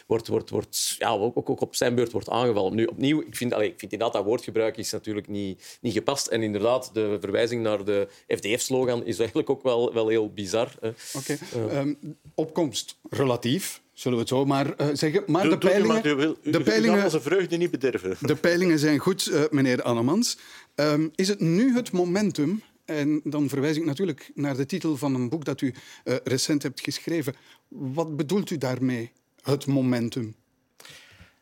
wordt, 0.07 0.29
wordt, 0.29 0.51
wordt 0.51 0.95
ja, 0.99 1.11
ook, 1.11 1.37
ook, 1.37 1.51
ook 1.51 1.61
op 1.61 1.75
zijn 1.75 1.95
beurt 1.95 2.13
wordt 2.13 2.29
aangevallen. 2.29 2.75
Nu, 2.75 2.85
opnieuw, 2.85 3.21
ik 3.21 3.37
vind, 3.37 3.55
allee, 3.55 3.69
ik 3.69 3.79
vind 3.79 3.93
inderdaad 3.93 4.17
dat 4.17 4.25
woordgebruik 4.25 4.77
is 4.77 4.91
natuurlijk 4.91 5.29
niet, 5.29 5.79
niet 5.81 5.93
gepast. 5.93 6.27
En 6.27 6.43
inderdaad, 6.43 6.91
de 6.93 7.17
verwijzing 7.21 7.63
naar 7.63 7.85
de 7.85 8.09
FDF-slogan 8.29 9.05
is 9.05 9.19
eigenlijk 9.19 9.51
ook 9.51 9.63
wel, 9.63 9.93
wel 9.93 10.09
heel 10.09 10.33
bizar. 10.33 10.75
Hè. 10.81 10.91
Oké. 11.13 11.39
Ehm, 11.71 11.95
opkomst 12.35 12.99
relatief, 13.11 13.83
zullen 14.03 14.17
we 14.19 14.25
het 14.25 14.33
zo 14.33 14.45
maar 14.45 14.75
eh, 14.77 14.87
zeggen. 14.93 15.23
Maar 15.27 15.43
Doe- 15.43 15.51
de 15.51 15.59
peilingen, 15.59 15.95
maar 15.95 16.07
u 16.07 16.15
wil- 16.15 16.37
u- 16.43 16.51
de 16.51 16.61
peilingen, 16.63 17.05
onze 17.05 17.21
vreugde 17.21 17.57
niet 17.57 17.71
bederven. 17.71 18.17
de 18.21 18.35
peilingen 18.37 18.79
zijn 18.79 18.99
goed, 18.99 19.27
eh, 19.27 19.43
meneer 19.51 19.83
Annemans. 19.83 20.39
Ehm, 20.75 21.09
is 21.15 21.29
het 21.29 21.41
nu 21.41 21.75
het 21.75 21.93
momentum... 21.93 22.63
En 22.85 23.21
dan 23.25 23.49
verwijs 23.49 23.77
ik 23.77 23.85
natuurlijk 23.85 24.31
naar 24.35 24.57
de 24.57 24.67
titel 24.67 24.97
van 24.97 25.15
een 25.15 25.29
boek 25.29 25.45
dat 25.45 25.61
u 25.61 25.75
eh, 26.05 26.17
recent 26.25 26.63
hebt 26.63 26.81
geschreven. 26.81 27.35
Wat 27.69 28.17
bedoelt 28.17 28.51
u 28.51 28.59
daarmee, 28.59 29.13
het 29.43 29.67
momentum? 29.67 30.35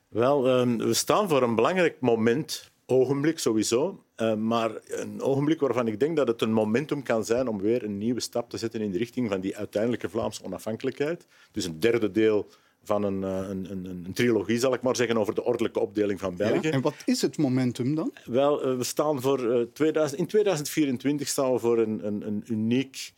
Wel, 0.09 0.49
ehm, 0.49 0.77
we 0.77 0.95
staan 0.95 1.29
voor 1.29 1.43
een 1.43 1.55
belangrijk 1.55 1.97
moment, 2.01 2.70
ogenblik 2.91 3.39
sowieso, 3.39 4.05
eh, 4.15 4.35
maar 4.35 4.71
een 4.87 5.21
ogenblik 5.21 5.61
waarvan 5.61 5.87
ik 5.87 6.01
denk 6.01 6.17
dat 6.17 6.29
het 6.29 6.43
een 6.43 6.53
momentum 6.53 7.03
kan 7.03 7.25
zijn 7.25 7.49
om 7.49 7.61
weer 7.61 7.85
een 7.85 7.99
nieuwe 7.99 8.21
stap 8.21 8.51
te 8.51 8.59
zetten 8.59 8.81
in 8.81 8.91
de 8.91 8.99
richting 8.99 9.29
van 9.29 9.41
die 9.41 9.57
uiteindelijke 9.57 10.09
Vlaamse 10.09 10.45
onafhankelijkheid. 10.45 11.27
Dus 11.53 11.65
een 11.65 11.81
derde 11.81 12.11
deel 12.11 12.47
van 12.83 13.03
een, 13.03 13.25
eh, 13.25 13.49
een, 13.49 13.71
een, 13.71 13.85
een 13.85 14.13
trilogie, 14.13 14.59
zal 14.59 14.75
ik 14.75 14.83
maar 14.83 14.97
zeggen, 14.97 15.17
over 15.17 15.35
de 15.35 15.45
ordelijke 15.45 15.81
opdeling 15.81 16.21
van 16.21 16.37
België. 16.37 16.67
Ja? 16.67 16.73
En 16.73 16.81
wat 16.81 16.95
is 17.05 17.23
het 17.23 17.39
momentum 17.39 17.95
dan? 17.95 18.13
Wel, 18.25 18.63
eh, 18.63 18.77
we 18.77 18.85
staan 18.85 19.21
voor, 19.21 19.53
eh, 19.53 19.67
2000, 19.73 20.21
in 20.21 20.27
2024 20.27 21.29
staan 21.29 21.53
we 21.53 21.59
voor 21.59 21.79
een, 21.79 22.07
een, 22.07 22.27
een 22.27 22.45
uniek 22.47 23.13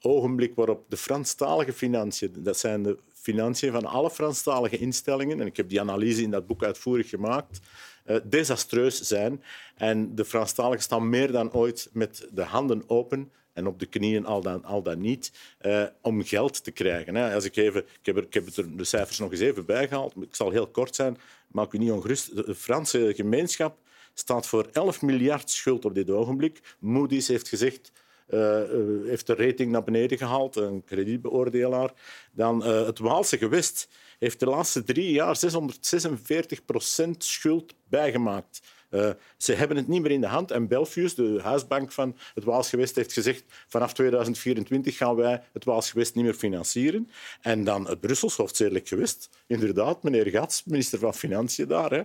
ogenblik 0.00 0.54
waarop 0.54 0.84
de 0.88 0.96
Franstalige 0.96 1.72
financiën, 1.72 2.32
dat 2.38 2.58
zijn 2.58 2.82
de 2.82 2.98
financiën 3.12 3.72
van 3.72 3.84
alle 3.84 4.10
Franstalige 4.10 4.78
instellingen, 4.78 5.40
en 5.40 5.46
ik 5.46 5.56
heb 5.56 5.68
die 5.68 5.80
analyse 5.80 6.22
in 6.22 6.30
dat 6.30 6.46
boek 6.46 6.64
uitvoerig 6.64 7.08
gemaakt, 7.08 7.60
uh, 8.06 8.16
desastreus 8.24 9.00
zijn. 9.00 9.42
En 9.76 10.14
de 10.14 10.24
Franstaligen 10.24 10.82
staan 10.82 11.08
meer 11.08 11.32
dan 11.32 11.52
ooit 11.52 11.88
met 11.92 12.28
de 12.32 12.42
handen 12.42 12.84
open 12.86 13.32
en 13.52 13.66
op 13.66 13.78
de 13.78 13.86
knieën 13.86 14.26
al 14.26 14.40
dan, 14.40 14.64
al 14.64 14.82
dan 14.82 15.00
niet, 15.00 15.32
uh, 15.62 15.84
om 16.00 16.24
geld 16.24 16.64
te 16.64 16.70
krijgen. 16.70 17.14
Hè. 17.14 17.34
Als 17.34 17.44
ik, 17.44 17.56
even, 17.56 17.80
ik, 17.80 18.06
heb 18.06 18.16
er, 18.16 18.22
ik 18.22 18.34
heb 18.34 18.44
de 18.76 18.84
cijfers 18.84 19.18
nog 19.18 19.30
eens 19.30 19.40
even 19.40 19.64
bijgehaald. 19.64 20.14
Ik 20.20 20.34
zal 20.34 20.50
heel 20.50 20.66
kort 20.66 20.94
zijn, 20.94 21.18
maak 21.46 21.72
u 21.72 21.78
niet 21.78 21.90
ongerust. 21.90 22.46
De 22.46 22.54
Franse 22.54 23.12
gemeenschap 23.16 23.78
staat 24.14 24.46
voor 24.46 24.68
11 24.72 25.02
miljard 25.02 25.50
schuld 25.50 25.84
op 25.84 25.94
dit 25.94 26.10
ogenblik. 26.10 26.60
Moody's 26.78 27.28
heeft 27.28 27.48
gezegd 27.48 27.92
uh, 28.28 28.60
heeft 29.04 29.26
de 29.26 29.34
rating 29.34 29.70
naar 29.70 29.84
beneden 29.84 30.18
gehaald, 30.18 30.56
een 30.56 30.84
kredietbeoordelaar. 30.84 31.92
Dan 32.32 32.62
het 32.62 32.98
Waalse 32.98 33.38
gewest 33.38 33.88
heeft 34.18 34.40
de 34.40 34.46
laatste 34.46 34.82
drie 34.82 35.12
jaar 35.12 35.36
646 35.36 36.64
procent 36.64 37.24
schuld 37.24 37.74
bijgemaakt. 37.88 38.60
Uh, 38.94 39.10
ze 39.36 39.52
hebben 39.52 39.76
het 39.76 39.88
niet 39.88 40.02
meer 40.02 40.10
in 40.10 40.20
de 40.20 40.26
hand. 40.26 40.50
En 40.50 40.68
Belfius, 40.68 41.14
de 41.14 41.40
huisbank 41.42 41.92
van 41.92 42.16
het 42.34 42.44
Waalsgewest, 42.44 42.96
heeft 42.96 43.12
gezegd 43.12 43.44
vanaf 43.66 43.92
2024 43.92 44.96
gaan 44.96 45.16
wij 45.16 45.42
het 45.52 45.64
Waalsgewest 45.64 46.14
niet 46.14 46.24
meer 46.24 46.34
financieren. 46.34 47.10
En 47.40 47.64
dan 47.64 47.88
het 47.88 48.00
Brussels 48.00 48.36
hoofdzedelijk 48.36 48.88
gewest. 48.88 49.28
Inderdaad, 49.46 50.02
meneer 50.02 50.26
Gats, 50.26 50.64
minister 50.64 50.98
van 50.98 51.14
Financiën 51.14 51.68
daar. 51.68 51.90
Hè. 51.90 52.02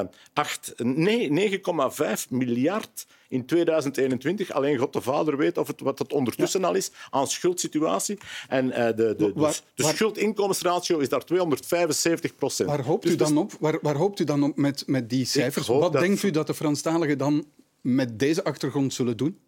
Uh, 0.00 0.06
acht, 0.32 0.74
nee, 0.76 1.60
9,5 1.60 2.28
miljard 2.28 3.06
in 3.28 3.46
2021. 3.46 4.50
Alleen 4.52 4.78
God 4.78 4.92
de 4.92 5.00
Vader 5.00 5.36
weet 5.36 5.58
of 5.58 5.66
het, 5.66 5.80
wat 5.80 5.98
het 5.98 6.12
ondertussen 6.12 6.64
al 6.64 6.74
is 6.74 6.90
aan 7.10 7.26
schuldsituatie. 7.26 8.18
En 8.48 8.66
uh, 8.66 8.86
de, 8.86 8.94
de, 8.94 9.14
de, 9.16 9.32
waar, 9.34 9.60
de 9.74 9.84
schuld-inkomensratio 9.84 10.98
is 10.98 11.08
daar 11.08 11.24
275 11.24 12.34
procent. 12.34 12.68
Waar 12.68 12.84
hoopt, 12.84 13.02
dus 13.02 13.12
u 13.12 13.16
dan 13.16 13.36
op, 13.36 13.52
waar, 13.60 13.78
waar 13.82 13.96
hoopt 13.96 14.20
u 14.20 14.24
dan 14.24 14.42
op 14.42 14.56
met, 14.56 14.82
met 14.86 15.10
die 15.10 15.24
cijfers? 15.24 15.66
Wat 15.66 15.92
dat... 15.92 16.02
denkt 16.02 16.22
u 16.22 16.30
dat 16.30 16.46
de 16.46 16.54
Franstaligen 16.54 17.18
dan 17.18 17.46
met 17.80 18.18
deze 18.18 18.44
achtergrond 18.44 18.94
zullen 18.94 19.16
doen? 19.16 19.38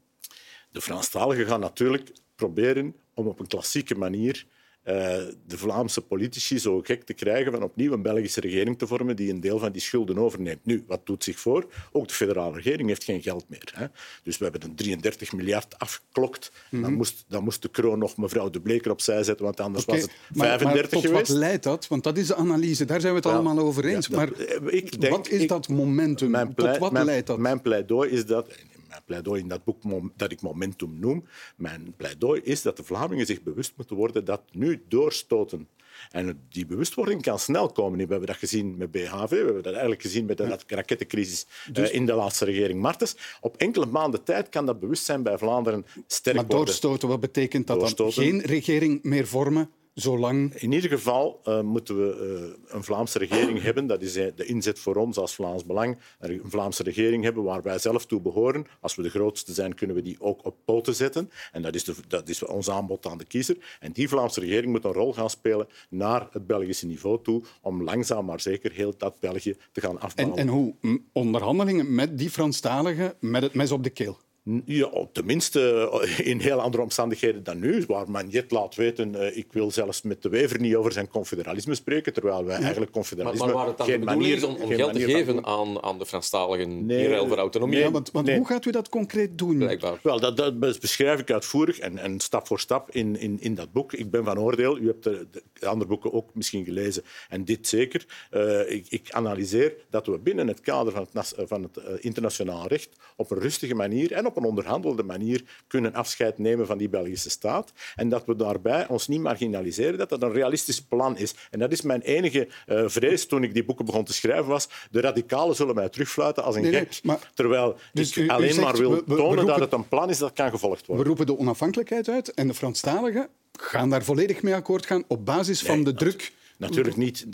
De 0.70 0.80
Franstaligen 0.80 1.46
gaan 1.46 1.60
natuurlijk 1.60 2.12
proberen 2.34 2.96
om 3.14 3.26
op 3.26 3.40
een 3.40 3.46
klassieke 3.46 3.94
manier 3.94 4.46
de 4.82 5.56
Vlaamse 5.58 6.00
politici 6.00 6.58
zo 6.58 6.80
gek 6.80 7.02
te 7.02 7.12
krijgen 7.12 7.52
van 7.52 7.62
opnieuw 7.62 7.92
een 7.92 8.02
Belgische 8.02 8.40
regering 8.40 8.78
te 8.78 8.86
vormen 8.86 9.16
die 9.16 9.30
een 9.30 9.40
deel 9.40 9.58
van 9.58 9.72
die 9.72 9.80
schulden 9.80 10.18
overneemt. 10.18 10.64
Nu, 10.64 10.84
wat 10.86 11.06
doet 11.06 11.24
zich 11.24 11.38
voor? 11.38 11.66
Ook 11.92 12.08
de 12.08 12.14
federale 12.14 12.54
regering 12.54 12.88
heeft 12.88 13.04
geen 13.04 13.22
geld 13.22 13.44
meer. 13.48 13.72
Hè? 13.74 13.86
Dus 14.22 14.38
we 14.38 14.44
hebben 14.44 14.62
een 14.62 14.74
33 14.74 15.32
miljard 15.32 15.78
afgeklokt. 15.78 16.50
Mm 16.52 16.60
-hmm. 16.70 16.82
dan, 16.82 16.92
moest, 16.92 17.24
dan 17.28 17.44
moest 17.44 17.62
de 17.62 17.68
kroon 17.68 17.98
nog 17.98 18.16
mevrouw 18.16 18.50
De 18.50 18.60
Bleker 18.60 18.90
opzij 18.90 19.22
zetten, 19.22 19.44
want 19.44 19.60
anders 19.60 19.84
okay, 19.84 20.00
was 20.00 20.08
het 20.08 20.16
35 20.32 20.64
maar, 20.66 20.74
maar 20.74 20.88
tot 20.88 21.02
geweest. 21.02 21.28
wat 21.28 21.36
leidt 21.38 21.62
dat? 21.62 21.88
Want 21.88 22.04
dat 22.04 22.18
is 22.18 22.26
de 22.26 22.34
analyse, 22.34 22.84
daar 22.84 23.00
zijn 23.00 23.12
we 23.12 23.18
het 23.18 23.28
ja, 23.28 23.34
allemaal 23.34 23.58
over 23.58 23.84
eens. 23.84 24.06
Ja, 24.06 24.16
dat, 24.16 24.38
maar 24.38 24.72
ik 24.72 25.00
denk, 25.00 25.16
wat 25.16 25.28
is 25.28 25.46
dat 25.46 25.68
momentum? 25.68 26.30
Mijn 26.30 26.54
pleit, 26.54 26.72
tot 26.72 26.82
wat 26.82 26.92
mijn, 26.92 27.04
leidt 27.04 27.26
dat? 27.26 27.38
Mijn 27.38 27.60
pleidooi 27.60 28.10
is 28.10 28.26
dat 28.26 28.48
mijn 28.90 29.02
pleidooi 29.04 29.40
in 29.40 29.48
dat 29.48 29.64
boek 29.64 29.82
dat 30.16 30.32
ik 30.32 30.40
momentum 30.40 30.98
noem, 30.98 31.24
mijn 31.56 31.94
pleidooi 31.96 32.40
is 32.44 32.62
dat 32.62 32.76
de 32.76 32.84
Vlamingen 32.84 33.26
zich 33.26 33.42
bewust 33.42 33.72
moeten 33.76 33.96
worden 33.96 34.24
dat 34.24 34.42
nu 34.52 34.82
doorstoten. 34.88 35.68
En 36.10 36.46
die 36.48 36.66
bewustwording 36.66 37.22
kan 37.22 37.38
snel 37.38 37.72
komen. 37.72 37.98
We 37.98 38.06
hebben 38.06 38.26
dat 38.26 38.36
gezien 38.36 38.76
met 38.76 38.90
BHV, 38.90 39.28
we 39.28 39.36
hebben 39.36 39.62
dat 39.62 39.72
eigenlijk 39.72 40.02
gezien 40.02 40.24
met 40.24 40.36
de 40.36 40.58
rakettencrisis 40.66 41.46
dus... 41.72 41.90
in 41.90 42.06
de 42.06 42.12
laatste 42.12 42.44
regering 42.44 42.80
Martens. 42.80 43.16
Op 43.40 43.56
enkele 43.56 43.86
maanden 43.86 44.24
tijd 44.24 44.48
kan 44.48 44.66
dat 44.66 44.80
bewustzijn 44.80 45.22
bij 45.22 45.38
Vlaanderen 45.38 45.86
sterk 46.06 46.36
maar 46.36 46.44
worden. 46.44 46.56
Maar 46.56 46.66
doorstoten, 46.66 47.08
wat 47.08 47.20
betekent 47.20 47.66
dat 47.66 47.78
doorstoten. 47.78 48.22
dan? 48.22 48.30
Geen 48.30 48.40
regering 48.40 49.02
meer 49.02 49.26
vormen? 49.26 49.70
Zolang... 49.94 50.54
In 50.54 50.72
ieder 50.72 50.90
geval 50.90 51.40
uh, 51.44 51.60
moeten 51.60 51.96
we 51.96 52.56
uh, 52.66 52.74
een 52.76 52.84
Vlaamse 52.84 53.18
regering 53.18 53.62
hebben. 53.68 53.86
Dat 53.86 54.02
is 54.02 54.12
de 54.12 54.44
inzet 54.44 54.78
voor 54.78 54.96
ons 54.96 55.16
als 55.16 55.34
Vlaams 55.34 55.66
Belang. 55.66 55.98
Een 56.18 56.42
Vlaamse 56.44 56.82
regering 56.82 57.24
hebben 57.24 57.42
waar 57.42 57.62
wij 57.62 57.78
zelf 57.78 58.06
toe 58.06 58.20
behoren. 58.20 58.66
Als 58.80 58.94
we 58.94 59.02
de 59.02 59.10
grootste 59.10 59.52
zijn, 59.52 59.74
kunnen 59.74 59.96
we 59.96 60.02
die 60.02 60.20
ook 60.20 60.44
op 60.44 60.56
poten 60.64 60.94
zetten. 60.94 61.30
En 61.52 61.62
dat 61.62 61.74
is, 61.74 61.84
de, 61.84 61.94
dat 62.08 62.28
is 62.28 62.42
ons 62.42 62.70
aanbod 62.70 63.06
aan 63.06 63.18
de 63.18 63.24
kiezer. 63.24 63.56
En 63.80 63.92
die 63.92 64.08
Vlaamse 64.08 64.40
regering 64.40 64.72
moet 64.72 64.84
een 64.84 64.92
rol 64.92 65.12
gaan 65.12 65.30
spelen 65.30 65.68
naar 65.88 66.28
het 66.30 66.46
Belgische 66.46 66.86
niveau 66.86 67.22
toe. 67.22 67.42
Om 67.62 67.82
langzaam 67.82 68.24
maar 68.24 68.40
zeker 68.40 68.72
heel 68.72 68.94
dat 68.96 69.20
België 69.20 69.56
te 69.72 69.80
gaan 69.80 70.00
afbouwen. 70.00 70.38
En, 70.38 70.46
en 70.46 70.52
hoe? 70.52 70.74
Onderhandelingen 71.12 71.94
met 71.94 72.18
die 72.18 72.30
Franstaligen 72.30 73.14
met 73.20 73.42
het 73.42 73.54
mes 73.54 73.70
op 73.70 73.82
de 73.84 73.90
keel? 73.90 74.18
Ja, 74.64 74.90
tenminste 75.12 75.90
eh, 76.02 76.26
in 76.26 76.40
heel 76.40 76.60
andere 76.60 76.82
omstandigheden 76.82 77.42
dan 77.42 77.58
nu, 77.58 77.84
waar 77.86 78.10
Magnet 78.10 78.50
laat 78.50 78.74
weten 78.74 79.14
uh, 79.14 79.36
ik 79.36 79.52
wil 79.52 79.70
zelfs 79.70 80.02
met 80.02 80.22
de 80.22 80.28
Wever 80.28 80.60
niet 80.60 80.74
over 80.74 80.92
zijn 80.92 81.08
confederalisme 81.08 81.74
spreken, 81.74 82.12
terwijl 82.12 82.44
wij 82.44 82.56
eigenlijk 82.56 82.92
confederalisme 82.92 83.46
maar, 83.46 83.54
maar 83.54 83.64
waar 83.64 83.66
het 83.66 83.78
dan 83.78 83.86
geen 83.86 84.00
de 84.00 84.06
manier 84.06 84.36
is 84.36 84.42
om, 84.42 84.56
om 84.56 84.70
geld 84.70 84.92
te 84.92 85.00
geven 85.00 85.44
aan, 85.44 85.82
aan 85.82 85.98
de 85.98 86.06
Franstaligen 86.06 86.86
nee, 86.86 87.04
in 87.04 87.10
ruil 87.10 87.26
voor 87.26 87.36
autonomie. 87.36 87.78
Nee, 87.78 87.90
want, 87.90 88.10
want 88.10 88.26
nee. 88.26 88.36
hoe 88.36 88.46
gaat 88.46 88.64
u 88.64 88.70
dat 88.70 88.88
concreet 88.88 89.38
doen? 89.38 89.56
Blijkbaar. 89.58 89.98
Wel, 90.02 90.20
dat, 90.20 90.36
dat 90.36 90.58
beschrijf 90.58 91.20
ik 91.20 91.30
uitvoerig 91.30 91.78
en, 91.78 91.98
en 91.98 92.20
stap 92.20 92.46
voor 92.46 92.60
stap 92.60 92.90
in, 92.90 93.18
in, 93.18 93.40
in 93.40 93.54
dat 93.54 93.72
boek. 93.72 93.92
Ik 93.92 94.10
ben 94.10 94.24
van 94.24 94.38
oordeel, 94.38 94.78
u 94.78 94.86
hebt 94.86 95.04
de, 95.04 95.26
de 95.52 95.66
andere 95.66 95.90
boeken 95.90 96.12
ook 96.12 96.34
misschien 96.34 96.64
gelezen, 96.64 97.02
en 97.28 97.44
dit 97.44 97.68
zeker. 97.68 98.06
Uh, 98.30 98.70
ik, 98.70 98.86
ik, 98.88 99.10
analyseer 99.10 99.74
dat 99.90 100.06
we 100.06 100.18
binnen 100.18 100.48
het 100.48 100.60
kader 100.60 100.92
van 100.92 101.06
het, 101.12 101.34
van 101.48 101.62
het 101.62 102.02
internationaal 102.02 102.66
recht 102.66 102.88
op 103.16 103.30
een 103.30 103.38
rustige 103.38 103.74
manier 103.74 104.12
en 104.12 104.26
op 104.30 104.36
een 104.36 104.48
onderhandelde 104.48 105.02
manier 105.02 105.42
kunnen 105.66 105.94
afscheid 105.94 106.38
nemen 106.38 106.66
van 106.66 106.78
die 106.78 106.88
Belgische 106.88 107.30
staat. 107.30 107.72
En 107.94 108.08
dat 108.08 108.24
we 108.24 108.36
daarbij 108.36 108.88
ons 108.88 109.08
niet 109.08 109.20
marginaliseren, 109.20 109.98
dat 109.98 110.08
dat 110.08 110.22
een 110.22 110.32
realistisch 110.32 110.82
plan 110.82 111.16
is. 111.16 111.34
En 111.50 111.58
dat 111.58 111.72
is 111.72 111.82
mijn 111.82 112.00
enige 112.00 112.48
uh, 112.66 112.82
vrees 112.86 113.26
toen 113.26 113.42
ik 113.42 113.54
die 113.54 113.64
boeken 113.64 113.84
begon 113.84 114.04
te 114.04 114.12
schrijven, 114.12 114.46
was 114.46 114.68
de 114.90 115.00
radicalen 115.00 115.56
zullen 115.56 115.74
mij 115.74 115.88
terugfluiten 115.88 116.44
als 116.44 116.56
een 116.56 116.62
nee, 116.62 116.72
gek. 116.72 117.00
Maar, 117.02 117.30
terwijl 117.34 117.76
dus 117.92 118.10
ik 118.10 118.16
u, 118.16 118.28
alleen 118.28 118.52
zegt, 118.52 118.64
maar 118.64 118.76
wil 118.76 118.90
we, 118.90 118.96
we, 118.96 119.16
tonen 119.16 119.16
we 119.16 119.24
roepen, 119.24 119.46
dat 119.46 119.60
het 119.60 119.72
een 119.72 119.88
plan 119.88 120.10
is 120.10 120.18
dat 120.18 120.32
kan 120.32 120.50
gevolgd 120.50 120.86
worden. 120.86 121.04
We 121.04 121.08
roepen 121.08 121.26
de 121.26 121.38
onafhankelijkheid 121.38 122.08
uit 122.08 122.34
en 122.34 122.46
de 122.46 122.54
Franstaligen 122.54 123.28
gaan 123.52 123.90
daar 123.90 124.04
volledig 124.04 124.42
mee 124.42 124.54
akkoord 124.54 124.86
gaan 124.86 125.04
op 125.08 125.24
basis 125.24 125.62
van 125.62 125.84
de 125.84 125.94
druk 125.94 126.32
Natuurlijk 126.60 126.96
niet, 126.96 127.26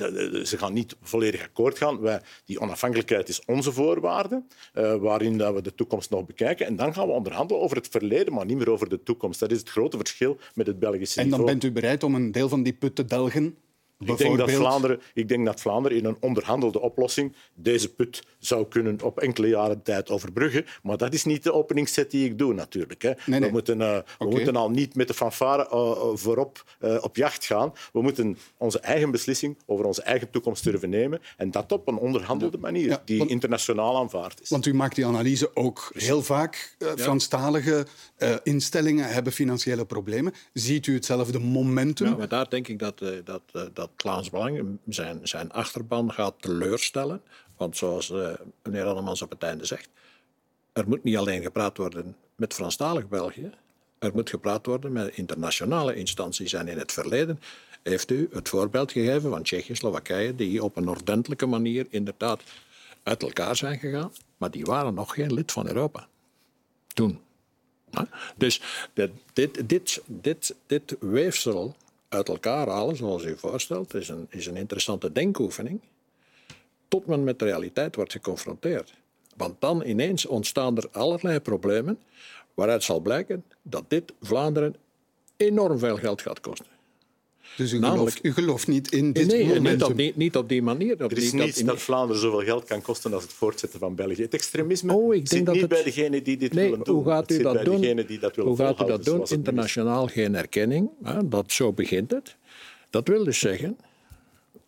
ze 0.45 0.59
gaan 0.59 0.73
niet 0.73 0.97
volledig 1.03 1.43
akkoord 1.43 1.79
gaan. 1.79 2.01
Wij, 2.01 2.21
die 2.45 2.61
onafhankelijkheid 2.61 3.29
is 3.29 3.45
onze 3.45 3.73
voorwaarde, 3.73 4.43
uh, 4.75 4.95
waarin 4.95 5.39
dat 5.39 5.55
we 5.55 5.63
de 5.63 5.75
toekomst 5.75 6.11
nog 6.11 6.27
bekijken. 6.27 6.67
En 6.67 6.77
dan 6.77 6.95
gaan 6.95 7.07
we 7.07 7.13
onderhandelen 7.13 7.63
over 7.63 7.77
het 7.77 7.89
verleden, 7.89 8.35
maar 8.35 8.47
niet 8.47 8.57
meer 8.57 8.71
over 8.71 8.89
de 8.89 9.03
toekomst. 9.03 9.41
Dat 9.41 9.51
is 9.51 9.59
het 9.59 9.69
grote 9.69 9.97
verschil 9.97 10.39
met 10.55 10.67
het 10.67 10.79
Belgische 10.79 11.21
En 11.21 11.31
dan 11.31 11.45
bent 11.45 11.65
u 11.65 11.73
bereid 11.73 12.03
om 12.03 12.15
een 12.15 12.33
deel 12.33 12.49
van 12.49 12.63
die 12.63 12.73
put 12.73 12.95
te 12.95 13.05
delgen? 13.05 13.57
Ik 13.99 14.17
denk, 14.19 14.39
dat 14.39 14.51
Vlaanderen, 14.51 15.01
ik 15.15 15.29
denk 15.29 15.47
dat 15.47 15.61
Vlaanderen 15.61 15.99
in 15.99 16.05
een 16.05 16.17
onderhandelde 16.21 16.81
oplossing 16.81 17.35
deze 17.55 17.95
put 17.95 18.23
zou 18.39 18.67
kunnen 18.67 19.03
op 19.03 19.19
enkele 19.19 19.49
jaren 19.49 19.83
tijd 19.83 20.11
overbruggen. 20.11 20.65
Maar 20.83 20.97
dat 20.97 21.15
is 21.15 21.25
niet 21.25 21.43
de 21.43 21.53
openingszet 21.53 22.11
die 22.11 22.25
ik 22.25 22.39
doe, 22.39 22.55
natuurlijk. 22.55 23.03
Hè. 23.03 23.13
Nee, 23.27 23.41
nee. 23.41 23.49
We, 23.49 23.55
moeten, 23.55 23.81
uh, 23.81 23.99
we 24.19 24.27
moeten 24.29 24.57
al 24.57 24.71
niet 24.71 24.95
met 24.95 25.09
de 25.09 25.15
fanfare 25.15 25.69
uh, 25.73 26.17
voorop 26.17 26.65
uh, 26.81 26.99
op 27.01 27.17
jacht 27.17 27.45
gaan. 27.45 27.73
We 27.93 28.03
moeten 28.03 28.39
onze 28.57 28.81
eigen 28.81 29.11
beslissing 29.11 29.59
over 29.67 29.85
onze 29.85 30.03
eigen 30.03 30.31
toekomst 30.31 30.65
durven 30.65 30.91
nemen. 30.91 31.21
En 31.37 31.51
dat 31.51 31.73
op 31.73 31.89
een 31.89 31.99
onderhandelde 31.99 32.59
manier, 32.59 32.89
ja, 32.89 33.03
die 33.05 33.19
want, 33.19 33.31
internationaal 33.31 33.97
aanvaard 33.97 34.41
is. 34.41 34.49
Want 34.49 34.67
u 34.67 34.75
maakt 34.75 34.95
die 34.95 35.07
analyse 35.07 35.51
ook 35.55 35.91
heel 35.95 36.23
vaak. 36.23 36.77
Ja. 36.79 36.97
Franstalige 36.97 37.87
instellingen 38.43 39.09
hebben 39.09 39.33
financiële 39.33 39.85
problemen. 39.85 40.33
Ziet 40.53 40.87
u 40.87 40.95
hetzelfde 40.95 41.39
momentum? 41.39 42.07
Ja, 42.07 42.17
maar 42.17 42.29
daar 42.29 42.49
denk 42.49 42.69
ik 42.69 42.79
dat, 42.79 42.99
dat, 43.25 43.43
dat 43.75 43.86
dat 43.87 43.95
Vlaams 43.97 44.31
Belang 44.31 44.79
zijn, 44.89 45.21
zijn 45.23 45.53
achterban 45.53 46.13
gaat 46.13 46.35
teleurstellen. 46.41 47.23
Want 47.57 47.77
zoals 47.77 48.11
uh, 48.11 48.31
meneer 48.63 48.85
Annemans 48.85 49.23
op 49.23 49.31
het 49.31 49.43
einde 49.43 49.65
zegt, 49.65 49.89
er 50.73 50.89
moet 50.89 51.05
niet 51.05 51.17
alleen 51.17 51.43
gepraat 51.43 51.77
worden 51.77 52.17
met 52.37 52.55
Franstalig 52.55 53.09
België, 53.09 53.51
er 53.99 54.11
moet 54.15 54.31
gepraat 54.31 54.67
worden 54.67 54.93
met 54.93 55.17
internationale 55.17 55.95
instanties. 55.95 56.53
En 56.53 56.69
in 56.69 56.79
het 56.79 56.93
verleden 56.93 57.41
heeft 57.83 58.11
u 58.11 58.29
het 58.33 58.49
voorbeeld 58.49 58.93
gegeven 58.93 59.31
van 59.31 59.43
Tsjechië, 59.43 59.75
Slowakije, 59.75 60.35
die 60.35 60.65
op 60.65 60.77
een 60.77 60.89
ordentelijke 60.89 61.47
manier 61.47 61.87
inderdaad 61.91 62.43
uit 63.03 63.23
elkaar 63.23 63.57
zijn 63.57 63.79
gegaan, 63.79 64.13
maar 64.37 64.51
die 64.51 64.65
waren 64.65 64.95
nog 64.95 65.15
geen 65.15 65.33
lid 65.33 65.53
van 65.53 65.67
Europa. 65.67 66.09
Toen. 66.87 67.21
Dus 68.37 68.61
dit, 68.93 69.11
dit, 69.33 69.69
dit, 69.69 70.03
dit, 70.07 70.55
dit 70.67 70.97
weefsel 71.01 71.77
uit 72.17 72.29
elkaar 72.29 72.69
halen, 72.69 72.97
zoals 72.97 73.25
u 73.25 73.39
voorstelt, 73.39 73.95
is 73.95 74.09
een, 74.09 74.27
is 74.31 74.47
een 74.47 74.57
interessante 74.57 75.13
denkoefening. 75.13 75.81
Tot 76.89 77.07
men 77.07 77.25
met 77.25 77.39
de 77.39 77.45
realiteit 77.45 77.97
wordt 77.97 78.13
geconfronteerd. 78.13 78.95
Want 79.37 79.61
dan 79.61 79.83
ineens 79.83 80.27
ontstaan 80.27 80.77
er 80.77 80.89
allerlei 80.93 81.41
problemen 81.41 81.99
waaruit 82.55 82.83
zal 82.83 83.01
blijken 83.01 83.45
dat 83.63 83.85
dit 83.89 84.13
Vlaanderen 84.21 84.77
enorm 85.37 85.79
veel 85.79 85.97
geld 85.97 86.23
gaat 86.23 86.41
kosten. 86.41 86.76
Dus 87.57 87.73
u, 87.73 87.79
Namelijk, 87.79 88.17
gelooft, 88.17 88.39
u 88.39 88.43
gelooft 88.43 88.67
niet 88.67 88.93
in 88.93 89.13
dit 89.13 89.27
nee, 89.27 89.47
momentum? 89.47 89.73
Niet 89.73 89.83
op 89.83 89.97
die, 89.97 90.13
niet 90.15 90.37
op 90.37 90.49
die 90.49 90.63
manier. 90.63 91.05
Op 91.05 91.11
er 91.11 91.17
is 91.17 91.33
niet 91.33 91.43
niets 91.45 91.59
dat, 91.59 91.67
dat, 91.67 91.81
Vlaanderen 91.81 92.23
zoveel 92.23 92.41
geld 92.41 92.65
kan 92.65 92.83
kosten 92.83 93.13
als 93.13 93.23
het 93.23 93.33
voortzetten 93.33 93.79
van 93.79 93.95
België. 93.95 94.23
Het 94.23 94.35
extremisme 94.35 94.93
oh, 94.93 95.05
ik 95.05 95.11
denk 95.11 95.29
zit 95.29 95.45
dat 95.45 95.55
niet 95.55 95.63
het... 95.63 95.71
bij 95.71 95.83
degenen 95.83 96.23
die 96.23 96.37
dit 96.37 96.53
nee, 96.53 96.71
willen 96.71 96.85
doen. 96.85 96.95
Hoe 96.95 97.05
gaat 97.05 97.31
u 97.31 97.43
dat 97.43 97.65
doen? 97.65 97.81
Die 97.81 98.19
dat 98.19 98.37
hoe 98.37 98.57
gaat 98.57 98.81
u 98.81 98.87
dat 98.87 99.05
doen? 99.05 99.25
Internationaal 99.29 100.07
geen 100.07 100.35
erkenning. 100.35 100.91
Dat, 101.25 101.53
zo 101.53 101.73
begint 101.73 102.11
het. 102.11 102.37
Dat 102.91 103.09
wil 103.09 103.25
dus 103.25 103.39
zeggen, 103.39 103.79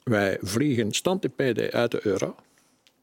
wij 0.03 0.39
vliegen 0.41 0.93
standipede 0.93 1.73
uit 1.73 1.91
de 1.91 2.01
euro. 2.03 2.35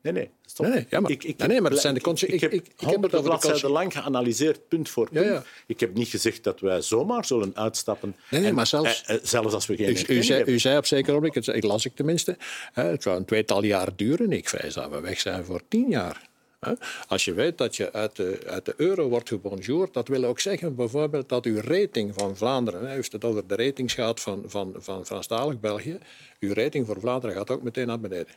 Nee, 0.06 0.14
nee. 0.14 0.30
Stop. 0.45 0.66
Nee, 0.66 0.76
nee, 0.76 0.86
ja, 0.89 0.99
maar, 0.99 1.12
Ik- 1.12 1.24
ik- 1.24 1.38
nee, 1.38 1.47
nee, 1.47 1.62
maar 1.62 1.72
dat 1.72 1.80
zijn 1.80 1.93
de 1.93 1.99
ik- 1.99 2.06
ik- 2.06 2.12
consequenties. 2.12 2.60
Ik, 2.60 2.66
heb 2.80 2.89
honderden 2.89 3.24
bladzijden 3.24 3.70
lang 3.70 3.93
geanalyseerd, 3.93 4.68
punt 4.68 4.89
voor 4.89 5.10
punt. 5.10 5.26
Ja, 5.26 5.32
ja. 5.32 5.43
Ik 5.68 5.80
heb 5.80 5.93
niet 5.93 6.08
gezegd 6.08 6.43
dat 6.43 6.60
wij 6.60 6.82
zomaar 6.82 7.26
zullen 7.26 7.51
uitstappen. 7.56 8.16
Nee, 8.30 8.45
En- 8.45 8.53
maar 8.56 8.68
zelfs- 8.68 9.03
eh, 9.06 9.16
eh, 9.16 9.22
zelfs 9.24 9.53
als 9.53 9.66
we 9.66 9.76
geen 9.76 9.89
U, 9.89 10.16
u, 10.16 10.24
zei, 10.24 10.43
u 10.43 10.60
zei 10.60 10.78
op 10.78 10.86
zeker 10.86 11.24
het- 11.24 11.47
ik 11.47 11.64
las 11.64 11.86
ik 11.86 11.95
tenminste, 11.95 12.38
hè, 12.74 12.84
het 12.84 13.03
zou 13.03 13.18
een 13.18 13.26
tweetal 13.26 13.64
jaar 13.64 13.89
duren. 13.95 14.32
Ik 14.32 14.49
vrees 14.49 14.74
dat 14.74 14.89
we 14.89 14.99
weg 14.99 15.20
zijn 15.20 15.45
voor 15.45 15.62
tien 15.68 15.89
jaar. 15.89 16.30
Als 17.08 17.26
je 17.26 17.34
weet 17.34 17.58
dat 17.58 17.76
je 17.76 17.93
uit 17.93 18.16
de, 18.16 18.39
uit 18.47 18.66
de 18.66 18.74
euro 18.78 19.10
wordt 19.10 19.30
gebonjourd, 19.30 19.93
dat 19.93 20.08
wil 20.08 20.24
ook 20.24 20.39
zeggen 20.39 20.76
bijvoorbeeld 20.76 21.30
dat 21.30 21.45
uw 21.45 21.60
rating 21.62 22.14
van 22.14 22.38
Vlaanderen, 22.38 22.89
heeft 22.89 23.12
het 23.12 23.24
over 23.24 23.47
de 23.47 23.56
ratings 23.56 23.93
gehad 23.93 24.20
van, 24.22 24.43
van, 24.47 24.74
van 24.78 25.06
Franstalig 25.06 25.60
België, 25.60 25.97
uw 26.39 26.53
rating 26.53 26.86
voor 26.86 26.99
Vlaanderen 26.99 27.36
gaat 27.36 27.49
ook 27.49 27.62
meteen 27.64 27.88
naar 27.88 27.99
beneden. 27.99 28.34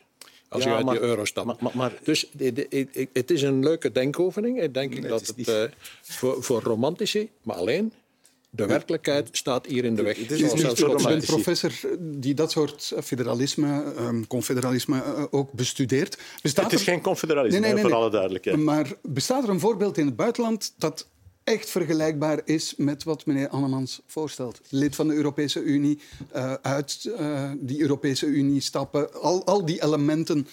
Als 0.49 0.63
Ja, 0.63 0.69
u 0.69 0.73
uit 0.73 0.85
maar- 0.85 0.93
die 0.93 1.03
euro 1.03 1.25
stapt. 1.25 1.47
maar- 1.47 1.55
maar- 1.59 1.71
maar- 1.75 1.93
dus 2.03 2.29
de- 2.31 2.53
de- 2.53 3.07
het 3.13 3.31
is 3.31 3.41
een 3.41 3.63
leuke 3.63 3.91
denkoefening. 3.91 4.61
Ik 4.61 4.73
denk 4.73 5.07
dat 5.07 5.21
is 5.21 5.27
het 5.27 5.47
eh, 5.47 5.63
voor, 6.01 6.43
voor 6.43 6.61
romantici, 6.61 7.29
maar 7.43 7.55
alleen 7.55 7.93
de 8.49 8.65
werkelijkheid 8.65 9.29
staat 9.31 9.65
hier 9.65 9.85
in 9.85 9.95
de 9.95 10.01
weg. 10.01 10.17
Het 10.17 10.31
is 10.31 10.41
niet 10.41 10.77
zo 10.77 10.91
Ik 10.95 11.03
ben 11.03 11.21
professor 11.25 11.71
die 11.99 12.33
dat 12.33 12.51
soort 12.51 12.93
federalisme, 13.03 13.93
ehm, 13.97 14.23
confederalisme 14.27 15.01
eh, 15.03 15.23
ook 15.29 15.51
bestudeert. 15.51 16.17
Bestaat 16.41 16.63
Het 16.71 16.73
is 16.73 16.87
er- 16.87 16.93
geen 16.93 17.01
confederalisme, 17.01 17.59
Nee, 17.59 17.61
nee, 17.67 17.73
nee, 17.73 17.81
voor 17.81 17.91
nee. 17.91 17.99
alle 18.01 18.11
duidelijkheid. 18.11 18.57
Maar 18.57 18.91
bestaat 19.01 19.43
er 19.43 19.49
een 19.49 19.59
voorbeeld 19.59 19.97
in 19.97 20.05
het 20.05 20.15
buitenland 20.15 20.73
dat 20.77 21.07
echt 21.49 21.69
vergelijkbaar 21.69 22.41
is 22.45 22.73
met 22.77 23.03
wat 23.03 23.25
meneer 23.25 23.49
Annemans 23.49 24.01
voorstelt? 24.05 24.61
Lid 24.69 24.95
van 24.95 25.07
de 25.07 25.13
Europese 25.13 25.61
Unie, 25.61 25.99
eh, 26.31 26.53
uit 26.53 27.09
eh, 27.17 27.51
die 27.57 27.81
Europese 27.81 28.25
Unie 28.25 28.61
stappen, 28.61 29.13
al, 29.13 29.45
al 29.45 29.65
die 29.65 29.83
elementen. 29.83 30.47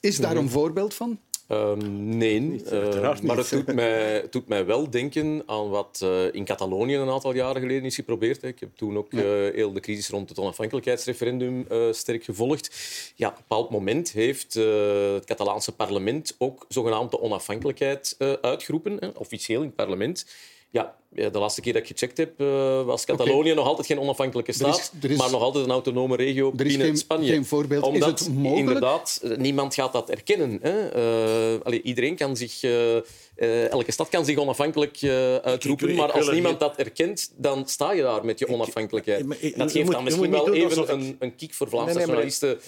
Is 0.00 0.16
daar 0.16 0.36
een 0.36 0.50
voorbeeld 0.50 0.94
van? 0.94 1.18
Ehm, 1.50 2.16
nee, 2.18 2.62
eh, 2.64 2.72
uiteraard 2.72 3.22
maar 3.22 3.36
niet. 3.36 3.50
het 3.50 3.66
doet 3.66 3.74
mij, 3.74 4.26
doet 4.30 4.48
mij 4.48 4.66
wel 4.66 4.90
denken 4.90 5.42
aan 5.46 5.68
wat 5.68 6.00
eh, 6.02 6.34
in 6.34 6.44
Catalonië 6.44 6.96
een 6.96 7.08
aantal 7.10 7.34
jaren 7.34 7.60
geleden 7.60 7.84
is 7.84 7.94
geprobeerd. 7.94 8.42
hè. 8.42 8.48
Ik 8.48 8.60
heb 8.60 8.76
toen 8.76 8.96
ook 8.98 9.12
eh, 9.12 9.20
heel 9.54 9.72
de 9.72 9.80
crisis 9.80 10.08
rond 10.08 10.28
het 10.28 10.38
onafhankelijkheidsreferendum 10.38 11.66
eh, 11.68 11.78
sterk 11.90 12.24
gevolgd. 12.24 12.70
Ja, 13.16 13.28
op 13.28 13.34
een 13.34 13.40
bepaald 13.48 13.70
moment 13.70 14.12
heeft 14.12 14.54
het 14.54 15.24
Catalaanse 15.24 15.72
parlement 15.72 16.34
ook 16.38 16.64
zogenaamde 16.68 17.20
onafhankelijkheid 17.20 18.14
eh, 18.18 18.32
uitgeroepen, 18.32 18.96
hè, 19.00 19.08
officieel 19.08 19.60
in 19.60 19.66
het 19.66 19.76
parlement. 19.76 20.26
Ja, 20.70 20.96
de 21.14 21.38
laatste 21.38 21.60
keer 21.60 21.72
dat 21.72 21.82
ik 21.82 21.88
gecheckt 21.88 22.16
heb, 22.18 22.40
eh, 22.40 22.82
was 22.82 23.04
Catalonië 23.04 23.54
nog 23.54 23.66
altijd 23.66 23.86
geen 23.86 24.00
onafhankelijke 24.00 24.50
Er 24.50 24.56
staat, 24.56 24.78
is- 24.78 24.90
er 25.02 25.10
is- 25.10 25.16
maar 25.18 25.30
nog 25.30 25.42
altijd 25.42 25.64
een 25.64 25.70
autonome 25.70 26.16
regio 26.16 26.46
Er 26.46 26.52
is 26.52 26.66
binnen 26.68 26.86
geen, 26.86 26.96
Spanje. 26.96 27.32
geen 27.32 27.44
voorbeeld. 27.44 27.84
Omdat 27.84 28.20
is 28.20 28.26
het 28.26 28.34
mogelijk? 28.34 28.58
inderdaad, 28.58 29.20
eh, 29.22 29.36
niemand 29.36 29.74
gaat 29.74 29.92
dat 29.92 30.10
erkennen. 30.10 30.58
Hè? 30.62 30.88
Eh, 30.88 31.60
allee, 31.64 31.82
iedereen 31.82 32.16
kan 32.16 32.36
zich, 32.36 32.62
elke 33.70 33.92
stad 33.92 34.08
kan 34.08 34.24
zich 34.24 34.36
onafhankelijk 34.38 34.98
uitroepen, 35.42 35.86
Ik- 35.86 35.92
ik 35.92 35.98
maar 36.00 36.12
als 36.12 36.30
niemand 36.30 36.60
dat 36.60 36.76
erkent, 36.76 37.32
dan 37.36 37.66
sta 37.68 37.92
je 37.92 38.02
daar 38.02 38.24
met 38.24 38.38
je 38.38 38.48
onafhankelijkheid. 38.48 39.26
dat 39.56 39.72
geeft 39.72 39.90
dan 39.90 40.04
misschien 40.04 40.30
wel 40.30 40.52
even 40.54 40.92
een, 40.92 41.16
een 41.18 41.34
kick 41.36 41.54
voor 41.54 41.68
Vlaamse 41.68 42.06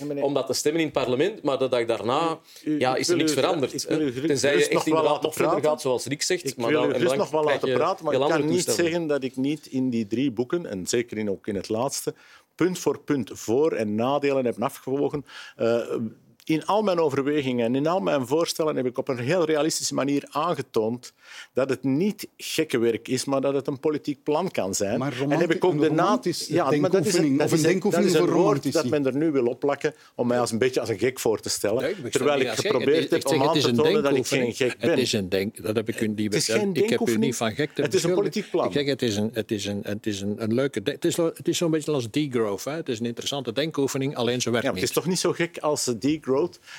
nee. 0.08 0.22
om 0.24 0.34
dat 0.34 0.46
te 0.46 0.52
stemmen 0.52 0.80
in 0.80 0.86
het 0.86 0.96
parlement, 0.96 1.42
maar 1.42 1.58
de 1.58 1.68
dag 1.68 1.84
daarna 1.86 2.38
ja, 2.78 2.96
is 2.96 3.08
er 3.08 3.16
niks 3.16 3.32
veranderd. 3.32 3.86
Tenzij 4.26 4.58
je 4.58 4.68
echt 4.68 4.86
inderdaad 4.86 5.22
nog 5.22 5.34
verder 5.34 5.62
gaat, 5.62 5.80
zoals 5.80 6.04
Rick 6.06 6.22
zegt. 6.22 6.46
Ik 6.48 6.56
maar 6.56 6.72
dan, 6.72 6.92
en 6.92 7.04
dan 7.04 7.16
nog 7.16 7.30
wel 7.30 7.44
laten 7.44 7.72
praten, 7.72 8.04
kan 8.38 8.48
niet 8.48 8.70
zeggen 8.70 9.06
dat 9.06 9.24
ik 9.24 9.36
niet 9.36 9.66
in 9.66 9.90
die 9.90 10.06
drie 10.06 10.30
boeken, 10.30 10.66
en 10.66 10.86
zeker 10.86 11.18
in, 11.18 11.30
ook 11.30 11.46
in 11.46 11.54
het 11.54 11.68
laatste, 11.68 12.14
punt 12.54 12.78
voor 12.78 13.00
punt 13.00 13.30
voor- 13.34 13.72
en 13.72 13.94
nadelen 13.94 14.44
heb 14.44 14.62
afgewogen. 14.62 15.24
Eh, 15.56 15.96
in 16.44 16.66
al 16.66 16.82
mijn 16.82 16.98
overwegingen 16.98 17.64
en 17.66 17.74
in 17.74 17.86
al 17.86 18.00
mijn 18.00 18.26
voorstellen 18.26 18.76
heb 18.76 18.86
ik 18.86 18.98
op 18.98 19.08
een 19.08 19.18
heel 19.18 19.44
realistische 19.44 19.94
manier 19.94 20.24
aangetoond 20.30 21.12
dat 21.52 21.68
het 21.68 21.82
niet 21.82 22.28
gekke 22.36 22.78
werk 22.78 23.08
is, 23.08 23.24
maar 23.24 23.40
dat 23.40 23.54
het 23.54 23.66
een 23.66 23.80
politiek 23.80 24.22
plan 24.22 24.50
kan 24.50 24.74
zijn. 24.74 24.98
Maar 24.98 25.14
en 25.28 25.30
heb 25.30 25.50
ik 25.54 25.64
ook 25.64 25.80
de 25.80 25.86
romantische 25.86 26.54
maar 26.80 26.90
dat 26.90 27.06
is 27.06 27.14
een- 27.14 27.36
dat 27.36 27.46
of 27.46 27.52
is 27.52 27.58
een 27.58 27.64
een- 27.66 27.70
denkoefening 27.72 28.12
dat 28.12 28.20
is 28.22 28.26
voor 28.28 28.36
een 28.36 28.42
woord 28.44 28.72
dat 28.72 28.86
men 28.88 29.06
er 29.06 29.16
nu 29.16 29.30
wil 29.30 29.46
opplakken 29.46 29.94
om 30.14 30.26
mij 30.26 30.40
als 30.40 30.50
een 30.50 30.58
beetje 30.58 30.80
als 30.80 30.88
een 30.88 30.98
gek 30.98 31.20
voor 31.20 31.40
te 31.40 31.48
stellen. 31.48 31.82
Nee, 31.82 31.94
ik 32.04 32.12
terwijl 32.12 32.40
ik 32.40 32.48
geprobeerd 32.48 33.02
Het 33.02 33.10
heb 33.10 33.18
is- 33.18 33.24
ik 33.24 33.28
zeg, 33.28 33.40
om 33.40 33.48
aan 33.48 33.54
te 33.60 33.72
tonen 33.72 34.02
dat 34.02 34.16
ik 34.16 34.26
geen 34.26 34.52
gek 34.54 34.78
ben. 34.78 34.90
Het 34.90 34.98
is 34.98 35.12
een 35.12 35.28
denk, 35.28 35.62
dat 35.62 35.76
heb 35.76 35.88
ik 35.88 36.00
u 36.00 36.06
niet 36.06 36.18
Het 36.32 36.34
is 36.34 36.48
geen 36.54 36.74
Ik 36.74 36.88
heb 36.90 37.08
u 37.08 37.16
niet 37.16 37.36
van 37.36 37.52
gek 37.54 37.70
te 37.74 37.82
Het 37.82 37.94
is 37.94 38.02
een 38.02 38.14
politiek 38.14 38.50
plan. 38.50 38.66
Ik 38.66 38.72
zeg, 38.72 38.86
het 38.86 39.02
is 39.02 39.16
een, 39.16 39.30
het 39.32 39.50
is 39.50 39.64
een, 39.66 39.80
het 39.82 40.06
is 40.06 40.20
een, 40.20 40.42
een 40.42 40.54
leuke... 40.54 40.80
Het 40.84 41.04
is, 41.04 41.16
het 41.16 41.48
is 41.48 41.56
zo'n 41.56 41.70
beetje 41.70 41.92
als 41.92 42.10
degrowth. 42.10 42.64
Hè. 42.64 42.72
Het 42.72 42.88
is 42.88 42.98
een 43.00 43.06
interessante 43.06 43.52
denkoefening, 43.52 44.16
alleen 44.16 44.40
ze 44.40 44.50
werkt 44.50 44.64
Ja, 44.66 44.72
maar 44.72 44.80
het 44.80 44.88
is 44.88 44.94
toch 44.96 45.06
niet 45.06 45.18
zo 45.18 45.32
gek 45.32 45.58
als 45.58 45.84
degrowth. 45.84 46.30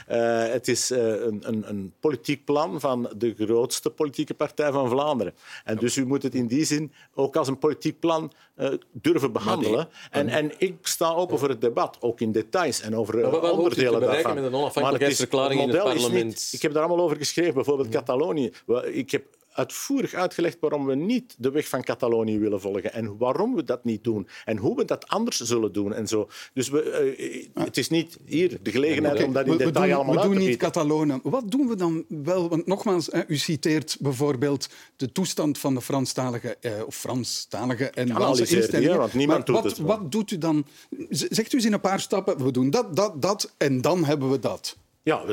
Eh 0.07 0.47
het 0.47 0.67
is 0.67 0.91
eh, 0.91 0.99
een, 1.07 1.41
een, 1.43 1.69
een 1.69 1.93
politiek 1.99 2.45
plan 2.45 2.79
van 2.79 3.09
de 3.17 3.33
grootste 3.37 3.89
politieke 3.89 4.33
partij 4.33 4.71
van 4.71 4.89
Vlaanderen. 4.89 5.33
En 5.63 5.77
dus 5.77 5.95
u 5.97 6.05
moet 6.05 6.23
het 6.23 6.35
in 6.35 6.47
die 6.47 6.65
zin 6.65 6.91
ook 7.13 7.35
als 7.35 7.47
een 7.47 7.57
politiek 7.59 7.99
plan 7.99 8.31
eh, 8.55 8.69
durven 8.91 9.31
behandelen. 9.31 9.87
En, 10.11 10.27
en 10.29 10.51
ik 10.57 10.75
sta 10.81 11.13
open 11.13 11.39
voor 11.39 11.49
het 11.49 11.61
debat, 11.61 11.97
ook 11.99 12.19
in 12.21 12.31
details 12.31 12.81
en 12.81 12.95
over 12.95 13.17
Maar 13.17 13.51
onderdelen 13.51 13.99
daarvan. 14.01 14.11
met 14.11 14.23
een 14.23 14.33
Maar 14.33 14.43
het 14.43 14.53
is- 14.53 14.59
onafhankelijkheidsverklaring 14.59 15.61
in 15.61 15.67
het 15.69 15.77
model 15.77 15.91
is 15.93 16.01
niet- 16.01 16.07
parlement? 16.09 16.49
ik 16.51 16.61
heb 16.61 16.73
daar 16.73 16.83
allemaal 16.83 17.05
over 17.05 17.17
geschreven, 17.17 17.53
bijvoorbeeld 17.53 17.89
Catalonië. 17.89 18.51
Ik 18.91 19.11
heb 19.11 19.23
uitvoerig 19.53 20.13
uitgelegd 20.13 20.57
waarom 20.59 20.85
we 20.85 20.95
niet 20.95 21.35
de 21.37 21.51
weg 21.51 21.67
van 21.67 21.83
Catalonië 21.83 22.39
willen 22.39 22.61
volgen 22.61 22.93
en 22.93 23.17
waarom 23.17 23.55
we 23.55 23.63
dat 23.63 23.83
niet 23.83 24.03
doen 24.03 24.27
en 24.45 24.57
hoe 24.57 24.75
we 24.75 24.85
dat 24.85 25.07
anders 25.07 25.39
zullen 25.39 25.73
doen 25.73 25.93
en 25.93 26.07
zo. 26.07 26.29
Dus 26.53 26.69
we, 26.69 26.81
eh, 26.81 27.63
het 27.63 27.77
is 27.77 27.89
niet 27.89 28.17
hier 28.25 28.57
de 28.61 28.71
gelegenheid 28.71 29.23
om 29.23 29.33
dat 29.33 29.45
in 29.45 29.51
we, 29.51 29.57
we 29.57 29.63
detail 29.63 29.85
doen, 29.85 29.95
allemaal 29.95 30.13
we 30.13 30.19
uit 30.19 30.29
doen 30.29 30.37
te 30.37 30.45
niet 30.45 30.49
bieden. 30.49 30.71
Catalonen. 30.71 31.19
Wat 31.23 31.51
doen 31.51 31.67
we 31.67 31.75
dan 31.75 32.05
wel? 32.07 32.49
Want 32.49 32.65
nogmaals, 32.65 33.07
hè, 33.11 33.21
u 33.27 33.37
citeert 33.37 33.97
bijvoorbeeld 33.99 34.69
de 34.95 35.11
toestand 35.11 35.57
van 35.57 35.73
de 35.73 35.81
Franstalige 35.81 36.57
eh, 36.59 36.71
of 36.85 36.95
Franstalige 36.95 37.89
en 37.89 38.13
Waalse 38.13 38.55
instellingen. 38.55 38.97
want 38.97 39.13
niemand 39.13 39.47
Maar 39.47 39.61
doet 39.61 39.63
wat, 39.63 39.77
het. 39.77 39.87
Wat 39.87 40.11
doet 40.11 40.31
u 40.31 40.37
dan? 40.37 40.65
Zegt 41.09 41.53
u 41.53 41.57
eens 41.57 41.65
in 41.65 41.73
een 41.73 41.79
paar 41.79 41.99
stappen, 41.99 42.43
we 42.43 42.51
doen 42.51 42.69
dat, 42.69 42.95
dat, 42.95 43.21
dat 43.21 43.53
en 43.57 43.81
dan 43.81 44.05
hebben 44.05 44.31
we 44.31 44.39
dat. 44.39 44.77
Ja, 45.03 45.23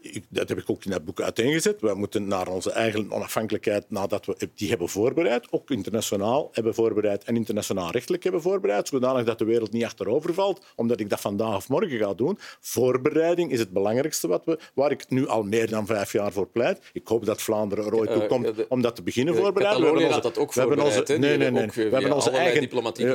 ik- 0.00 0.24
dat 0.28 0.48
heb 0.48 0.58
ik 0.58 0.70
ook 0.70 0.84
in 0.84 0.90
dat 0.90 1.04
boek 1.04 1.20
uiteengezet. 1.20 1.80
We 1.80 1.94
moeten 1.94 2.28
naar 2.28 2.48
onze 2.48 2.70
eigen 2.70 3.12
onafhankelijkheid, 3.12 3.84
nadat 3.88 4.26
we 4.26 4.48
die 4.54 4.68
hebben 4.68 4.88
voorbereid, 4.88 5.46
ook 5.50 5.70
internationaal 5.70 6.48
hebben 6.52 6.74
voorbereid 6.74 7.24
en 7.24 7.36
internationaal 7.36 7.90
rechtelijk 7.90 8.22
hebben 8.22 8.42
voorbereid, 8.42 8.88
zodanig 8.88 9.24
dat 9.24 9.38
de 9.38 9.44
wereld 9.44 9.72
niet 9.72 9.84
achterover 9.84 10.34
valt, 10.34 10.64
omdat 10.74 11.00
ik 11.00 11.10
dat 11.10 11.20
vandaag 11.20 11.56
of 11.56 11.68
morgen 11.68 11.98
ga 11.98 12.14
doen. 12.14 12.38
Voorbereiding 12.60 13.50
is 13.52 13.58
het 13.58 13.70
belangrijkste 13.70 14.28
wat 14.28 14.44
we, 14.44 14.58
waar 14.74 14.90
ik 14.90 15.04
nu 15.08 15.26
al 15.28 15.42
meer 15.42 15.70
dan 15.70 15.86
vijf 15.86 16.12
jaar 16.12 16.32
voor 16.32 16.46
pleit. 16.46 16.78
Ik 16.92 17.06
hoop 17.08 17.24
dat 17.26 17.42
Vlaanderen 17.42 17.84
er 17.86 17.94
ooit 17.94 18.12
toe 18.12 18.22
Eh, 18.22 18.28
komt 18.28 18.56
de- 18.56 18.66
om 18.68 18.80
dat 18.82 18.96
te 18.96 19.02
beginnen 19.02 19.34
de- 19.34 19.40
voorbereiden. 19.40 19.82
We 19.82 19.86
hebben 19.88 20.12
had 20.12 20.22
dat 20.22 20.38
ook 20.38 20.52
voorbereid, 20.52 21.08
Nee, 21.08 21.36
nee, 21.36 21.50
nee. 21.50 21.66
We 21.74 21.80
hebben 21.80 22.12
onze 22.12 22.30
eigen, 22.30 22.60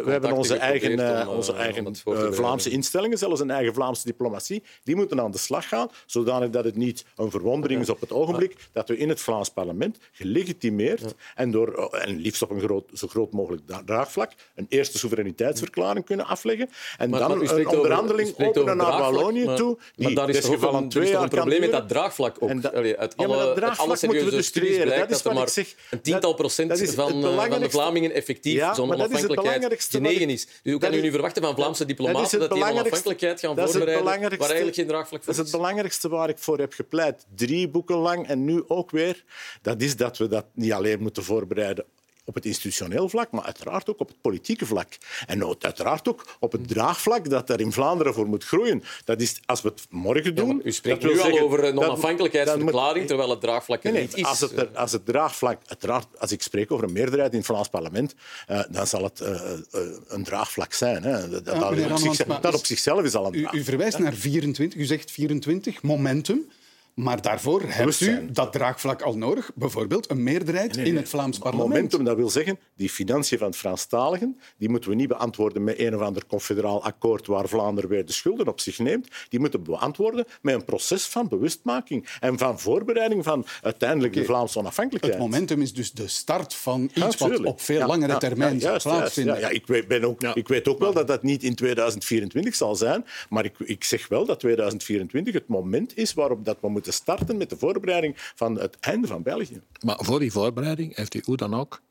we 0.06 0.12
hebben 0.12 0.32
onze 0.34 0.56
eigen, 0.56 1.00
eh, 1.00 1.30
onze 1.36 1.54
eh, 1.54 1.60
eigen 1.60 1.86
eh. 1.86 2.32
Vlaamse 2.32 2.70
instellingen, 2.70 3.18
zelfs 3.18 3.40
een 3.42 3.52
eigen 3.52 3.74
Vlaamse 3.74 4.06
diplomatie, 4.06 4.64
die 4.84 4.96
moeten 4.96 5.22
aan 5.22 5.32
de 5.32 5.38
slag 5.38 5.68
gaan, 5.68 5.90
zodanig 6.06 6.50
dat 6.50 6.64
het 6.64 6.76
niet 6.76 7.06
een 7.16 7.32
verwondering 7.32 7.82
is 7.82 7.90
op 7.90 8.02
het 8.02 8.12
ogenblik 8.12 8.56
dat 8.72 8.88
we 8.88 8.98
in 8.98 9.10
het 9.10 9.22
Vlaams 9.22 9.50
parlement 9.50 9.98
gelegitimeerd 10.12 11.14
en, 11.36 11.52
door, 11.52 11.90
eh, 11.92 12.08
en 12.10 12.16
liefst 12.20 12.42
op 12.42 12.50
een 12.50 12.60
groot, 12.60 12.90
zo 12.94 13.08
groot 13.08 13.32
mogelijk 13.32 13.68
dra- 13.68 13.84
draagvlak 13.86 14.32
een 14.56 14.66
eerste 14.70 14.98
soevereiniteitsverklaring 14.98 16.06
kunnen 16.06 16.26
afleggen 16.26 16.70
en 16.98 17.10
Maar- 17.10 17.20
dan 17.20 17.30
maar 17.30 17.38
u 17.38 17.50
een 17.50 17.60
u 17.60 17.66
onderhandeling 17.66 18.34
openen 18.38 18.78
naar 18.78 19.00
Wallonië 19.00 19.46
maar- 19.46 19.56
toe, 19.56 19.76
Maar 19.78 20.08
die 20.08 20.16
daar 20.16 20.30
is 20.30 20.36
toch 20.36 20.46
ook 20.46 20.52
desgevallen 20.52 20.84
een, 20.84 20.90
twee 20.90 21.04
toch 21.04 21.14
jaar 21.14 21.24
een 21.24 21.30
probleem 21.30 21.60
met 21.60 21.72
dat 21.72 21.88
draagvlak 21.88 22.36
ook. 22.40 22.66
Allee, 22.66 22.98
uit 22.98 23.14
Ja, 23.18 23.28
maar 23.28 23.36
alle, 23.36 23.46
dat 23.46 23.56
draagvlak 23.56 23.88
alle 23.88 23.98
moeten 24.08 24.26
we 24.26 24.32
dus 24.32 24.52
creëren. 24.52 25.00
Dat 25.00 25.12
is 25.12 25.22
wat 25.22 25.34
maar 25.34 25.44
ik 25.44 25.50
zeg. 25.50 25.76
een 25.90 26.02
tiental 26.02 26.34
procent 26.34 26.70
dat 26.70 26.80
van, 26.80 27.26
eh, 27.26 27.50
van 27.50 27.60
de. 27.62 27.70
Vlamingen 27.70 28.12
effectief 28.12 28.54
Ja, 28.54 28.74
zo'n 28.74 28.88
maar 28.88 28.98
onafhankelijkheid 28.98 29.88
genegen 29.90 30.30
is. 30.30 30.46
Dus 30.64 30.72
hoe 30.72 30.82
kan 30.82 30.94
u 30.94 31.02
nu 31.02 31.12
verwachten 31.12 31.44
van 31.44 31.56
Vlaamse 31.56 31.86
diplomaten 31.86 32.40
dat 32.40 32.52
die 32.52 32.64
onafhankelijkheid 32.64 33.40
gaan 33.40 33.56
voorbereiden 33.56 34.06
waar 34.38 34.40
eigenlijk 34.40 34.76
geen 34.76 34.88
draagvlak 34.88 35.24
voor 35.24 35.34
is 35.34 35.50
belangrijkste 35.82 36.10
waar 36.10 36.30
ik 36.30 36.38
voor 36.38 36.60
heb 36.60 36.74
gepleit. 36.74 37.28
Drie 37.36 37.70
boeken 37.70 37.96
lang 37.96 38.28
en 38.28 38.46
nu 38.46 38.64
ook 38.68 38.92
weer. 38.92 39.24
Dat 39.62 39.82
is 39.82 39.96
dat 39.96 40.18
we 40.18 40.28
dat 40.28 40.46
niet 40.54 40.72
alleen 40.72 41.02
moeten 41.02 41.24
voorbereiden 41.24 41.86
op 42.26 42.36
het 42.36 42.46
institutioneel 42.46 43.10
vlak, 43.10 43.32
maar 43.32 43.44
uiteraard 43.44 43.90
ook 43.90 44.00
op 44.00 44.08
het 44.08 44.22
politieke 44.22 44.66
vlak. 44.66 44.88
En 45.28 45.46
uiteraard 45.60 46.08
ook 46.10 46.36
op 46.40 46.52
het 46.52 46.68
draagvlak 46.68 47.30
dat 47.30 47.50
er 47.50 47.60
in 47.60 47.72
Vlaanderen 47.72 48.14
voor 48.14 48.28
moet 48.28 48.44
groeien. 48.44 48.84
Dat 49.06 49.22
is, 49.22 49.40
als 49.46 49.62
we 49.62 49.70
het 49.70 49.86
morgen 49.90 50.36
doen... 50.36 50.62
U 50.64 50.72
spreekt 50.72 51.04
nu 51.04 51.20
al 51.20 51.40
over 51.40 51.64
een 51.64 51.78
onafhankelijkheidsverklaring, 51.80 52.98
moet- 52.98 53.08
terwijl 53.08 53.30
het 53.30 53.42
draagvlak 53.42 53.84
er 53.84 53.92
Nee, 53.92 53.94
nee, 54.00 54.08
niet 54.08 54.18
is. 54.18 54.26
als, 54.26 54.40
het 54.40 54.58
er, 54.58 54.68
als 54.78 54.92
het 54.92 55.06
draagvlak, 55.06 55.62
uiteraard, 55.66 56.08
als 56.20 56.32
ik 56.32 56.42
spreek 56.42 56.72
over 56.72 56.86
een 56.86 56.94
meerderheid 56.94 57.32
in 57.32 57.38
het 57.38 57.48
Vlaams 57.48 57.68
parlement, 57.70 58.16
eh, 58.48 58.62
dan 58.70 58.88
zal 58.88 59.04
het 59.04 59.20
eh, 59.22 59.52
eh, 59.54 59.60
een 60.08 60.24
draagvlak 60.24 60.74
zijn. 60.74 61.04
Hè. 61.04 61.30
Dat, 61.30 61.56
op 61.56 61.62
Ramans, 61.62 62.02
zichzelf, 62.02 62.40
dat 62.40 62.54
is- 62.54 62.60
op 62.60 62.66
zichzelf 62.66 63.04
is 63.04 63.16
al 63.16 63.26
een 63.26 63.34
U, 63.34 63.38
draagvlak. 63.38 63.62
u 63.62 63.66
verwijst 63.66 63.98
naar 64.00 64.14
24, 64.14 64.80
u 64.80 64.86
zegt 64.86 65.12
24, 65.12 65.82
momentum. 65.82 66.52
Maar 66.96 67.22
daarvoor 67.22 67.62
hebt 67.66 68.00
u 68.00 68.32
dat 68.32 68.52
draagvlak 68.52 69.02
al 69.02 69.18
nodig, 69.18 69.52
bijvoorbeeld 69.56 70.10
een 70.10 70.24
meerderheid 70.24 70.78
in 70.78 70.96
het 70.96 71.10
Vlaams 71.10 71.38
parlement. 71.38 71.70
Momentum, 71.70 72.04
dat 72.04 72.16
wil 72.16 72.30
zeggen, 72.30 72.60
die 72.76 72.90
financiën 72.90 73.38
van 73.38 73.48
het 73.48 73.56
Franstaligen, 73.56 74.40
die 74.58 74.70
moeten 74.70 74.90
we 74.90 74.96
niet 74.96 75.08
beantwoorden 75.08 75.64
met 75.64 75.80
een 75.80 75.96
of 75.96 76.02
ander 76.02 76.26
confederaal 76.26 76.84
akkoord 76.84 77.28
waar 77.28 77.48
Vlaanderen 77.48 77.90
weer 77.90 78.06
de 78.06 78.12
schulden 78.12 78.48
op 78.48 78.60
zich 78.60 78.80
neemt. 78.80 79.08
Die 79.30 79.40
moeten 79.40 79.60
we 79.60 79.66
beantwoorden 79.66 80.26
met 80.42 80.54
een 80.54 80.66
proces 80.66 81.06
van 81.06 81.28
bewustmaking 81.28 82.08
en 82.20 82.38
van 82.38 82.60
voorbereiding 82.60 83.24
van 83.24 83.46
uiteindelijk 83.62 84.14
de 84.14 84.26
Vlaamse 84.26 84.60
onafhankelijkheid. 84.60 85.16
Het 85.16 85.24
momentum 85.24 85.62
is 85.62 85.74
dus 85.74 85.92
de 85.92 86.08
start 86.08 86.54
van 86.54 86.92
iets 86.94 87.18
wat 87.18 87.44
op 87.44 87.62
veel 87.62 87.88
langere 87.88 88.18
termijn 88.18 88.60
zal 88.60 88.80
plaatsvinden. 88.82 89.40
Ja, 89.40 89.50
ik, 89.50 89.68
weet, 89.68 89.88
ben 89.88 90.04
ook, 90.04 90.24
ik 90.24 90.48
weet 90.48 90.68
ook 90.68 90.80
wel 90.80 90.94
dat 90.94 91.08
dat 91.08 91.24
niet 91.24 91.44
in 91.44 91.56
2024 91.56 92.56
zal 92.56 92.76
zijn, 92.76 93.06
maar 93.30 93.46
ik, 93.46 93.60
ik 93.60 93.84
zeg 93.84 94.08
wel 94.08 94.26
dat 94.26 94.40
2024 94.40 95.34
het 95.34 95.48
moment 95.48 95.98
is 95.98 96.14
waarop 96.14 96.46
dat 96.46 96.58
we 96.62 96.70
moeten 96.70 96.81
starten 96.88 97.38
met 97.38 97.50
de 97.50 97.58
voorbereiding 97.58 98.14
van 98.36 98.60
het 98.60 98.78
einde 98.80 99.08
van 99.08 99.24
België. 99.24 99.62
Maar 99.86 99.98
voor 100.00 100.20
die 100.20 100.32
voorbereiding 100.32 100.96
heeft 100.96 101.14
u 101.14 101.22
hoe 101.26 101.38
dan 101.38 101.54
ook, 101.54 101.82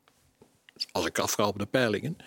als 0.91 1.05
ik 1.05 1.19
afga 1.19 1.47
op 1.47 1.59
de 1.59 1.65
peilingen, 1.65 2.17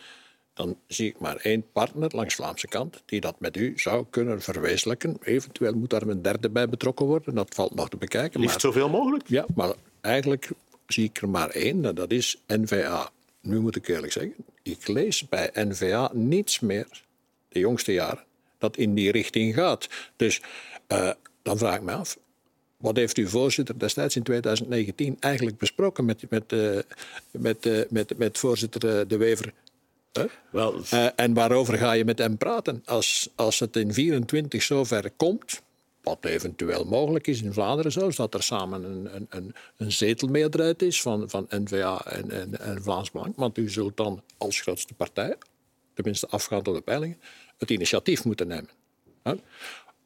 dan 0.55 0.79
zie 0.87 1.09
ik 1.09 1.21
maar 1.21 1.37
één 1.37 1.73
partner 1.73 2.11
langs 2.15 2.37
de 2.37 2.43
Vlaamse 2.43 2.69
kant 2.69 3.03
die 3.07 3.21
dat 3.21 3.41
met 3.41 3.57
u 3.57 3.73
zou 3.77 4.07
kunnen 4.11 4.43
verwezenlijken. 4.43 5.17
Eventueel 5.23 5.75
moet 5.75 5.91
daar 5.91 6.03
een 6.03 6.23
derde 6.23 6.51
bij 6.51 6.69
betrokken 6.69 7.07
worden, 7.07 7.35
dat 7.35 7.55
valt 7.55 7.75
nog 7.75 7.89
te 7.89 7.97
bekijken. 7.97 8.41
Liefst 8.41 8.61
zoveel 8.61 8.89
mogelijk. 8.89 9.29
Ja, 9.29 9.47
maar 9.55 9.75
eigenlijk 10.01 10.51
zie 10.87 11.05
ik 11.05 11.23
er 11.23 11.29
maar 11.29 11.51
één, 11.51 11.85
en 11.85 11.95
dat 11.95 12.11
is 12.11 12.43
N-VA. 12.47 13.11
Nu 13.41 13.61
moet 13.61 13.77
ik 13.77 13.89
eerlijk 13.89 14.13
zeggen, 14.13 14.35
ik 14.63 14.89
lees 14.89 15.29
bij 15.29 15.51
N-VA 15.55 16.11
niets 16.13 16.61
meer, 16.61 17.05
de 17.49 17.59
jongste 17.59 17.93
jaren, 17.93 18.25
dat 18.59 18.77
in 18.77 18.95
die 18.95 19.11
richting 19.11 19.55
gaat. 19.55 19.89
Dus 20.17 20.43
uh, 20.89 21.11
dan 21.43 21.59
vraag 21.59 21.77
ik 21.77 21.83
me 21.83 21.93
af, 21.93 22.19
wat 22.85 22.97
heeft 22.97 23.17
uw 23.17 23.29
voorzitter 23.29 23.79
destijds 23.79 24.17
in 24.17 24.23
2019 24.23 25.17
eigenlijk 25.21 25.59
besproken 25.59 26.05
met, 26.05 26.31
met, 26.31 26.53
uh, 26.53 26.79
met, 27.31 27.67
uh, 27.67 27.81
met, 27.89 28.19
met 28.19 28.39
voorzitter 28.39 29.09
De 29.09 29.17
Wever? 29.17 29.53
Huh? 30.13 30.25
Wel, 30.51 30.83
en 31.17 31.35
waarover 31.35 31.79
ga 31.79 31.93
je 31.93 32.05
met 32.05 32.19
hem 32.19 32.37
praten? 32.37 32.83
Als, 32.85 33.31
als 33.35 33.59
het 33.59 33.77
in 33.77 33.93
24 33.93 34.63
zover 34.63 35.11
komt, 35.17 35.63
wat 36.03 36.25
eventueel 36.25 36.85
mogelijk 36.85 37.27
is 37.27 37.43
in 37.43 37.53
Vlaanderen 37.53 37.93
zelfs, 37.93 38.17
dat 38.17 38.35
er 38.35 38.43
samen 38.43 38.85
een, 38.85 39.27
een, 39.31 39.55
een 39.77 39.93
zetelmeerderheid 39.93 40.83
is 40.83 41.03
van, 41.03 41.31
van 41.31 41.47
N-VA 41.49 42.05
en, 42.05 42.31
en, 42.31 42.61
en 42.61 42.83
Vlaams 42.83 43.11
Belang. 43.11 43.33
Want 43.37 43.59
u 43.59 43.71
zult 43.71 43.97
dan 43.97 44.23
als 44.39 44.61
grootste 44.61 44.95
partij, 44.95 45.37
tenminste 45.95 46.29
afgaand 46.29 46.69
op 46.69 46.75
de 46.75 46.81
peilingen, 46.81 47.21
het 47.59 47.71
initiatief 47.71 48.25
moeten 48.25 48.47
nemen. 48.47 48.71
Huh? 49.23 49.35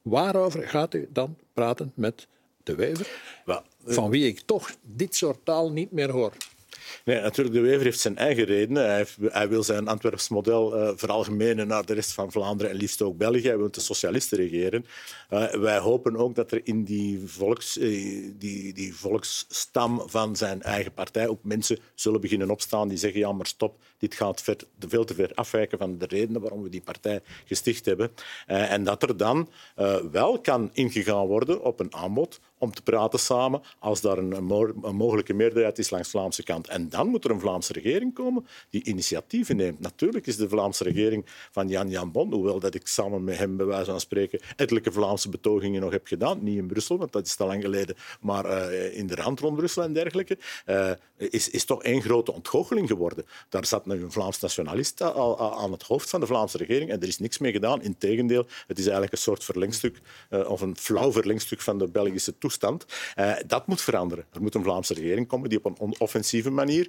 Waarover 0.02 0.68
gaat 0.68 0.94
u 0.94 1.08
dan 1.12 1.36
praten 1.52 1.92
met 1.94 2.26
de 2.68 2.74
Wever, 2.74 3.06
van 3.84 4.10
wie 4.10 4.26
ik 4.26 4.40
toch 4.40 4.70
dit 4.82 5.14
soort 5.14 5.44
taal 5.44 5.72
niet 5.72 5.92
meer 5.92 6.10
hoor. 6.10 6.32
Nee, 7.04 7.20
natuurlijk, 7.20 7.56
de 7.56 7.62
Wever 7.62 7.84
heeft 7.84 8.00
zijn 8.00 8.16
eigen 8.16 8.44
redenen. 8.44 8.84
Hij, 8.84 8.96
heeft, 8.96 9.16
hij 9.20 9.48
wil 9.48 9.62
zijn 9.62 9.88
Antwerps 9.88 10.28
model 10.28 10.76
uh, 10.76 10.90
veralgemenen 10.96 11.66
naar 11.66 11.86
de 11.86 11.94
rest 11.94 12.12
van 12.12 12.32
Vlaanderen 12.32 12.72
en 12.72 12.78
liefst 12.78 13.02
ook 13.02 13.16
België. 13.16 13.46
Hij 13.46 13.56
wil 13.56 13.70
de 13.70 13.80
socialisten 13.80 14.38
regeren. 14.38 14.86
Uh, 15.30 15.50
wij 15.50 15.78
hopen 15.78 16.16
ook 16.16 16.34
dat 16.34 16.52
er 16.52 16.60
in 16.64 16.84
die, 16.84 17.22
volks, 17.26 17.76
uh, 17.76 18.30
die, 18.38 18.72
die 18.72 18.94
volksstam 18.94 20.02
van 20.06 20.36
zijn 20.36 20.62
eigen 20.62 20.92
partij 20.92 21.28
ook 21.28 21.44
mensen 21.44 21.78
zullen 21.94 22.20
beginnen 22.20 22.50
opstaan 22.50 22.88
die 22.88 22.98
zeggen 22.98 23.20
ja, 23.20 23.32
maar 23.32 23.46
stop, 23.46 23.78
dit 23.98 24.14
gaat 24.14 24.42
ver, 24.42 24.56
veel 24.78 25.04
te 25.04 25.14
ver 25.14 25.30
afwijken 25.34 25.78
van 25.78 25.98
de 25.98 26.06
redenen 26.06 26.40
waarom 26.40 26.62
we 26.62 26.68
die 26.68 26.80
partij 26.80 27.20
gesticht 27.44 27.84
hebben. 27.84 28.10
en 28.46 28.84
dat 28.84 29.02
er 29.02 29.16
dan 29.16 29.48
wel 30.10 30.40
kan 30.40 30.70
ingegaan 30.72 31.26
worden 31.26 31.62
op 31.62 31.80
een 31.80 31.94
aanbod 31.94 32.40
om 32.58 32.72
te 32.72 32.82
praten 32.82 33.18
samen 33.18 33.62
als 33.78 34.00
daar 34.00 34.18
een, 34.18 34.44
mogelijke 34.94 35.34
meerderheid 35.34 35.78
is 35.78 35.90
langs 35.90 36.10
Vlaamse 36.10 36.42
kant. 36.42 36.68
En 36.68 36.88
dan 36.88 37.08
moet 37.08 37.24
er 37.24 37.30
een 37.30 37.40
Vlaamse 37.40 37.72
regering 37.72 38.14
komen 38.14 38.46
die 38.70 38.84
initiatieven 38.84 39.56
neemt. 39.56 39.80
Natuurlijk 39.80 40.26
is 40.26 40.36
de 40.36 40.48
Vlaamse 40.48 40.84
regering 40.84 41.26
van 41.50 41.68
Jan 41.68 41.90
Jan 41.90 42.12
Bon, 42.12 42.32
hoewel 42.32 42.60
dat 42.60 42.74
ik 42.74 42.86
samen 42.86 43.24
met 43.24 43.38
hem 43.38 43.56
bij 43.56 43.66
wijze 43.66 43.90
van 43.90 44.00
spreken 44.00 44.40
ettelijke 44.56 44.92
Vlaamse 44.92 45.28
betogingen 45.28 45.80
nog 45.80 45.90
heb 45.90 46.06
gedaan, 46.06 46.42
niet 46.42 46.56
in 46.56 46.66
Brussel, 46.66 46.98
want 46.98 47.12
dat 47.12 47.26
is 47.26 47.34
te 47.34 47.44
lang 47.44 47.62
geleden, 47.62 47.96
maar 48.20 48.46
uh, 48.46 48.96
in 48.96 49.06
de 49.06 49.14
rand 49.14 49.40
rond 49.40 49.56
Brussel 49.56 49.82
en 49.82 49.92
dergelijke, 49.92 50.38
uh, 50.66 50.90
is, 51.16 51.50
is 51.50 51.64
toch 51.64 51.82
één 51.82 52.02
grote 52.02 52.32
ontgoocheling 52.32 52.88
geworden. 52.88 53.24
Daar 53.48 53.66
zat 53.66 53.86
een 53.86 54.12
Vlaams 54.12 54.40
nationalist 54.40 55.02
al, 55.02 55.58
aan 55.62 55.72
het 55.72 55.82
hoofd 55.82 56.10
van 56.10 56.20
de 56.20 56.26
Vlaamse 56.26 56.56
regering 56.56 56.90
en 56.90 57.00
er 57.00 57.08
is 57.08 57.18
niks 57.18 57.38
mee 57.38 57.52
gedaan. 57.52 57.82
Integendeel, 57.82 58.46
het 58.66 58.78
is 58.78 58.84
eigenlijk 58.84 59.12
een 59.12 59.18
soort 59.18 59.44
verlengstuk, 59.44 60.00
uh, 60.30 60.50
of 60.50 60.60
een 60.60 60.76
flauw 60.76 61.12
verlengstuk 61.12 61.60
van 61.60 61.78
de 61.78 61.88
Belgische 61.88 62.38
toestand. 62.48 62.84
Uh, 63.16 63.34
dat 63.46 63.66
moet 63.66 63.80
veranderen. 63.80 64.24
Er 64.32 64.42
moet 64.42 64.54
een 64.54 64.62
Vlaamse 64.62 64.94
regering 64.94 65.26
komen 65.26 65.48
die 65.48 65.64
op 65.64 65.80
een 65.80 65.94
offensieve 65.98 66.50
manier 66.50 66.88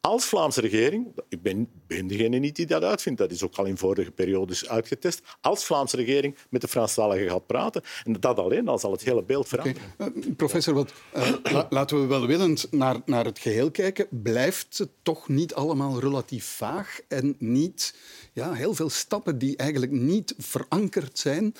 als 0.00 0.24
Vlaamse 0.24 0.60
regering, 0.60 1.06
ik 1.28 1.42
ben, 1.42 1.68
ben 1.86 2.06
degene 2.06 2.38
niet 2.38 2.56
die 2.56 2.66
dat 2.66 2.82
uitvindt, 2.82 3.18
dat 3.18 3.30
is 3.30 3.42
ook 3.42 3.56
al 3.56 3.64
in 3.64 3.76
vorige 3.76 4.10
periodes 4.10 4.68
uitgetest, 4.68 5.22
als 5.40 5.64
Vlaamse 5.64 5.96
regering 5.96 6.36
met 6.50 6.60
de 6.60 6.68
Franstaligen 6.68 7.30
gaat 7.30 7.46
praten. 7.46 7.82
En 8.04 8.12
dat 8.12 8.38
alleen, 8.38 8.64
dan 8.64 8.78
zal 8.78 8.92
het 8.92 9.02
hele 9.02 9.22
beeld 9.22 9.48
veranderen. 9.48 9.82
Okay. 9.98 10.12
Uh, 10.16 10.34
professor, 10.36 10.74
wat, 10.74 10.92
uh, 11.16 11.30
la, 11.52 11.66
laten 11.70 12.00
we 12.00 12.06
welwillend 12.06 12.66
naar, 12.70 12.96
naar 13.04 13.24
het 13.24 13.38
geheel 13.38 13.70
kijken. 13.70 14.06
Blijft 14.10 14.78
het 14.78 14.90
toch 15.02 15.28
niet 15.28 15.54
allemaal 15.54 16.00
relatief 16.00 16.44
vaag 16.44 17.00
en 17.08 17.36
niet 17.38 17.94
ja, 18.32 18.52
heel 18.52 18.74
veel 18.74 18.90
stappen 18.90 19.38
die 19.38 19.56
eigenlijk 19.56 19.92
niet 19.92 20.34
verankerd 20.38 21.18
zijn 21.18 21.54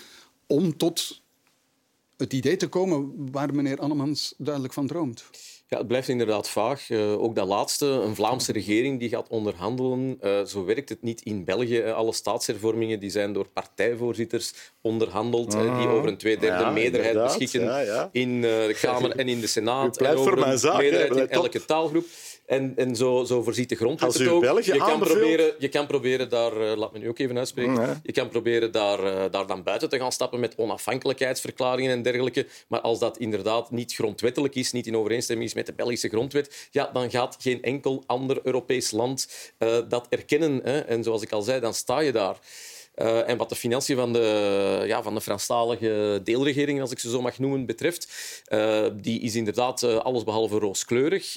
om 0.47 0.77
tot 0.77 1.23
het 2.19 2.33
idee 2.33 2.57
te 2.57 2.69
komen 2.69 3.31
waar 3.31 3.55
meneer 3.55 3.79
Annemans 3.79 4.35
duidelijk 4.39 4.75
van 4.75 4.87
droomt? 4.87 5.25
Ja, 5.71 5.79
het 5.79 5.87
blijft 5.87 6.09
inderdaad 6.09 6.49
vaag. 6.49 6.89
Uh, 6.89 7.23
ook 7.23 7.35
dat 7.35 7.47
laatste, 7.47 7.87
een 7.87 8.15
Vlaamse 8.15 8.53
regering 8.53 8.99
die 8.99 9.09
gaat 9.09 9.29
onderhandelen. 9.29 10.19
Uh, 10.23 10.45
zo 10.45 10.65
werkt 10.65 10.89
het 10.89 11.03
niet 11.03 11.21
in 11.21 11.45
België. 11.45 11.83
Alle 11.83 12.13
staatshervormingen 12.13 13.01
die 13.01 13.11
zijn 13.11 13.33
door 13.33 13.49
partijvoorzitters 13.49 14.53
onderhandeld, 14.83 15.55
uh, 15.55 15.79
die 15.79 15.89
over 15.89 16.09
een 16.09 16.17
tweederde 16.17 16.63
ja, 16.63 16.71
meerderheid 16.71 17.23
beschikken 17.23 17.63
ja, 17.63 17.79
ja. 17.79 18.09
in 18.13 18.41
de 18.41 18.77
Kamer 18.81 19.11
en 19.11 19.29
in 19.29 19.41
de 19.41 19.47
Senaat. 19.47 20.01
en 20.01 20.17
over 20.17 20.47
een 20.47 20.59
zaak, 20.59 20.79
meerderheid 20.79 21.17
in 21.17 21.29
elke 21.29 21.65
taalgroep. 21.65 22.05
En, 22.47 22.73
en 22.77 22.97
zo, 22.97 23.25
zo 23.25 23.43
voorziet 23.43 23.69
de 23.69 23.75
grondwet 23.75 24.15
het 24.15 24.29
ook. 24.29 24.41
België 24.41 24.73
je, 24.73 24.79
kan 24.79 24.99
proberen, 24.99 25.53
je 25.59 25.69
kan 25.69 25.87
proberen 25.87 26.29
daar, 26.29 26.53
laat 26.53 26.93
me 26.93 26.99
nu 26.99 27.09
ook 27.09 27.19
even 27.19 27.39
uitspreken, 27.39 27.73
Mm, 27.73 28.01
je 28.03 28.13
kan 28.13 28.29
proberen 28.29 28.73
daar, 28.73 29.31
daar 29.31 29.47
dan 29.47 29.63
buiten 29.63 29.89
te 29.89 29.99
gaan 29.99 30.13
stappen 30.13 30.41
met 30.41 30.55
onafhankelijkheidsverklaringen 30.57 31.93
en 31.93 32.03
dergelijke. 32.03 32.47
Maar 32.69 32.81
als 32.81 32.99
dat 32.99 33.19
inderdaad 33.19 33.71
niet 33.71 33.95
grondwettelijk 33.95 34.55
is, 34.55 34.73
niet 34.73 34.87
in 34.87 34.97
overeenstemming 34.97 35.49
is 35.49 35.55
met 35.59 35.67
de 35.67 35.73
Belgische 35.73 36.09
grondwet, 36.09 36.69
ja, 36.71 36.91
dan 36.93 37.11
gaat 37.11 37.37
geen 37.41 37.63
enkel 37.63 38.03
ander 38.07 38.41
Europees 38.43 38.91
land 38.91 39.29
uh, 39.59 39.79
dat 39.89 40.07
erkennen. 40.09 40.61
Hè. 40.63 40.79
En 40.79 41.03
zoals 41.03 41.23
ik 41.23 41.33
al 41.33 41.43
zei, 41.43 41.61
dan 41.61 41.75
sta 41.75 42.01
je 42.01 42.13
daar. 42.13 42.39
Uh, 42.97 43.29
en 43.29 43.37
wat 43.37 43.49
de 43.49 43.55
financiën 43.55 43.97
van 43.97 44.13
de, 44.13 44.83
ja, 44.87 45.03
van 45.03 45.15
de 45.15 45.21
Franstalige 45.21 46.21
deelregering, 46.25 46.81
als 46.81 46.91
ik 46.91 46.99
ze 46.99 47.11
zo 47.11 47.21
mag 47.21 47.39
noemen, 47.39 47.67
betreft, 47.67 48.09
uh, 48.49 48.87
die 48.95 49.21
is 49.21 49.35
inderdaad 49.35 49.83
uh, 49.83 49.97
allesbehalve 49.97 50.59
rooskleurig. 50.59 51.37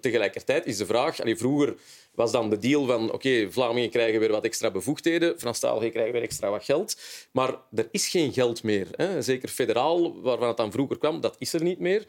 tegelijkertijd 0.00 0.66
is 0.66 0.76
de 0.76 0.86
vraag... 0.86 1.20
Allee, 1.20 1.36
vroeger 1.36 1.74
was 2.14 2.32
dan 2.32 2.50
de 2.50 2.58
deal 2.58 2.86
van 2.86 3.04
oké, 3.04 3.14
okay, 3.14 3.50
Vlamingen 3.50 3.90
krijgen 3.90 4.20
weer 4.20 4.30
wat 4.30 4.44
extra 4.44 4.70
bevoegdheden, 4.70 5.38
Franstaligen 5.38 5.90
krijgen 5.90 6.12
weer 6.12 6.22
extra 6.22 6.50
wat 6.50 6.64
geld. 6.64 6.96
Maar 7.30 7.54
er 7.74 7.88
is 7.90 8.08
geen 8.08 8.32
geld 8.32 8.62
meer. 8.62 8.86
Hè. 8.96 9.22
Zeker 9.22 9.48
federaal, 9.48 10.20
waarvan 10.20 10.48
het 10.48 10.56
dan 10.56 10.72
vroeger 10.72 10.98
kwam, 10.98 11.20
dat 11.20 11.36
is 11.38 11.52
er 11.52 11.62
niet 11.62 11.78
meer. 11.78 12.06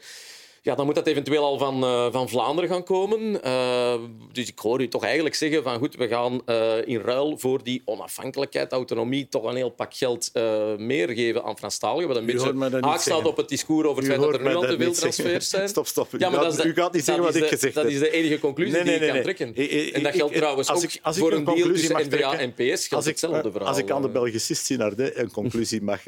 Ja, 0.64 0.74
dan 0.74 0.86
moet 0.86 0.94
dat 0.94 1.06
eventueel 1.06 1.44
al 1.44 1.58
van, 1.58 1.84
uh, 1.84 2.06
van 2.12 2.28
Vlaanderen 2.28 2.70
gaan 2.70 2.84
komen. 2.84 3.40
Uh, 3.44 3.94
dus 4.32 4.48
ik 4.48 4.58
hoor 4.58 4.80
u 4.80 4.88
toch 4.88 5.04
eigenlijk 5.04 5.34
zeggen 5.34 5.62
van 5.62 5.78
goed, 5.78 5.96
we 5.96 6.08
gaan 6.08 6.42
uh, 6.46 6.72
in 6.84 7.00
ruil 7.00 7.38
voor 7.38 7.62
die 7.62 7.82
onafhankelijkheid, 7.84 8.72
autonomie, 8.72 9.28
toch 9.28 9.44
een 9.44 9.56
heel 9.56 9.70
pak 9.70 9.94
geld 9.94 10.30
meer 10.76 11.08
geven 11.08 11.44
aan 11.44 11.58
Franstaligen. 11.58 12.08
Wat 12.08 12.16
een 12.16 12.26
beetje 12.26 12.80
haak 12.80 13.00
staat 13.00 13.24
op 13.24 13.36
het 13.36 13.48
discours 13.48 13.88
over 13.88 14.02
het 14.02 14.12
feit 14.12 14.22
dat 14.22 14.34
er 14.34 14.42
nu 14.42 14.54
al 14.54 14.60
te 14.62 14.76
veel 14.78 14.92
transfers 14.92 15.48
zijn. 15.48 15.68
Stop, 15.74 15.86
stop. 15.86 16.12
U, 16.12 16.18
ja, 16.18 16.30
maar 16.30 16.40
gaat, 16.40 16.56
dat 16.56 16.66
u 16.66 16.74
gaat 16.74 16.92
niet 16.92 17.04
zeggen 17.04 17.24
wat 17.24 17.34
ik 17.34 17.42
gezegd 17.42 17.74
heb. 17.74 17.84
Dat 17.84 17.92
is 17.92 17.98
de 17.98 18.10
enige 18.10 18.38
conclusie 18.38 18.72
nee, 18.74 18.84
nee, 18.84 18.98
die 18.98 19.08
ik 19.08 19.12
kan 19.12 19.34
nee. 19.34 19.52
trekken. 19.54 19.92
En 19.94 20.02
dat 20.02 20.14
geldt 20.14 20.32
ik, 20.32 20.38
trouwens 20.38 20.68
als 20.68 20.84
ook 20.84 20.90
ik, 20.92 21.00
als 21.02 21.18
voor 21.18 21.32
ik 21.32 21.38
een 21.38 21.44
deal 21.44 21.68
tussen 21.68 21.96
NVA 22.08 22.38
en 22.38 22.52
PS 22.52 22.86
geldt 22.86 23.04
hetzelfde 23.04 23.50
verhaal. 23.50 23.68
Als 23.68 23.78
ik 23.78 23.90
aan 23.90 24.02
de 24.02 24.08
Belgicist 24.08 24.64
Sinardet 24.64 25.16
een 25.16 25.30
conclusie 25.30 25.82
mag 25.82 26.00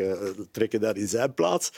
trekken 0.50 0.80
daar 0.80 0.96
in 0.96 1.08
zijn 1.08 1.34
plaats. 1.34 1.70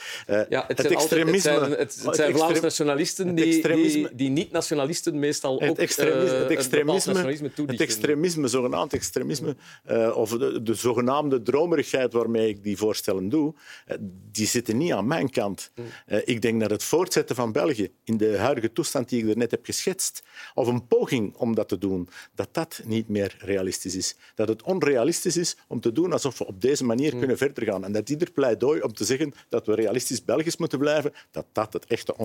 Ja, 0.49 0.65
het, 0.67 0.77
het 0.77 0.91
extremisme... 0.91 1.51
Het 1.51 1.93
zijn, 1.93 2.07
het 2.07 2.15
zijn 2.15 2.35
Vlaams 2.35 2.68
nationalisten 2.69 3.35
die, 3.35 3.67
die, 3.67 4.15
die 4.15 4.29
niet-nationalisten 4.29 5.19
meestal 5.19 5.59
het 5.59 5.69
ook 5.69 5.77
extremisme, 5.77 6.35
uh, 6.35 6.41
het 6.41 6.51
extremisme, 6.51 7.13
nationalisme 7.13 7.51
het 7.65 7.81
extremisme, 7.81 8.47
zogenaamd 8.47 8.93
extremisme, 8.93 9.55
uh, 9.91 10.17
of 10.17 10.29
de, 10.29 10.61
de, 10.63 10.73
zogenaamde 10.73 11.41
dromerigheid 11.41 12.13
waarmee 12.13 12.49
ik 12.49 12.63
die 12.63 12.77
voorstellen 12.77 13.29
doe, 13.29 13.53
uh, 13.53 13.95
die 14.31 14.47
zitten 14.47 14.77
niet 14.77 14.91
aan 14.91 15.07
mijn 15.07 15.29
kant. 15.29 15.71
Mm. 15.75 15.85
ik 16.25 16.41
denk 16.41 16.59
dat 16.61 16.69
het 16.69 16.83
voortzetten 16.83 17.35
van 17.35 17.51
België 17.51 17.91
in 18.03 18.17
de 18.17 18.37
huidige 18.37 18.73
toestand 18.73 19.09
die 19.09 19.23
ik 19.23 19.29
er 19.29 19.37
net 19.37 19.51
heb 19.51 19.65
geschetst, 19.65 20.23
of 20.53 20.67
een 20.67 20.87
poging 20.87 21.35
om 21.35 21.55
dat 21.55 21.67
te 21.67 21.77
doen, 21.77 22.09
dat 22.35 22.49
dat 22.51 22.81
niet 22.85 23.07
meer 23.07 23.35
realistisch 23.39 23.95
is. 23.95 24.15
Dat 24.35 24.47
het 24.47 24.63
onrealistisch 24.63 25.37
is 25.37 25.57
om 25.67 25.79
te 25.79 25.91
doen 25.91 26.13
alsof 26.13 26.37
we 26.37 26.47
op 26.47 26.61
deze 26.61 26.83
manier 26.83 27.13
mm. 27.13 27.19
kunnen 27.19 27.37
verder 27.37 27.63
gaan. 27.63 27.83
En 27.83 27.91
dat 27.91 28.09
ieder 28.09 28.31
pleidooi 28.31 28.81
om 28.81 28.93
te 28.93 29.05
zeggen 29.05 29.33
dat 29.49 29.65
we 29.65 29.75
realistisch 29.75 30.25
Belgisch 30.25 30.57
moeten 30.57 30.79
blijven, 30.79 31.13
dat 31.31 31.45
dat 31.51 31.73
het 31.73 31.85
echte 31.85 32.17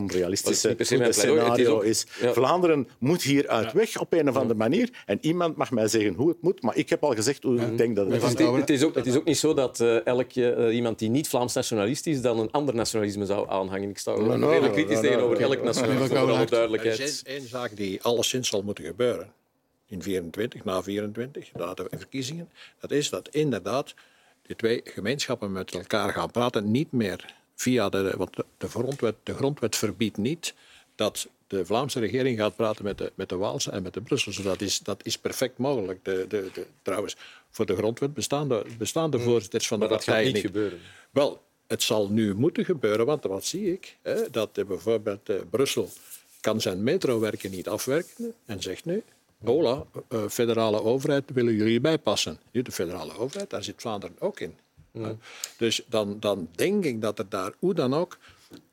onrealistische 0.43 1.12
scenario 1.12 1.80
is. 1.80 2.07
Ja. 2.20 2.32
Vlaanderen 2.32 2.89
moet 2.99 3.22
hieruit 3.22 3.72
weg 3.72 4.01
op 4.01 4.12
een 4.12 4.28
of 4.28 4.37
andere 4.37 4.59
manier. 4.59 4.91
En 5.07 5.18
iemand 5.20 5.57
mag 5.57 5.70
mij 5.70 5.89
zeggen 5.89 6.14
hoe 6.14 6.28
het 6.28 6.43
moet, 6.43 6.62
maar 6.62 6.76
ik 6.76 6.89
heb 6.89 7.03
al 7.05 7.14
gezegd 7.14 7.43
hoe 7.43 7.61
ik 7.61 7.78
denk 7.78 7.97
dat 7.97 8.07
het 8.07 8.22
is. 8.22 8.28
Het 8.28 8.70
is 8.70 8.82
ook, 8.82 8.95
het 8.95 9.07
is 9.07 9.16
ook 9.16 9.24
niet 9.24 9.39
zo 9.39 9.55
dat 9.55 9.80
uh, 9.80 10.07
elke, 10.07 10.57
uh, 10.59 10.74
iemand 10.74 10.99
die 10.99 11.11
niet 11.11 11.28
Vlaams 11.28 11.55
nationalist 11.55 12.07
is, 12.07 12.20
dan 12.20 12.39
een 12.39 12.51
ander 12.51 12.74
nationalisme 12.74 13.26
zou 13.26 13.49
aanhangen. 13.49 13.89
Ik 13.89 13.99
sta 13.99 14.11
no, 14.11 14.37
no, 14.37 14.49
redelijk 14.49 14.72
kritisch 14.72 14.95
no, 14.95 15.03
tegenover 15.03 15.41
elk 15.41 15.62
nationalisme, 15.62 16.07
voor 16.07 16.18
alle 16.18 16.47
duidelijkheid. 16.47 16.99
Er 16.99 17.05
is 17.05 17.22
één 17.22 17.49
zaak 17.49 17.76
die 17.76 18.03
alleszins 18.03 18.49
zal 18.49 18.62
moeten 18.62 18.85
gebeuren. 18.85 19.32
In 19.87 20.03
24, 20.03 20.64
na 20.64 20.82
24, 20.82 21.53
na 21.53 21.74
de 21.74 21.87
verkiezingen. 21.91 22.49
Dat 22.80 22.91
is 22.91 23.11
dat 23.11 23.28
inderdaad 23.28 23.95
die 24.43 24.57
twee 24.57 24.80
gemeenschappen 24.85 25.53
met 25.53 25.74
elkaar 25.74 26.12
gaan 26.12 26.30
praten, 26.30 26.70
niet 26.70 26.93
meer 26.93 27.35
via 27.55 27.88
de, 27.88 28.14
want 28.16 28.36
de, 28.59 28.68
grondwet, 28.68 29.14
de 29.22 29.34
grondwet 29.34 29.76
verbiedt 29.76 30.16
niet 30.16 30.55
dat 30.94 31.28
de 31.46 31.64
Vlaamse 31.64 32.00
regering 32.00 32.38
gaat 32.38 32.57
praten 32.57 32.84
met 32.84 32.98
de, 32.98 33.12
met 33.14 33.28
de 33.28 33.36
Waalse 33.36 33.70
en 33.70 33.82
met 33.82 33.94
de 33.94 34.00
Brusselse. 34.00 34.42
Dat 34.42 34.61
is, 34.61 34.78
dat 34.78 35.00
is 35.07 35.18
perfect 35.18 35.59
mogelijk. 35.59 36.05
De, 36.05 36.24
de, 36.28 36.50
de, 36.52 36.66
trouwens, 36.82 37.16
voor 37.50 37.66
de 37.66 37.76
grondwet 37.76 38.14
bestaan 38.14 38.48
de, 38.48 38.64
bestaan 38.78 39.11
de 39.11 39.18
voorzitters 39.18 39.66
van 39.66 39.80
de 39.80 39.86
maar 39.86 39.96
partijen 39.96 40.32
niet. 40.32 40.42
gebeuren. 40.42 40.78
Wel, 41.11 41.42
het 41.66 41.82
zal 41.82 42.09
nu 42.09 42.34
moeten 42.34 42.64
gebeuren, 42.64 43.07
want 43.07 43.24
wat 43.24 43.44
zie 43.44 43.72
ik? 43.72 43.96
Hè, 44.02 44.30
dat 44.30 44.52
bijvoorbeeld 44.66 45.30
uh, 45.30 45.36
Brussel 45.50 45.90
kan 46.40 46.61
zijn 46.61 46.82
metrowerken 46.82 47.50
niet 47.50 47.68
afwerken 47.68 48.34
en 48.46 48.62
zegt 48.62 48.84
nu, 48.84 49.02
hola, 49.44 49.84
uh, 50.09 50.28
federale 50.28 50.82
overheid, 50.82 51.24
willen 51.32 51.55
jullie 51.55 51.80
bijpassen? 51.80 52.38
De 52.50 52.72
federale 52.72 53.18
overheid, 53.18 53.50
daar 53.50 53.64
zit 53.64 53.80
Vlaanderen 53.80 54.16
ook 54.18 54.40
in. 54.40 54.57
Mm. 54.95 55.18
Dus 55.57 55.84
dan, 55.86 56.20
dan 56.20 56.49
denk 56.55 56.84
ik 56.84 57.01
dat 57.01 57.18
er 57.18 57.28
daar 57.28 57.53
hoe 57.59 57.74
dan 57.74 57.95
ook 57.95 58.18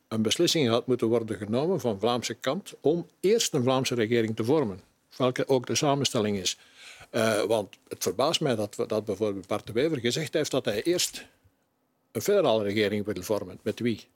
een 0.07 0.21
beslissing 0.21 0.69
had 0.69 0.87
moeten 0.87 1.07
worden 1.07 1.37
genomen 1.37 1.79
van 1.79 1.99
Vlaamse 1.99 2.33
kant 2.33 2.73
om 2.81 3.07
eerst 3.19 3.53
een 3.53 3.63
Vlaamse 3.63 3.95
regering 3.95 4.35
te 4.35 4.43
vormen, 4.43 4.81
welke 5.17 5.47
ook 5.47 5.65
de 5.67 5.75
samenstelling 5.75 6.37
is. 6.37 6.57
Uh, 7.11 7.41
want 7.41 7.77
het 7.87 8.03
verbaast 8.03 8.41
mij 8.41 8.55
dat, 8.55 8.75
dat 8.87 9.05
bijvoorbeeld 9.05 9.47
Bart 9.47 9.67
de 9.67 9.73
Wever 9.73 9.99
gezegd 9.99 10.33
heeft 10.33 10.51
dat 10.51 10.65
hij 10.65 10.83
eerst 10.83 11.25
een 12.11 12.21
federale 12.21 12.63
regering 12.63 13.05
wil 13.05 13.23
vormen. 13.23 13.59
Met 13.61 13.79
wie? 13.79 14.07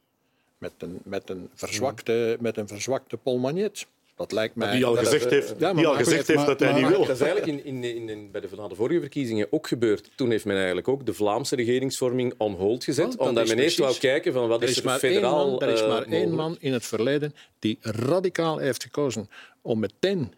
Met 0.58 0.72
een, 0.78 1.00
met 1.04 1.30
een, 1.30 1.50
verzwakte, 1.54 2.38
met 2.40 2.58
een 2.58 2.68
verzwakte 2.68 3.18
Paul 3.18 3.38
Magnet. 3.38 3.86
Dat 4.16 4.32
lijkt 4.32 4.56
mij... 4.56 4.76
Die 4.76 4.86
al 4.86 4.96
gezegd 4.96 5.30
heeft, 5.30 5.56
ja, 5.58 5.74
die 5.74 5.88
al 5.88 5.94
gezegd 5.94 6.28
heeft 6.28 6.46
dat 6.46 6.60
hij 6.60 6.74
niet 6.74 6.88
wil. 6.88 7.06
Dat 7.06 7.16
is 7.16 7.22
eigenlijk 7.22 7.66
in, 7.66 7.84
in, 7.84 8.10
in, 8.10 8.32
bij 8.32 8.42
de, 8.42 8.48
de 8.68 8.76
vorige 8.76 9.00
verkiezingen 9.00 9.48
ook 9.50 9.68
gebeurd. 9.68 10.10
Toen 10.16 10.30
heeft 10.30 10.46
men 10.46 10.56
eigenlijk 10.56 10.88
ook 10.88 11.06
de 11.06 11.14
Vlaamse 11.14 11.56
regeringsvorming 11.56 12.34
on 12.38 12.54
hold 12.54 12.84
gezet. 12.84 13.18
Oh, 13.18 13.28
omdat 13.28 13.48
men 13.48 13.60
eerst 13.60 13.78
wou 13.78 13.98
kijken 13.98 14.34
van 14.34 14.48
wat 14.48 14.62
er 14.62 14.70
is 14.70 14.78
er, 14.78 14.86
maar 14.86 15.00
federaal... 15.00 15.50
Man, 15.50 15.62
er 15.62 15.70
is 15.70 15.88
maar 15.88 16.08
uh, 16.08 16.14
één 16.14 16.32
man 16.32 16.58
in 16.60 16.74
het 16.74 16.86
verleden 16.86 17.36
die 17.60 17.78
radicaal 17.82 18.58
heeft 18.58 18.84
gekozen 18.84 19.30
om 19.62 19.80
meteen 19.80 20.34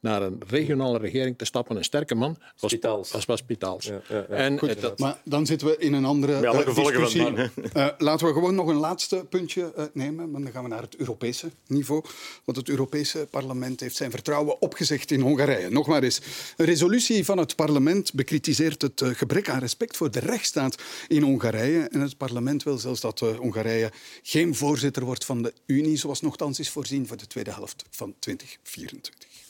naar 0.00 0.22
een 0.22 0.40
regionale 0.46 0.98
regering 0.98 1.38
te 1.38 1.44
stappen, 1.44 1.76
een 1.76 1.84
sterke 1.84 2.14
man, 2.14 2.36
was, 2.58 2.70
Spitaals. 2.70 3.24
was 3.26 3.38
Spitaals. 3.38 3.84
Ja, 3.84 4.00
ja, 4.08 4.16
ja. 4.28 4.34
En 4.34 4.58
Goed, 4.58 4.80
dat... 4.80 4.98
Maar 4.98 5.20
dan 5.24 5.46
zitten 5.46 5.66
we 5.68 5.76
in 5.78 5.92
een 5.92 6.04
andere 6.04 6.40
uh, 6.42 6.74
discussie. 6.74 7.22
Van 7.22 7.38
uh, 7.38 7.48
laten 7.98 8.26
we 8.26 8.32
gewoon 8.32 8.54
nog 8.54 8.68
een 8.68 8.76
laatste 8.76 9.26
puntje 9.28 9.72
uh, 9.78 9.84
nemen, 9.92 10.30
maar 10.30 10.40
dan 10.40 10.50
gaan 10.50 10.62
we 10.62 10.68
naar 10.68 10.82
het 10.82 10.96
Europese 10.96 11.50
niveau. 11.66 12.04
Want 12.44 12.58
het 12.58 12.68
Europese 12.68 13.26
parlement 13.30 13.80
heeft 13.80 13.96
zijn 13.96 14.10
vertrouwen 14.10 14.60
opgezegd 14.60 15.10
in 15.10 15.20
Hongarije. 15.20 15.70
Nog 15.70 15.86
maar 15.86 16.02
eens. 16.02 16.20
Een 16.56 16.66
resolutie 16.66 17.24
van 17.24 17.38
het 17.38 17.56
parlement 17.56 18.12
bekritiseert 18.12 18.82
het 18.82 19.02
gebrek 19.04 19.48
aan 19.48 19.58
respect 19.58 19.96
voor 19.96 20.10
de 20.10 20.20
rechtsstaat 20.20 20.82
in 21.08 21.22
Hongarije. 21.22 21.80
En 21.80 22.00
het 22.00 22.16
parlement 22.16 22.62
wil 22.62 22.78
zelfs 22.78 23.00
dat 23.00 23.20
Hongarije 23.20 23.90
geen 24.22 24.54
voorzitter 24.54 25.04
wordt 25.04 25.24
van 25.24 25.42
de 25.42 25.52
Unie, 25.66 25.96
zoals 25.96 26.20
nogthans 26.20 26.58
is 26.58 26.70
voorzien 26.70 27.06
voor 27.06 27.16
de 27.16 27.26
tweede 27.26 27.52
helft 27.52 27.84
van 27.90 28.14
2024. 28.18 29.49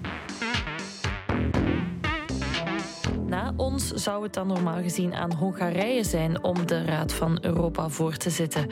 Na 3.31 3.53
ons 3.55 3.87
zou 3.87 4.23
het 4.23 4.33
dan 4.33 4.47
normaal 4.47 4.81
gezien 4.81 5.13
aan 5.13 5.33
Hongarije 5.33 6.03
zijn 6.03 6.43
om 6.43 6.65
de 6.65 6.85
Raad 6.85 7.13
van 7.13 7.37
Europa 7.41 7.89
voor 7.89 8.17
te 8.17 8.29
zitten. 8.29 8.67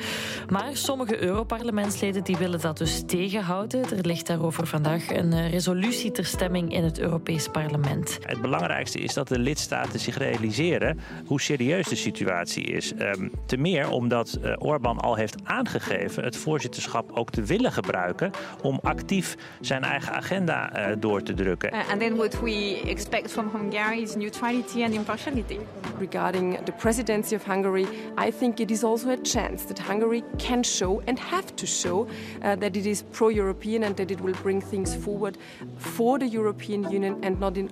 Maar 0.49 0.69
sommige 0.73 1.21
Europarlementsleden 1.21 2.23
die 2.23 2.37
willen 2.37 2.61
dat 2.61 2.77
dus 2.77 3.03
tegenhouden. 3.05 3.83
Er 3.97 4.05
ligt 4.05 4.27
daarover 4.27 4.67
vandaag 4.67 5.09
een 5.11 5.33
eh, 5.33 5.51
resolutie 5.51 6.11
ter 6.11 6.25
stemming 6.25 6.73
in 6.73 6.83
het 6.83 6.99
Europees 6.99 7.47
Parlement. 7.47 8.19
Het 8.25 8.41
belangrijkste 8.41 8.99
is 8.99 9.13
dat 9.13 9.27
de 9.27 9.39
lidstaten 9.39 9.99
zich 9.99 10.17
realiseren 10.17 10.99
hoe 11.25 11.41
serieus 11.41 11.87
de 11.87 11.95
situatie 11.95 12.63
is. 12.63 12.93
Um, 12.99 13.31
te 13.45 13.57
meer 13.57 13.89
omdat 13.89 14.39
uh, 14.43 14.53
Orbán 14.57 14.97
al 14.97 15.15
heeft 15.15 15.35
aangegeven 15.43 16.23
het 16.23 16.37
voorzitterschap 16.37 17.11
ook 17.11 17.29
te 17.29 17.41
willen 17.41 17.71
gebruiken 17.71 18.31
om 18.61 18.79
actief 18.83 19.35
zijn 19.61 19.83
eigen 19.83 20.13
agenda 20.13 20.89
uh, 20.89 20.95
door 20.99 21.23
te 21.23 21.33
drukken. 21.33 21.73
Uh, 21.73 21.91
and 21.91 21.99
then 21.99 22.15
what 22.15 22.39
we 22.39 22.81
expect 22.85 23.31
from 23.31 23.49
Hungary 23.53 24.01
is 24.01 24.15
neutrality 24.51 24.83
and 24.83 24.93
impartiality. 24.95 25.59
Regarding 25.97 26.63
the 26.65 26.71
presidency 26.71 27.35
of 27.35 27.43
Hungary, 27.43 27.87
I 28.17 28.31
think 28.31 28.59
it 28.59 28.71
is 28.71 28.83
also 28.83 29.11
a 29.11 29.17
chance 29.17 29.65
that 29.65 29.79
Hungary 29.79 30.23
can 30.37 30.63
show 30.63 31.01
and 31.07 31.19
have 31.19 31.55
to 31.55 31.65
show 31.65 32.07
uh, 32.41 32.55
that 32.55 32.75
it 32.75 32.85
is 32.85 33.03
pro-European 33.11 33.83
and 33.83 33.95
that 33.97 34.11
it 34.11 34.21
will 34.21 34.33
bring 34.41 34.61
things 34.61 34.95
forward 34.95 35.37
for 35.77 36.17
the 36.19 36.27
European 36.27 36.89
Union 36.89 37.19
and 37.23 37.39
not 37.39 37.57
in 37.57 37.69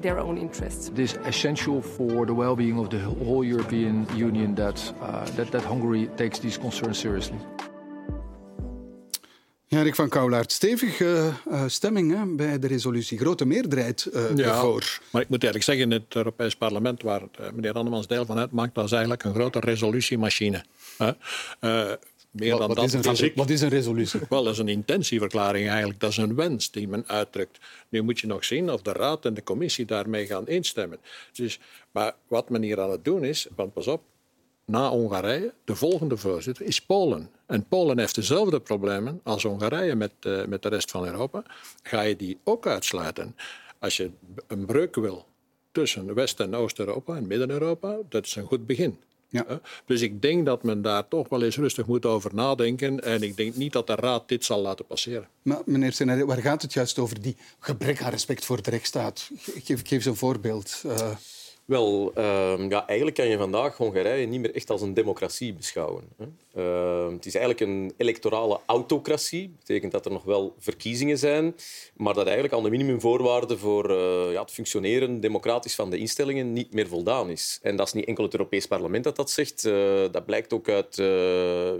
their 0.00 0.18
own 0.18 0.38
interests. 0.38 0.88
It 0.88 0.98
is 0.98 1.18
essential 1.24 1.82
for 1.82 2.26
the 2.26 2.34
well-being 2.34 2.78
of 2.78 2.90
the 2.90 3.00
whole 3.00 3.44
European 3.44 4.06
Union 4.16 4.54
that, 4.54 4.78
uh, 5.00 5.24
that, 5.36 5.50
that 5.50 5.62
Hungary 5.62 6.06
takes 6.16 6.38
these 6.38 6.56
concerns 6.56 6.98
seriously. 6.98 7.38
Rick 9.82 9.94
van 9.94 10.08
Kouwlaert, 10.08 10.52
stevige 10.52 11.30
uh, 11.48 11.64
stemming 11.66 12.16
hè, 12.16 12.26
bij 12.26 12.58
de 12.58 12.66
resolutie. 12.66 13.18
Grote 13.18 13.44
meerderheid 13.44 14.08
uh, 14.12 14.22
ja, 14.36 14.48
ervoor. 14.48 15.00
Maar 15.10 15.22
ik 15.22 15.28
moet 15.28 15.44
eerlijk 15.44 15.64
zeggen, 15.64 15.90
het 15.90 16.14
Europees 16.14 16.56
Parlement, 16.56 17.02
waar 17.02 17.20
uh, 17.20 17.50
meneer 17.52 17.72
Annemans 17.72 18.06
deel 18.06 18.26
van 18.26 18.38
uitmaakt, 18.38 18.74
dat 18.74 18.84
is 18.84 18.90
eigenlijk 18.92 19.24
een 19.24 19.34
grote 19.34 19.60
resolutiemachine. 19.60 20.64
meer 20.98 22.50
wat, 22.50 22.58
dan 22.58 22.68
wat, 22.68 22.76
dat, 22.76 22.84
is 22.84 23.20
een, 23.20 23.32
wat 23.34 23.50
is 23.50 23.60
een 23.60 23.68
resolutie? 23.68 24.20
Wel, 24.28 24.42
dat 24.44 24.52
is 24.52 24.58
een 24.58 24.68
intentieverklaring 24.68 25.68
eigenlijk. 25.68 26.00
Dat 26.00 26.10
is 26.10 26.16
een 26.16 26.34
wens 26.34 26.70
die 26.70 26.88
men 26.88 27.04
uitdrukt. 27.06 27.58
Nu 27.88 28.02
moet 28.02 28.20
je 28.20 28.26
nog 28.26 28.44
zien 28.44 28.70
of 28.70 28.82
de 28.82 28.92
Raad 28.92 29.24
en 29.24 29.34
de 29.34 29.42
Commissie 29.42 29.84
daarmee 29.84 30.26
gaan 30.26 30.48
instemmen. 30.48 30.98
Dus, 31.32 31.60
maar 31.90 32.14
wat 32.28 32.50
men 32.50 32.62
hier 32.62 32.80
aan 32.80 32.90
het 32.90 33.04
doen 33.04 33.24
is, 33.24 33.46
want 33.56 33.72
pas 33.72 33.86
op, 33.86 34.02
na 34.64 34.88
Hongarije, 34.88 35.52
de 35.64 35.74
volgende 35.74 36.16
voorzitter, 36.16 36.66
is 36.66 36.80
Polen. 36.80 37.30
En 37.46 37.66
Polen 37.68 37.98
heeft 37.98 38.14
dezelfde 38.14 38.60
problemen 38.60 39.20
als 39.22 39.42
Hongarije 39.42 39.94
met, 39.94 40.12
uh, 40.20 40.44
met 40.44 40.62
de 40.62 40.68
rest 40.68 40.90
van 40.90 41.06
Europa. 41.06 41.42
Ga 41.82 42.00
je 42.00 42.16
die 42.16 42.38
ook 42.44 42.66
uitsluiten? 42.66 43.36
Als 43.78 43.96
je 43.96 44.10
een 44.46 44.66
breuk 44.66 44.94
wil 44.94 45.26
tussen 45.72 46.14
West- 46.14 46.40
en 46.40 46.54
Oost-Europa 46.54 47.16
en 47.16 47.26
Midden-Europa, 47.26 47.96
dat 48.08 48.26
is 48.26 48.34
een 48.34 48.46
goed 48.46 48.66
begin. 48.66 48.98
Ja. 49.28 49.60
Dus 49.86 50.00
ik 50.00 50.22
denk 50.22 50.46
dat 50.46 50.62
men 50.62 50.82
daar 50.82 51.08
toch 51.08 51.28
wel 51.28 51.42
eens 51.42 51.56
rustig 51.56 51.86
moet 51.86 52.06
over 52.06 52.34
nadenken. 52.34 53.00
En 53.00 53.22
ik 53.22 53.36
denk 53.36 53.54
niet 53.54 53.72
dat 53.72 53.86
de 53.86 53.94
Raad 53.94 54.28
dit 54.28 54.44
zal 54.44 54.60
laten 54.60 54.86
passeren. 54.86 55.28
Maar 55.42 55.62
meneer 55.64 55.92
Senare, 55.92 56.26
waar 56.26 56.40
gaat 56.40 56.62
het 56.62 56.72
juist 56.72 56.98
over? 56.98 57.20
Die 57.22 57.36
gebrek 57.58 58.02
aan 58.02 58.10
respect 58.10 58.44
voor 58.44 58.62
de 58.62 58.70
rechtsstaat. 58.70 59.30
Geef, 59.64 59.86
geef 59.86 60.04
een 60.04 60.16
voorbeeld. 60.16 60.82
Uh... 60.86 61.10
Wel, 61.64 62.12
uh, 62.18 62.68
ja, 62.68 62.86
eigenlijk 62.86 63.16
kan 63.16 63.28
je 63.28 63.36
vandaag 63.36 63.76
Hongarije 63.76 64.26
niet 64.26 64.40
meer 64.40 64.54
echt 64.54 64.70
als 64.70 64.82
een 64.82 64.94
democratie 64.94 65.54
beschouwen. 65.54 66.04
Hè. 66.16 66.24
Uh, 66.56 67.12
het 67.12 67.26
is 67.26 67.34
eigenlijk 67.34 67.70
een 67.70 67.92
electorale 67.96 68.60
autocratie. 68.66 69.48
Dat 69.48 69.58
betekent 69.58 69.92
dat 69.92 70.04
er 70.04 70.12
nog 70.12 70.24
wel 70.24 70.54
verkiezingen 70.58 71.18
zijn, 71.18 71.54
maar 71.96 72.14
dat 72.14 72.24
eigenlijk 72.24 72.54
aan 72.54 72.62
de 72.62 72.70
minimumvoorwaarden 72.70 73.58
voor 73.58 73.90
uh, 73.90 74.32
ja, 74.32 74.40
het 74.40 74.50
functioneren 74.50 75.20
democratisch 75.20 75.74
van 75.74 75.90
de 75.90 75.98
instellingen 75.98 76.52
niet 76.52 76.72
meer 76.72 76.88
voldaan 76.88 77.30
is. 77.30 77.58
En 77.62 77.76
dat 77.76 77.86
is 77.86 77.92
niet 77.92 78.04
enkel 78.04 78.24
het 78.24 78.32
Europees 78.32 78.66
Parlement 78.66 79.04
dat 79.04 79.16
dat 79.16 79.30
zegt. 79.30 79.64
Uh, 79.64 79.74
dat 80.10 80.26
blijkt 80.26 80.52
ook 80.52 80.68
uit 80.68 80.96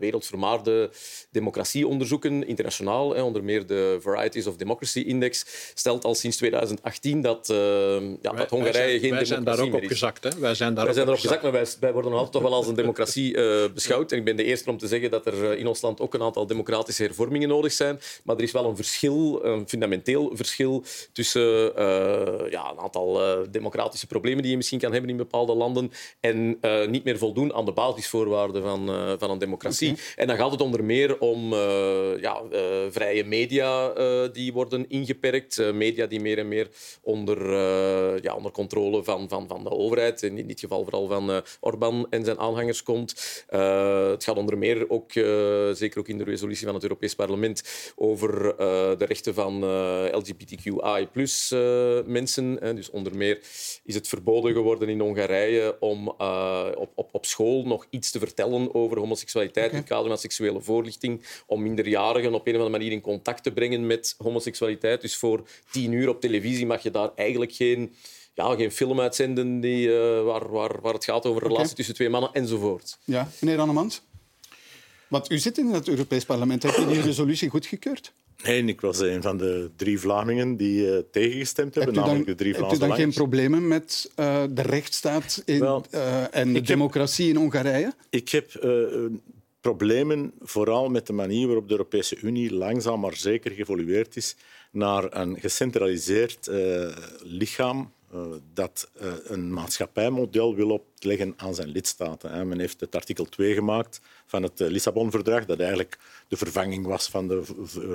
wereldvermaarde 0.00 0.90
democratieonderzoeken, 1.30 2.46
internationaal. 2.46 3.14
Hè, 3.14 3.22
onder 3.22 3.44
meer 3.44 3.66
de 3.66 3.98
Varieties 4.00 4.46
of 4.46 4.56
Democracy 4.56 5.00
Index 5.00 5.44
stelt 5.74 6.04
al 6.04 6.14
sinds 6.14 6.36
2018 6.36 7.20
dat, 7.20 7.46
ja, 7.46 7.54
wij, 7.54 8.18
dat 8.20 8.50
Hongarije 8.50 9.10
wij 9.10 9.24
zijn, 9.24 9.44
geen 9.44 9.44
democratie 9.44 9.73
meer 9.74 9.90
is. 9.90 10.02
opgezakt. 10.02 10.24
Hè? 10.24 10.40
Wij 10.40 10.54
zijn 10.54 10.74
daar 10.74 10.84
Wij 10.84 10.94
zijn 10.94 11.06
erop 11.06 11.18
opgezakt. 11.18 11.42
gezakt, 11.42 11.54
maar 11.54 11.64
wij, 11.64 11.80
wij 11.80 11.92
worden 11.92 12.10
nog 12.10 12.20
altijd 12.20 12.42
toch 12.42 12.50
wel 12.50 12.58
als 12.58 12.68
een 12.68 12.74
democratie 12.74 13.36
eh, 13.36 13.72
beschouwd. 13.74 14.12
En 14.12 14.18
ik 14.18 14.24
ben 14.24 14.36
de 14.36 14.44
eerste 14.44 14.70
om 14.70 14.78
te 14.78 14.86
zeggen 14.86 15.10
dat 15.10 15.26
er 15.26 15.50
eh, 15.50 15.58
in 15.58 15.66
ons 15.66 15.82
land 15.82 16.00
ook 16.00 16.14
een 16.14 16.22
aantal 16.22 16.46
democratische 16.46 17.02
hervormingen 17.02 17.48
nodig 17.48 17.72
zijn. 17.72 18.00
Maar 18.24 18.36
er 18.36 18.42
is 18.42 18.52
wel 18.52 18.64
een 18.64 18.76
verschil, 18.76 19.44
een 19.44 19.68
fundamenteel 19.68 20.30
verschil 20.34 20.84
tussen 21.12 21.76
eh, 21.76 22.50
ja, 22.50 22.70
een 22.70 22.78
aantal 22.78 23.20
democratische 23.50 24.06
problemen 24.06 24.42
die 24.42 24.50
je 24.50 24.56
misschien 24.56 24.78
kan 24.78 24.92
hebben 24.92 25.10
in 25.10 25.16
bepaalde 25.16 25.54
landen 25.54 25.92
en 26.20 26.58
niet 26.90 27.04
meer 27.04 27.18
voldoen 27.18 27.54
aan 27.54 27.64
de 27.64 27.72
basisvoorwaarden 27.72 28.62
van, 28.62 28.86
van 29.18 29.30
een 29.30 29.38
democratie. 29.38 29.96
En 30.16 30.26
dan 30.26 30.36
gaat 30.36 30.50
het 30.50 30.60
onder 30.60 30.84
meer 30.84 31.18
om 31.18 31.54
ja, 32.20 32.42
vrije 32.90 33.24
media 33.24 33.92
die 34.28 34.52
worden 34.52 34.88
ingeperkt. 34.88 35.72
Media 35.72 36.06
die 36.06 36.20
meer 36.20 36.38
en 36.38 36.48
meer 36.48 36.68
onder, 37.02 37.52
ja, 38.22 38.34
onder 38.34 38.52
controle 38.52 39.04
van, 39.04 39.28
van, 39.28 39.48
van 39.48 39.63
de 39.64 39.70
overheid, 39.70 40.22
en 40.22 40.38
in 40.38 40.46
dit 40.46 40.60
geval 40.60 40.82
vooral 40.82 41.06
van 41.06 41.30
eh 41.30 41.38
Orbán 41.60 42.06
en 42.10 42.24
zijn 42.24 42.38
aanhangers 42.38 42.82
komt. 42.82 43.44
Eh, 43.48 44.08
het 44.08 44.24
gaat 44.24 44.36
onder 44.36 44.58
meer 44.58 44.90
ook, 44.90 45.12
eh, 45.12 45.70
zeker 45.72 45.98
ook 45.98 46.08
in 46.08 46.18
de 46.18 46.24
resolutie 46.24 46.64
van 46.66 46.74
het 46.74 46.82
Europees 46.82 47.14
Parlement, 47.14 47.92
over 47.96 48.56
de 48.98 49.04
rechten 49.04 49.34
van 49.34 49.64
LGBTQI 50.14 51.08
mensen. 52.06 52.58
dus 52.74 52.90
onder 52.90 53.16
meer 53.16 53.38
is 53.84 53.94
het 53.94 54.08
verboden 54.08 54.52
geworden 54.52 54.88
in 54.88 55.00
Hongarije 55.00 55.76
om 55.80 56.08
op, 56.08 56.90
op, 56.94 57.08
op 57.12 57.26
school 57.26 57.64
nog 57.66 57.86
iets 57.90 58.10
te 58.10 58.18
vertellen 58.18 58.74
over 58.74 58.98
homoseksualiteit 58.98 59.70
in 59.70 59.76
het 59.76 59.86
kader 59.86 60.08
van 60.08 60.18
seksuele 60.18 60.60
voorlichting, 60.60 61.24
om 61.46 61.62
minderjarigen 61.62 62.34
op 62.34 62.46
een 62.46 62.54
of 62.54 62.60
andere 62.60 62.78
manier 62.78 62.92
in 62.92 63.00
contact 63.00 63.42
te 63.42 63.52
brengen 63.52 63.86
met 63.86 64.14
homoseksualiteit. 64.18 65.00
Dus 65.00 65.16
voor 65.16 65.42
tien 65.70 65.92
uur 65.92 66.08
op 66.08 66.20
televisie 66.20 66.66
mag 66.66 66.82
je 66.82 66.90
daar 66.90 67.10
eigenlijk 67.14 67.52
geen, 67.52 67.94
ja, 68.34 68.54
geen 68.54 68.72
film 68.72 69.00
uitzenden 69.00 69.60
die, 69.60 69.96
eh, 69.98 70.22
waar, 70.24 70.50
waar, 70.50 70.80
waar 70.80 70.94
het 70.94 71.04
gaat 71.04 71.26
over 71.26 71.42
relatie 71.42 71.74
tussen 71.76 71.94
twee 71.94 72.08
mannen 72.08 72.30
enzovoort. 72.32 72.98
Ja, 73.04 73.28
meneer 73.40 73.58
Annemans? 73.60 74.02
Want 75.08 75.30
u 75.30 75.38
zit 75.38 75.58
in 75.58 75.66
het 75.66 75.88
Europees 75.88 76.24
Parlement. 76.24 76.62
Heb 76.62 76.74
je 76.74 76.86
die 76.86 77.00
resolutie 77.00 77.48
goedgekeurd? 77.48 78.12
Nee, 78.42 78.64
ik 78.64 78.80
was 78.80 78.98
een 78.98 79.22
van 79.22 79.36
de 79.36 79.70
drie 79.76 80.00
Vlamingen 80.00 80.56
die 80.56 80.90
eh, 80.96 81.02
tegengestemd 81.10 81.74
hebben, 81.74 81.94
Hebt 81.94 82.06
u 82.06 82.10
dan, 82.10 82.18
namelijk 82.18 82.38
de 82.38 82.44
drie 82.44 82.52
hebt 82.54 82.64
u 82.64 82.76
Vlaamse 82.76 82.88
dan 82.88 82.96
geen 82.96 83.12
problemen 83.14 83.68
met 83.68 84.10
eh, 84.14 84.42
de 84.50 84.62
rechtsstaat 84.62 85.42
in, 85.44 85.60
Wel, 85.60 85.84
eh, 85.90 86.36
en 86.36 86.48
de 86.48 86.54
heb- 86.54 86.66
democratie 86.66 87.28
in 87.28 87.36
Hongarije? 87.36 87.92
Ik 88.10 88.28
heb 88.28 88.54
eh, 88.54 88.70
problemen 89.60 90.32
vooral 90.40 90.88
met 90.88 91.06
de 91.06 91.12
manier 91.12 91.46
waarop 91.46 91.64
de 91.68 91.70
Europese 91.74 92.16
Unie 92.20 92.54
langzaam 92.54 93.00
maar 93.00 93.16
zeker 93.16 93.50
geëvolueerd 93.50 94.16
is 94.16 94.36
naar 94.70 95.16
een 95.16 95.40
gecentraliseerd 95.40 96.46
eh, 96.46 96.88
lichaam 97.22 97.92
dat 98.52 98.90
eh, 98.98 99.12
een 99.24 99.52
maatschappijmodel 99.52 100.54
wil 100.54 100.70
opleggen 100.70 101.34
aan 101.36 101.54
zijn 101.54 101.68
lidstaten. 101.68 102.32
hè. 102.32 102.44
Men 102.44 102.58
heeft 102.58 102.80
het 102.80 102.94
artikel 102.94 103.24
2 103.24 103.54
gemaakt 103.54 104.00
van 104.26 104.42
het 104.42 104.60
eh, 104.60 104.68
Lissabon-verdrag, 104.68 105.44
dat 105.44 105.58
eigenlijk 105.60 105.98
de 106.28 106.36
vervanging 106.36 106.86
was 106.86 107.08
van 107.08 107.28
de, 107.28 107.42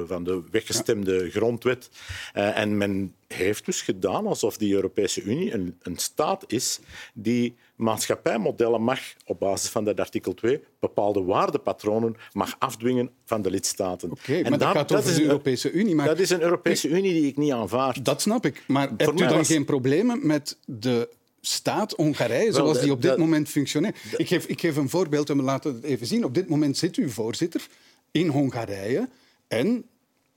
van 0.08 0.24
de 0.24 0.44
weggestemde 0.52 1.30
grondwet. 1.30 1.90
Eh, 2.34 2.58
en 2.58 2.78
men 2.78 3.16
heeft 3.28 3.66
dus 3.66 3.82
gedaan 3.82 4.28
alsof 4.28 4.58
die 4.58 4.74
Europese 4.74 5.22
Unie 5.22 5.54
een, 5.54 5.78
een 5.82 5.98
staat 5.98 6.44
is 6.48 6.80
die 7.14 7.56
maatschappijmodellen 7.80 8.82
mag, 8.82 9.00
op 9.26 9.40
basis 9.40 9.70
van 9.70 9.84
dat 9.84 10.00
artikel 10.00 10.34
2, 10.34 10.64
bepaalde 10.80 11.24
waardepatronen 11.24 12.16
mag 12.34 12.56
afdwingen 12.60 13.10
van 13.26 13.42
de 13.42 13.50
lidstaten. 13.50 14.12
Oké, 14.12 14.42
maar 14.50 14.58
dat 14.60 14.68
gaat 14.72 14.94
over 14.96 15.10
is 15.10 15.16
de 15.16 15.24
Europese 15.24 15.72
Unie. 15.72 15.96
Maar 15.96 16.06
Dat 16.08 16.20
is 16.20 16.30
een 16.30 16.42
Europese 16.42 16.88
Unie 16.88 17.14
die 17.14 17.28
ik 17.28 17.38
niet 17.38 17.52
aanvaard. 17.52 18.06
Dat 18.06 18.22
snap 18.22 18.46
ik. 18.46 18.64
Maar 18.68 18.88
Voor 18.88 18.98
hebt 18.98 19.20
u 19.22 19.26
dan 19.28 19.38
was- 19.38 19.48
geen 19.48 19.66
problemen 19.66 20.28
met 20.28 20.58
de 20.66 21.10
staat 21.42 21.92
Hongarije 21.92 22.44
Wel, 22.44 22.54
zoals 22.54 22.80
die 22.80 22.92
op 22.92 23.02
dit 23.02 23.18
moment 23.18 23.50
functioneert? 23.50 23.98
Ik 24.18 24.28
geef, 24.28 24.46
ik 24.46 24.60
geef 24.60 24.76
een 24.76 24.90
voorbeeld 24.90 25.30
en 25.30 25.38
we 25.38 25.44
laten 25.44 25.74
het 25.76 25.84
even 25.84 26.08
zien. 26.08 26.24
Op 26.24 26.34
dit 26.34 26.50
moment 26.50 26.78
zit 26.78 26.98
u 26.98 27.10
voorzitter 27.10 27.68
in 28.12 28.28
Hongarije 28.28 29.10
en 29.48 29.86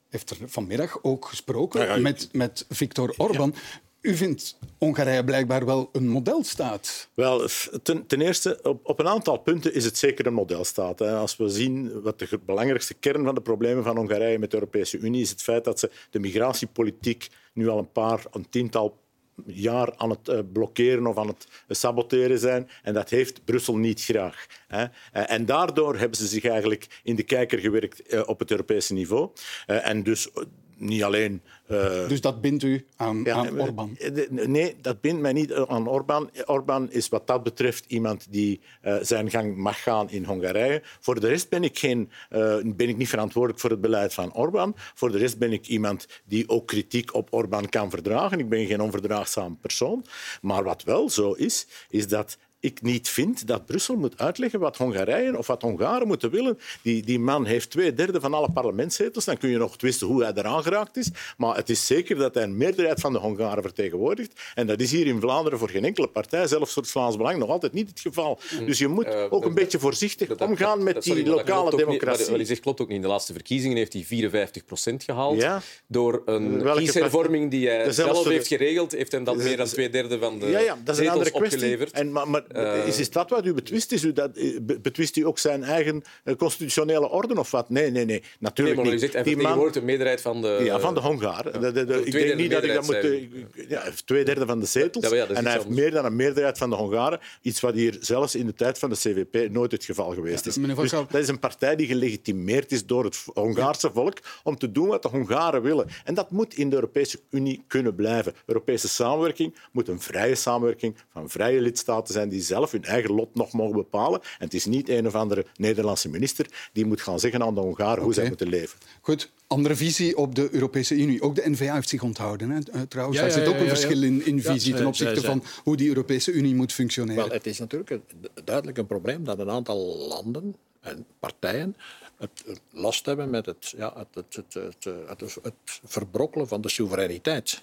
heeft 0.09 0.30
er 0.30 0.36
vanmiddag 0.47 0.99
ook 1.03 1.26
gesproken 1.26 1.80
Ja, 1.80 1.86
ja, 1.86 1.95
ik- 1.95 2.03
met, 2.03 2.28
met 2.32 2.66
Viktor 2.68 3.14
Orbán. 3.16 3.55
U 4.03 4.14
vindt 4.16 4.59
Hongarije 4.78 5.24
blijkbaar 5.24 5.64
wel 5.66 5.88
een 5.92 6.09
modelstaat. 6.09 7.09
Wel, 7.14 7.48
ten, 7.82 8.07
ten 8.07 8.20
eerste, 8.20 8.59
op, 8.62 8.80
op 8.82 8.98
een 9.00 9.09
aantal 9.09 9.36
punten 9.38 9.74
is 9.74 9.84
het 9.84 9.98
zeker 9.98 10.26
een 10.26 10.34
modelstaat. 10.34 10.98
Hè. 10.98 11.12
Als 11.16 11.36
we 11.36 11.48
zien 11.48 12.03
wat 12.03 12.18
de 12.18 12.26
gr- 12.26 12.36
belangrijkste 12.46 12.94
kern 12.94 13.24
van 13.24 13.34
de 13.34 13.40
problemen 13.40 13.84
van 13.84 13.96
Hongarije 13.96 14.38
met 14.38 14.50
de 14.50 14.57
Europese 14.57 14.98
Unie 14.98 15.20
is 15.22 15.30
het 15.30 15.42
feit 15.42 15.64
dat 15.64 15.78
ze 15.78 15.90
de 16.11 16.18
migratiepolitiek 16.20 17.28
nu 17.55 17.68
al 17.68 17.78
een 17.78 17.92
paar, 17.92 18.24
een 18.30 18.48
tiental 18.50 19.00
jaar 19.46 19.96
aan 19.96 20.11
het 20.11 20.28
eh, 20.28 20.38
blokkeren 20.53 21.07
of 21.07 21.16
aan 21.18 21.28
het 21.28 21.46
saboteren 21.68 22.38
zijn. 22.38 22.68
En 22.82 22.94
dat 22.94 23.11
heeft 23.11 23.44
Brussel 23.44 23.76
niet 23.76 24.03
graag. 24.03 24.46
Eh, 24.68 24.84
En 25.12 25.46
daardoor 25.46 25.96
hebben 25.98 26.18
ze 26.18 26.26
zich 26.26 26.44
eigenlijk 26.44 27.00
in 27.03 27.16
de 27.16 27.22
kijker 27.22 27.59
gewerkt 27.59 28.03
eh, 28.03 28.22
op 28.26 28.38
het 28.38 28.50
Europese 28.50 28.92
niveau. 28.92 29.30
Eh, 29.66 29.88
En 29.88 30.03
dus 30.03 30.30
eh, 30.32 30.42
niet 30.83 31.03
alleen... 31.03 31.43
eh, 31.66 32.09
Dus 32.09 32.20
dat 32.20 32.41
bindt 32.41 32.62
u 32.62 32.87
aan, 32.97 33.20
ja, 33.24 33.35
aan 33.35 33.59
eh, 33.59 33.64
Orbán. 33.64 33.97
eh, 33.99 34.28
Nee, 34.47 34.76
dat 34.80 35.01
bindt 35.01 35.20
mij 35.20 35.33
niet 35.33 35.53
aan 35.55 35.89
Orbán. 35.89 36.30
Orbán 36.47 36.91
is 36.93 37.09
wat 37.09 37.26
dat 37.26 37.43
betreft 37.43 37.85
iemand 37.89 38.26
die 38.30 38.61
eh, 38.80 38.97
zijn 39.03 39.30
gang 39.30 39.57
mag 39.57 39.83
gaan 39.83 40.11
in 40.11 40.24
Hongarije. 40.24 40.83
Voor 41.01 41.20
de 41.20 41.28
rest 41.28 41.49
ben 41.49 41.64
ik, 41.64 41.78
geen, 41.78 42.11
eh, 42.30 42.57
ben 42.64 42.89
ik 42.89 42.97
niet 42.97 43.09
verantwoordelijk 43.09 43.61
voor 43.61 43.70
het 43.70 43.80
beleid 43.80 44.14
van 44.14 44.35
Orbán. 44.35 44.74
Voor 44.95 45.11
de 45.12 45.18
rest 45.18 45.39
ben 45.39 45.53
ik 45.53 45.66
iemand 45.66 46.07
die 46.24 46.49
ook 46.49 46.66
kritiek 46.66 47.14
op 47.14 47.28
Orbán 47.33 47.68
kan 47.68 47.91
verdragen. 47.91 48.39
Ik 48.39 48.49
ben 48.49 48.66
geen 48.66 48.80
onverdraagzaam 48.80 49.59
persoon. 49.61 50.05
Maar 50.41 50.62
wat 50.64 50.83
wel 50.83 51.11
zo 51.11 51.33
is, 51.33 51.66
is 51.89 52.09
dat 52.09 52.39
ik 52.62 52.82
niet 52.82 53.08
vind 53.08 53.46
dat 53.46 53.66
Brussel 53.66 53.96
moet 53.96 54.18
uitleggen 54.18 54.60
wat 54.60 54.76
Hongarije 54.76 55.38
of 55.38 55.46
wat 55.46 55.62
Hongaren 55.62 56.06
moeten 56.06 56.30
willen. 56.30 56.58
Die, 56.82 57.02
die 57.02 57.18
man 57.18 57.44
heeft 57.44 57.70
twee 57.70 57.94
derde 57.94 58.20
van 58.20 58.34
alle 58.34 58.52
parlementszetels. 58.52 59.24
Dan 59.24 59.36
kun 59.36 59.50
je 59.50 59.58
nog 59.58 59.76
twisten 59.76 60.06
hoe 60.06 60.22
hij 60.22 60.32
eraan 60.34 60.62
geraakt 60.62 60.96
is. 60.96 61.10
Maar 61.36 61.56
het 61.56 61.70
is 61.70 61.86
zeker 61.86 62.16
dat 62.16 62.34
hij 62.34 62.42
een 62.42 62.56
meerderheid 62.56 63.00
van 63.00 63.12
de 63.12 63.18
Hongaren 63.18 63.62
vertegenwoordigt. 63.62 64.40
En 64.54 64.66
dat 64.66 64.80
is 64.80 64.90
hier 64.90 65.06
in 65.06 65.20
Vlaanderen 65.20 65.58
voor 65.58 65.68
geen 65.68 65.84
enkele 65.84 66.08
partij, 66.08 66.46
zelfs 66.46 66.72
voor 66.72 66.82
het 66.82 66.90
Vlaams 66.90 67.16
Belang, 67.16 67.38
nog 67.38 67.48
altijd 67.48 67.72
niet 67.72 67.88
het 67.88 68.00
geval. 68.00 68.40
Dus 68.66 68.78
je 68.78 68.88
moet 68.88 69.06
ook 69.30 69.44
een 69.44 69.54
beetje 69.54 69.78
voorzichtig 69.78 70.36
omgaan 70.38 70.82
met 70.82 71.02
die 71.02 71.26
lokale 71.26 71.76
democratie. 71.76 72.30
Wat 72.30 72.40
je 72.40 72.44
zegt 72.46 72.60
klopt 72.60 72.80
ook 72.80 72.86
niet. 72.86 72.96
In 72.96 73.02
de 73.02 73.08
laatste 73.08 73.32
verkiezingen 73.32 73.76
heeft 73.76 73.92
hij 73.92 74.02
54 74.02 74.64
procent 74.64 75.04
gehaald. 75.04 75.40
Ja. 75.40 75.62
Door 75.86 76.22
een 76.24 76.62
Welke 76.62 76.80
kieshervorming 76.80 77.50
die 77.50 77.68
hij 77.68 77.92
zelf 77.92 78.24
heeft 78.24 78.46
geregeld, 78.46 78.92
heeft 78.92 79.12
hem 79.12 79.24
dat 79.24 79.36
meer 79.36 79.56
dan 79.56 79.66
twee 79.66 79.88
derde 79.90 80.18
van 80.18 80.38
de 80.38 80.46
ja, 80.46 80.58
ja, 80.58 80.78
dat 80.84 80.94
is 80.94 81.00
een 81.00 81.04
zetels 81.04 81.12
andere 81.12 81.30
kwestie. 81.30 81.58
opgeleverd. 81.58 81.90
En, 81.90 82.12
maar 82.12 82.28
maar 82.28 82.42
Eh, 82.53 82.86
is, 82.86 82.98
is 82.98 83.11
dat 83.11 83.30
wat 83.30 83.46
u 83.46 83.53
betwist? 83.55 83.92
Is 83.92 84.03
u 84.05 84.12
dat, 84.12 84.36
eh, 84.36 84.57
be- 84.62 84.80
betwist 84.80 85.16
u 85.16 85.26
ook 85.26 85.38
zijn 85.38 85.64
eigen 85.64 86.03
eh, 86.24 86.34
constitutionele 86.36 87.09
orde 87.11 87.38
of 87.38 87.50
wat? 87.50 87.70
Nee, 87.70 87.82
nee, 87.90 88.05
nee. 88.05 88.05
Nee, 88.07 88.22
Natuurlijk 88.38 88.76
maar 88.76 88.86
u 88.86 88.90
niet. 88.90 89.00
zegt, 89.00 89.12
hij 89.12 89.22
Die 89.22 89.32
man- 89.32 89.40
vertegenwoordigt 89.42 89.80
de 89.80 89.84
meerderheid 89.92 90.20
van 90.20 90.42
de... 90.42 90.61
ja, 90.64 90.80
van 90.80 90.94
de 90.94 91.00
Hongaren. 91.00 91.61
De- 91.61 91.72
de- 91.72 91.84
de- 91.84 92.05
ik 92.05 92.12
denk 92.12 92.34
niet 92.34 92.50
dat 92.50 92.64
ik 92.64 92.74
dat 92.74 92.86
moet... 92.86 92.94
Ja, 92.94 93.78
hij 93.78 93.84
heeft 93.84 94.07
twee 94.07 94.24
derde 94.24 94.46
van 94.46 94.61
de 94.61 94.66
zetels. 94.66 95.09
Ja, 95.09 95.14
ja, 95.14 95.26
en 95.26 95.34
hij 95.34 95.53
heeft 95.53 95.64
anders. 95.64 95.80
meer 95.80 95.90
dan 95.90 96.05
een 96.05 96.16
meerderheid 96.16 96.59
van 96.59 96.70
de 96.70 96.76
Hongaren. 96.76 97.20
Iets 97.42 97.61
wat 97.61 97.74
hier 97.74 97.96
zelfs 98.00 98.34
in 98.34 98.46
de 98.46 98.55
tijd 98.55 98.78
van 98.78 98.90
de 98.90 98.96
CVP 98.96 99.50
nooit 99.50 99.72
het 99.72 99.84
geval 99.84 100.11
geweest 100.14 100.46
is. 100.46 100.55
Dus 100.55 100.90
dat 100.90 101.14
is 101.14 101.28
een 101.28 101.38
partij 101.38 101.76
die 101.76 101.86
gelegitimeerd 101.86 102.72
is 102.72 102.86
door 102.86 103.05
het 103.05 103.24
Hongaarse 103.34 103.90
volk 103.94 104.18
om 104.42 104.59
te 104.59 104.72
doen 104.72 104.86
wat 104.88 105.03
de 105.03 105.09
Hongaren 105.09 105.62
willen. 105.62 105.86
En 106.05 106.14
dat 106.14 106.30
moet 106.30 106.55
in 106.55 106.68
de 106.68 106.74
Europese 106.74 107.18
Unie 107.30 107.64
kunnen 107.66 107.94
blijven. 107.94 108.34
Europese 108.46 108.88
samenwerking 108.88 109.55
moet 109.72 109.88
een 109.88 110.00
vrije 110.00 110.34
samenwerking 110.34 110.94
van 111.12 111.30
vrije 111.30 111.61
lidstaten 111.61 112.14
zijn 112.14 112.28
die 112.28 112.41
zelf 112.43 112.70
hun 112.70 112.84
eigen 112.84 113.14
lot 113.14 113.34
nog 113.34 113.53
mogen 113.53 113.74
bepalen. 113.76 114.20
En 114.20 114.45
het 114.45 114.55
is 114.55 114.64
niet 114.64 114.88
een 114.88 115.07
of 115.07 115.14
andere 115.14 115.47
Nederlandse 115.57 116.09
minister 116.09 116.47
die 116.72 116.84
moet 116.86 117.01
gaan 117.01 117.20
zeggen 117.20 117.43
aan 117.43 117.55
de 117.55 117.61
Hongaren 117.61 118.03
hoe 118.03 118.14
zij 118.14 118.28
moeten 118.28 118.49
leven. 118.49 118.78
Goed, 119.01 119.30
andere 119.47 119.76
visie 119.76 120.16
op 120.16 120.34
de 120.34 120.49
Europese 120.53 120.95
Unie. 120.95 121.22
Ook 121.22 121.34
de 121.34 121.51
N-VA 121.51 121.74
heeft 121.74 121.88
zich 121.88 122.03
onthouden. 122.03 122.51
Hè? 122.51 122.59
Eh, 122.72 122.80
Trouwens, 122.88 123.18
Ja, 123.18 123.24
daar 123.26 123.34
ja, 123.36 123.38
zit 123.38 123.49
ook 123.49 123.55
ja, 123.55 123.61
een 123.61 123.66
ja, 123.66 123.72
ja. 123.72 123.78
verschil 123.78 124.03
in, 124.03 124.26
in 124.26 124.43
visie 124.43 124.74
ten 124.74 124.86
opzichte 124.86 125.20
van 125.20 125.43
hoe 125.62 125.76
die 125.76 125.88
Europese 125.88 126.32
Unie 126.32 126.55
moet 126.55 126.72
functioneren. 126.72 127.24
Wel, 127.24 127.32
het 127.32 127.47
is 127.47 127.59
natuurlijk 127.59 127.90
een- 127.90 128.03
duidelijk 128.45 128.78
een 128.78 128.86
probleem 128.86 129.24
dat 129.24 129.38
een 129.38 129.51
aantal 129.51 130.07
landen 130.09 130.57
en 130.80 131.07
partijen 131.18 131.76
het, 132.18 132.61
last 132.70 133.07
hebben 133.07 133.30
met 133.30 133.47
het, 133.47 133.74
ja, 133.76 133.93
het, 133.97 134.07
het, 134.14 134.36
het, 134.36 134.55
het, 134.55 134.84
het, 135.09 135.20
het, 135.20 135.38
het 135.43 135.80
verbrokkelen 135.84 136.49
van 136.49 136.61
de 136.61 136.68
soevereiniteit 136.68 137.61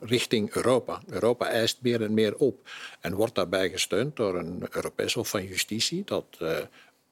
richting 0.00 0.54
Europa. 0.54 1.02
Europa 1.06 1.46
eist 1.46 1.78
meer 1.80 2.02
en 2.02 2.14
meer 2.14 2.36
op 2.36 2.70
en 3.00 3.14
wordt 3.14 3.34
daarbij 3.34 3.70
gesteund 3.70 4.16
door 4.16 4.34
een 4.38 4.66
Europees 4.70 5.14
Hof 5.14 5.28
van 5.28 5.44
Justitie 5.44 6.02
dat 6.04 6.24
eh, 6.38 6.56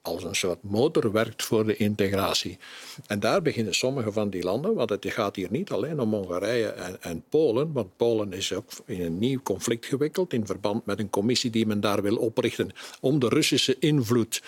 als 0.06 0.24
een 0.24 0.34
soort 0.34 0.62
motor 0.62 1.12
werkt 1.12 1.42
voor 1.42 1.66
de 1.66 1.76
integratie. 1.76 2.58
En 3.06 3.20
daar 3.20 3.42
beginnen 3.42 3.74
sommige 3.74 4.12
van 4.12 4.30
die 4.30 4.42
landen, 4.42 4.74
want 4.74 4.90
het 4.90 5.06
gaat 5.06 5.36
hier 5.36 5.50
niet 5.50 5.70
alleen 5.70 6.00
om 6.00 6.14
Hongarije 6.14 6.68
en, 6.68 7.02
en 7.02 7.24
Polen, 7.28 7.72
want 7.72 7.96
Polen 7.96 8.32
is 8.32 8.52
ook 8.52 8.70
in 8.84 9.02
een 9.02 9.18
nieuw 9.18 9.40
conflict 9.42 9.86
gewikkeld 9.86 10.32
in 10.32 10.46
verband 10.46 10.86
met 10.86 10.98
een 10.98 11.10
commissie 11.10 11.50
die 11.50 11.66
men 11.66 11.80
daar 11.80 12.02
wil 12.02 12.16
oprichten 12.16 12.70
om 13.00 13.18
de 13.18 13.28
Russische 13.28 13.76
invloed 13.78 14.42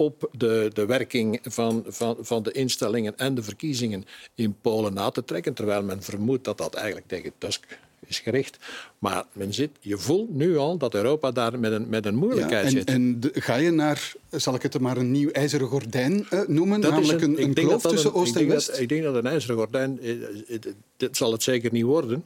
op 0.00 0.28
de, 0.38 0.70
de 0.72 0.86
werking 0.86 1.38
van, 1.42 1.84
van, 1.86 2.16
van 2.20 2.42
de 2.42 2.52
instellingen 2.52 3.18
en 3.18 3.34
de 3.34 3.42
verkiezingen 3.42 4.04
in 4.34 4.56
Polen 4.60 4.94
na 4.94 5.10
te 5.10 5.24
trekken, 5.24 5.54
terwijl 5.54 5.82
men 5.82 6.02
vermoedt 6.02 6.44
dat 6.44 6.58
dat 6.58 6.74
eigenlijk 6.74 7.06
tegen 7.08 7.32
Tusk 7.38 7.78
is 8.06 8.18
gericht. 8.18 8.56
Maar 8.98 9.24
men 9.32 9.54
zit, 9.54 9.70
je 9.80 9.98
voelt 9.98 10.30
nu 10.34 10.56
al 10.56 10.76
dat 10.78 10.94
Europa 10.94 11.30
daar 11.30 11.58
met 11.58 11.72
een, 11.72 11.88
met 11.88 12.06
een 12.06 12.14
moeilijkheid 12.14 12.64
en, 12.64 12.70
zit. 12.70 12.88
En 12.88 13.20
de- 13.20 13.30
ga 13.34 13.54
je 13.56 13.70
naar, 13.70 14.12
zal 14.30 14.54
ik 14.54 14.62
het 14.62 14.78
maar 14.80 14.96
een 14.96 15.10
nieuw 15.10 15.30
ijzeren 15.30 15.66
gordijn 15.68 16.26
eh, 16.30 16.40
noemen, 16.46 16.80
Dat 16.80 16.98
is 16.98 17.08
namelijk 17.10 17.38
een, 17.40 17.54
kloof 17.54 17.82
tussen 17.82 18.10
een- 18.10 18.16
Oost 18.16 18.36
en 18.36 18.46
West? 18.48 18.66
dat- 18.66 18.78
ik 18.78 18.88
denk 18.88 19.02
dat 19.02 19.14
een 19.14 19.26
ijzeren 19.26 19.56
gordijn, 19.56 20.00
eh, 20.00 20.10
eh, 20.10 20.60
dit 20.96 21.16
zal 21.16 21.32
het 21.32 21.42
zeker 21.42 21.72
niet 21.72 21.84
worden. 21.84 22.24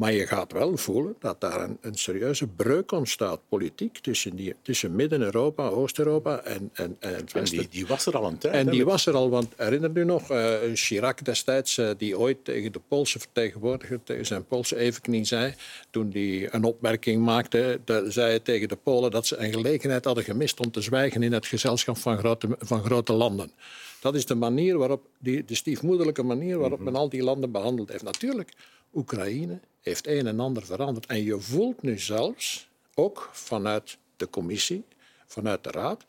Maar 0.00 0.12
je 0.12 0.26
gaat 0.26 0.52
wel 0.52 0.76
voelen 0.76 1.14
dat 1.18 1.40
daar 1.40 1.60
een, 1.60 1.78
een 1.80 1.94
serieuze 1.94 2.46
breuk 2.46 2.92
ontstaat, 2.92 3.40
politiek, 3.48 3.98
tussen, 3.98 4.36
die, 4.36 4.54
tussen 4.62 4.94
Midden-Europa, 4.94 5.68
Oost-Europa 5.68 6.38
en, 6.38 6.70
en, 6.72 6.96
en 6.98 7.14
het 7.14 7.32
En 7.32 7.44
die, 7.44 7.68
die 7.68 7.86
was 7.86 8.06
er 8.06 8.16
al 8.16 8.26
een 8.26 8.38
tijd. 8.38 8.54
En 8.54 8.70
die 8.70 8.84
was 8.84 9.06
er 9.06 9.14
al, 9.14 9.30
want 9.30 9.52
herinner 9.56 9.90
u 9.94 10.04
nog, 10.04 10.30
eh, 10.30 10.54
Chirac 10.74 11.24
destijds, 11.24 11.78
eh, 11.78 11.90
die 11.96 12.18
ooit 12.18 12.44
tegen 12.44 12.72
de 12.72 12.80
Poolse 12.88 13.18
vertegenwoordiger, 13.18 14.02
tegen 14.02 14.26
zijn 14.26 14.44
Poolse 14.44 14.76
evenknie 14.76 15.24
zei, 15.24 15.54
toen 15.90 16.10
hij 16.12 16.48
een 16.54 16.64
opmerking 16.64 17.24
maakte, 17.24 17.80
zei 18.08 18.28
hij 18.28 18.40
tegen 18.40 18.68
de 18.68 18.76
Polen 18.76 19.10
dat 19.10 19.26
ze 19.26 19.36
een 19.36 19.52
gelegenheid 19.52 20.04
hadden 20.04 20.24
gemist 20.24 20.60
om 20.60 20.70
te 20.70 20.80
zwijgen 20.80 21.22
in 21.22 21.32
het 21.32 21.46
gezelschap 21.46 21.96
van 21.96 22.18
grote, 22.18 22.48
van 22.58 22.84
grote 22.84 23.12
landen. 23.12 23.50
Dat 24.00 24.14
is 24.14 24.26
de 24.26 24.34
manier 24.34 24.78
waarop, 24.78 25.02
die, 25.18 25.44
de 25.44 25.54
stiefmoederlijke 25.54 26.22
manier 26.22 26.58
waarop 26.58 26.80
men 26.80 26.96
al 26.96 27.08
die 27.08 27.22
landen 27.22 27.50
behandeld 27.50 27.88
heeft. 27.88 28.02
Natuurlijk, 28.02 28.52
Oekraïne 28.94 29.60
heeft 29.80 30.06
een 30.06 30.26
en 30.26 30.40
ander 30.40 30.64
veranderd. 30.64 31.06
En 31.06 31.22
je 31.24 31.40
voelt 31.40 31.82
nu 31.82 31.98
zelfs, 31.98 32.68
ook 32.94 33.30
vanuit 33.32 33.96
de 34.16 34.30
commissie, 34.30 34.84
vanuit 35.26 35.64
de 35.64 35.70
raad, 35.70 36.04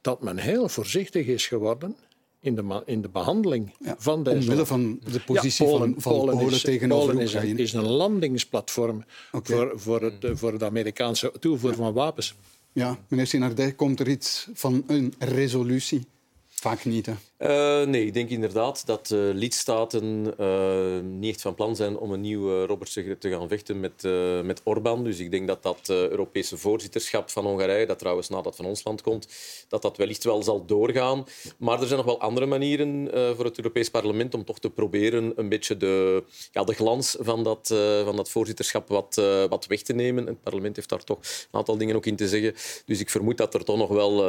dat 0.00 0.22
men 0.22 0.38
heel 0.38 0.68
voorzichtig 0.68 1.26
is 1.26 1.46
geworden 1.46 1.96
in 2.40 2.54
de, 2.54 2.82
in 2.86 3.02
de 3.02 3.08
behandeling 3.08 3.72
van 3.98 4.22
deze 4.22 4.36
omwille 4.38 4.66
van 4.66 5.00
de 5.12 5.20
positie 5.20 5.66
van- 5.66 5.94
van 5.98 6.12
Polen 6.12 6.40
is, 6.50 6.60
tegenover 6.60 7.08
Polen 7.08 7.22
is 7.24 7.34
een, 7.34 7.58
is 7.58 7.72
een 7.72 7.86
landingsplatform 7.88 9.04
voor, 9.32 9.72
voor, 9.74 10.02
het, 10.02 10.38
voor 10.38 10.58
de 10.58 10.64
Amerikaanse 10.64 11.32
toevoer 11.40 11.74
van 11.74 11.92
wapens. 11.92 12.34
Ja, 12.72 12.98
meneer 13.08 13.26
Sinardij, 13.26 13.72
komt 13.72 14.00
er 14.00 14.08
iets 14.08 14.48
van 14.54 14.84
een 14.86 15.14
resolutie? 15.18 16.06
Vaak 16.48 16.84
niet, 16.84 17.06
hè? 17.06 17.14
Eh, 17.36 17.82
nee, 17.82 18.06
ik 18.06 18.14
denk 18.14 18.30
inderdaad 18.30 18.86
dat 18.86 19.10
eh, 19.10 19.18
lidstaten 19.18 20.34
eh, 20.38 21.00
niet 21.02 21.32
echt 21.32 21.42
van 21.42 21.54
plan 21.54 21.76
zijn 21.76 21.98
om 21.98 22.12
een 22.12 22.20
nieuw 22.20 22.60
uh, 22.60 22.64
Robert 22.64 22.92
te 22.92 23.16
te 23.18 23.30
gaan 23.30 23.48
vechten 23.48 23.80
met, 23.80 24.04
eh 24.04 24.40
met 24.40 24.60
Orbán. 24.64 25.04
Dus 25.04 25.18
ik 25.18 25.30
denk 25.30 25.46
dat 25.46 25.62
dat 25.62 25.88
Europese 25.88 26.56
voorzitterschap 26.56 27.30
van 27.30 27.44
Hongarije, 27.44 27.86
dat 27.86 27.98
trouwens 27.98 28.28
nadat 28.28 28.56
van 28.56 28.64
ons 28.64 28.84
land 28.84 29.02
komt, 29.02 29.28
dat 29.68 29.82
dat 29.82 29.96
wellicht 29.96 30.24
wel 30.24 30.42
zal 30.42 30.64
doorgaan. 30.64 31.24
Maar 31.58 31.80
er 31.80 31.86
zijn 31.86 31.96
nog 31.96 32.06
wel 32.06 32.20
andere 32.20 32.46
manieren 32.46 33.08
voor 33.36 33.44
het 33.44 33.56
Europees 33.56 33.88
Parlement 33.88 34.34
om 34.34 34.44
toch 34.44 34.58
te 34.58 34.70
proberen 34.70 35.32
een 35.36 35.48
beetje 35.48 35.76
de, 35.76 36.24
ja, 36.52 36.64
de 36.64 36.74
glans 36.74 37.16
van 37.20 37.42
dat, 37.42 37.74
van 38.04 38.16
dat 38.16 38.30
voorzitterschap 38.30 38.88
wat, 38.88 39.14
wat 39.48 39.66
weg 39.66 39.82
te 39.82 39.92
nemen. 39.92 40.26
Het 40.26 40.42
parlement 40.42 40.76
heeft 40.76 40.88
daar 40.88 41.04
toch 41.04 41.18
een 41.18 41.58
aantal 41.58 41.76
dingen 41.76 41.96
ook 41.96 42.06
in 42.06 42.16
te 42.16 42.28
zeggen. 42.28 42.54
Dus 42.84 43.00
ik 43.00 43.10
vermoed 43.10 43.36
dat 43.36 43.54
er 43.54 43.64
toch 43.64 43.76
nog 43.76 43.90
wel, 43.90 44.24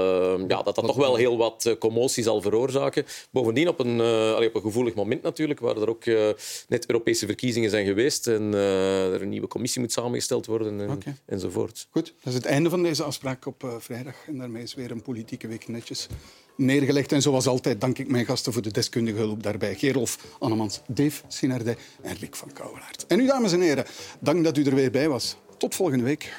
ja, 0.48 0.64
dat 0.64 0.76
dat 0.76 0.86
toch 0.86 0.96
wel 0.96 1.16
heel 1.16 1.38
wat 1.38 1.76
commotie 1.80 2.24
zal 2.24 2.42
veroorzaken. 2.42 2.97
Bovendien 3.32 3.68
op 3.68 3.80
een, 3.80 4.00
eh, 4.00 4.34
allee, 4.34 4.48
op 4.48 4.56
een 4.56 4.62
gevoelig 4.62 4.94
moment 4.94 5.22
natuurlijk, 5.22 5.60
waar 5.60 5.78
er 5.78 5.90
ook 5.90 6.06
eh, 6.06 6.30
net 6.68 6.86
Europese 6.86 7.26
verkiezingen 7.26 7.70
zijn 7.70 7.86
geweest 7.86 8.28
en 8.28 8.54
eh, 8.54 9.14
er 9.14 9.22
een 9.22 9.30
nieuwe 9.30 9.48
commissie 9.48 9.82
moet 9.82 9.92
samengesteld 9.92 10.46
worden 10.46 10.80
en, 10.80 11.00
enzovoort. 11.26 11.88
Goed, 11.90 12.14
dat 12.24 12.34
is 12.34 12.34
het 12.34 12.46
einde 12.46 12.70
van 12.70 12.84
deze 12.84 13.04
afspraak 13.04 13.46
op 13.46 13.78
vrijdag. 13.80 14.16
En 14.28 14.38
daarmee 14.38 14.64
is 14.64 14.74
weer 14.74 14.92
een 14.92 15.02
politieke 15.02 15.48
week 15.48 15.68
netjes 15.68 16.08
neergelegd. 16.56 17.12
En 17.12 17.22
zoals 17.22 17.48
altijd 17.48 17.82
dank 17.82 17.98
ik 17.98 18.08
mijn 18.08 18.26
gasten 18.26 18.54
voor 18.54 18.62
de 18.62 18.72
deskundige 18.72 19.18
hulp 19.18 19.44
daarbij. 19.44 19.76
Gerolf 19.76 20.36
Annemans, 20.40 20.82
Dave 20.88 21.24
Sinardij 21.28 21.78
en 22.02 22.16
Rick 22.20 22.36
van 22.36 22.54
Kouwelaert. 22.54 23.06
En 23.08 23.20
u, 23.20 23.26
dames 23.26 23.52
en 23.52 23.62
heren, 23.62 23.86
dank 24.20 24.44
dat 24.44 24.58
u 24.58 24.64
er 24.64 24.76
weer 24.76 24.92
bij 24.92 25.10
was. 25.10 25.38
Tot 25.58 25.76
volgende 25.76 26.04
week. 26.04 26.34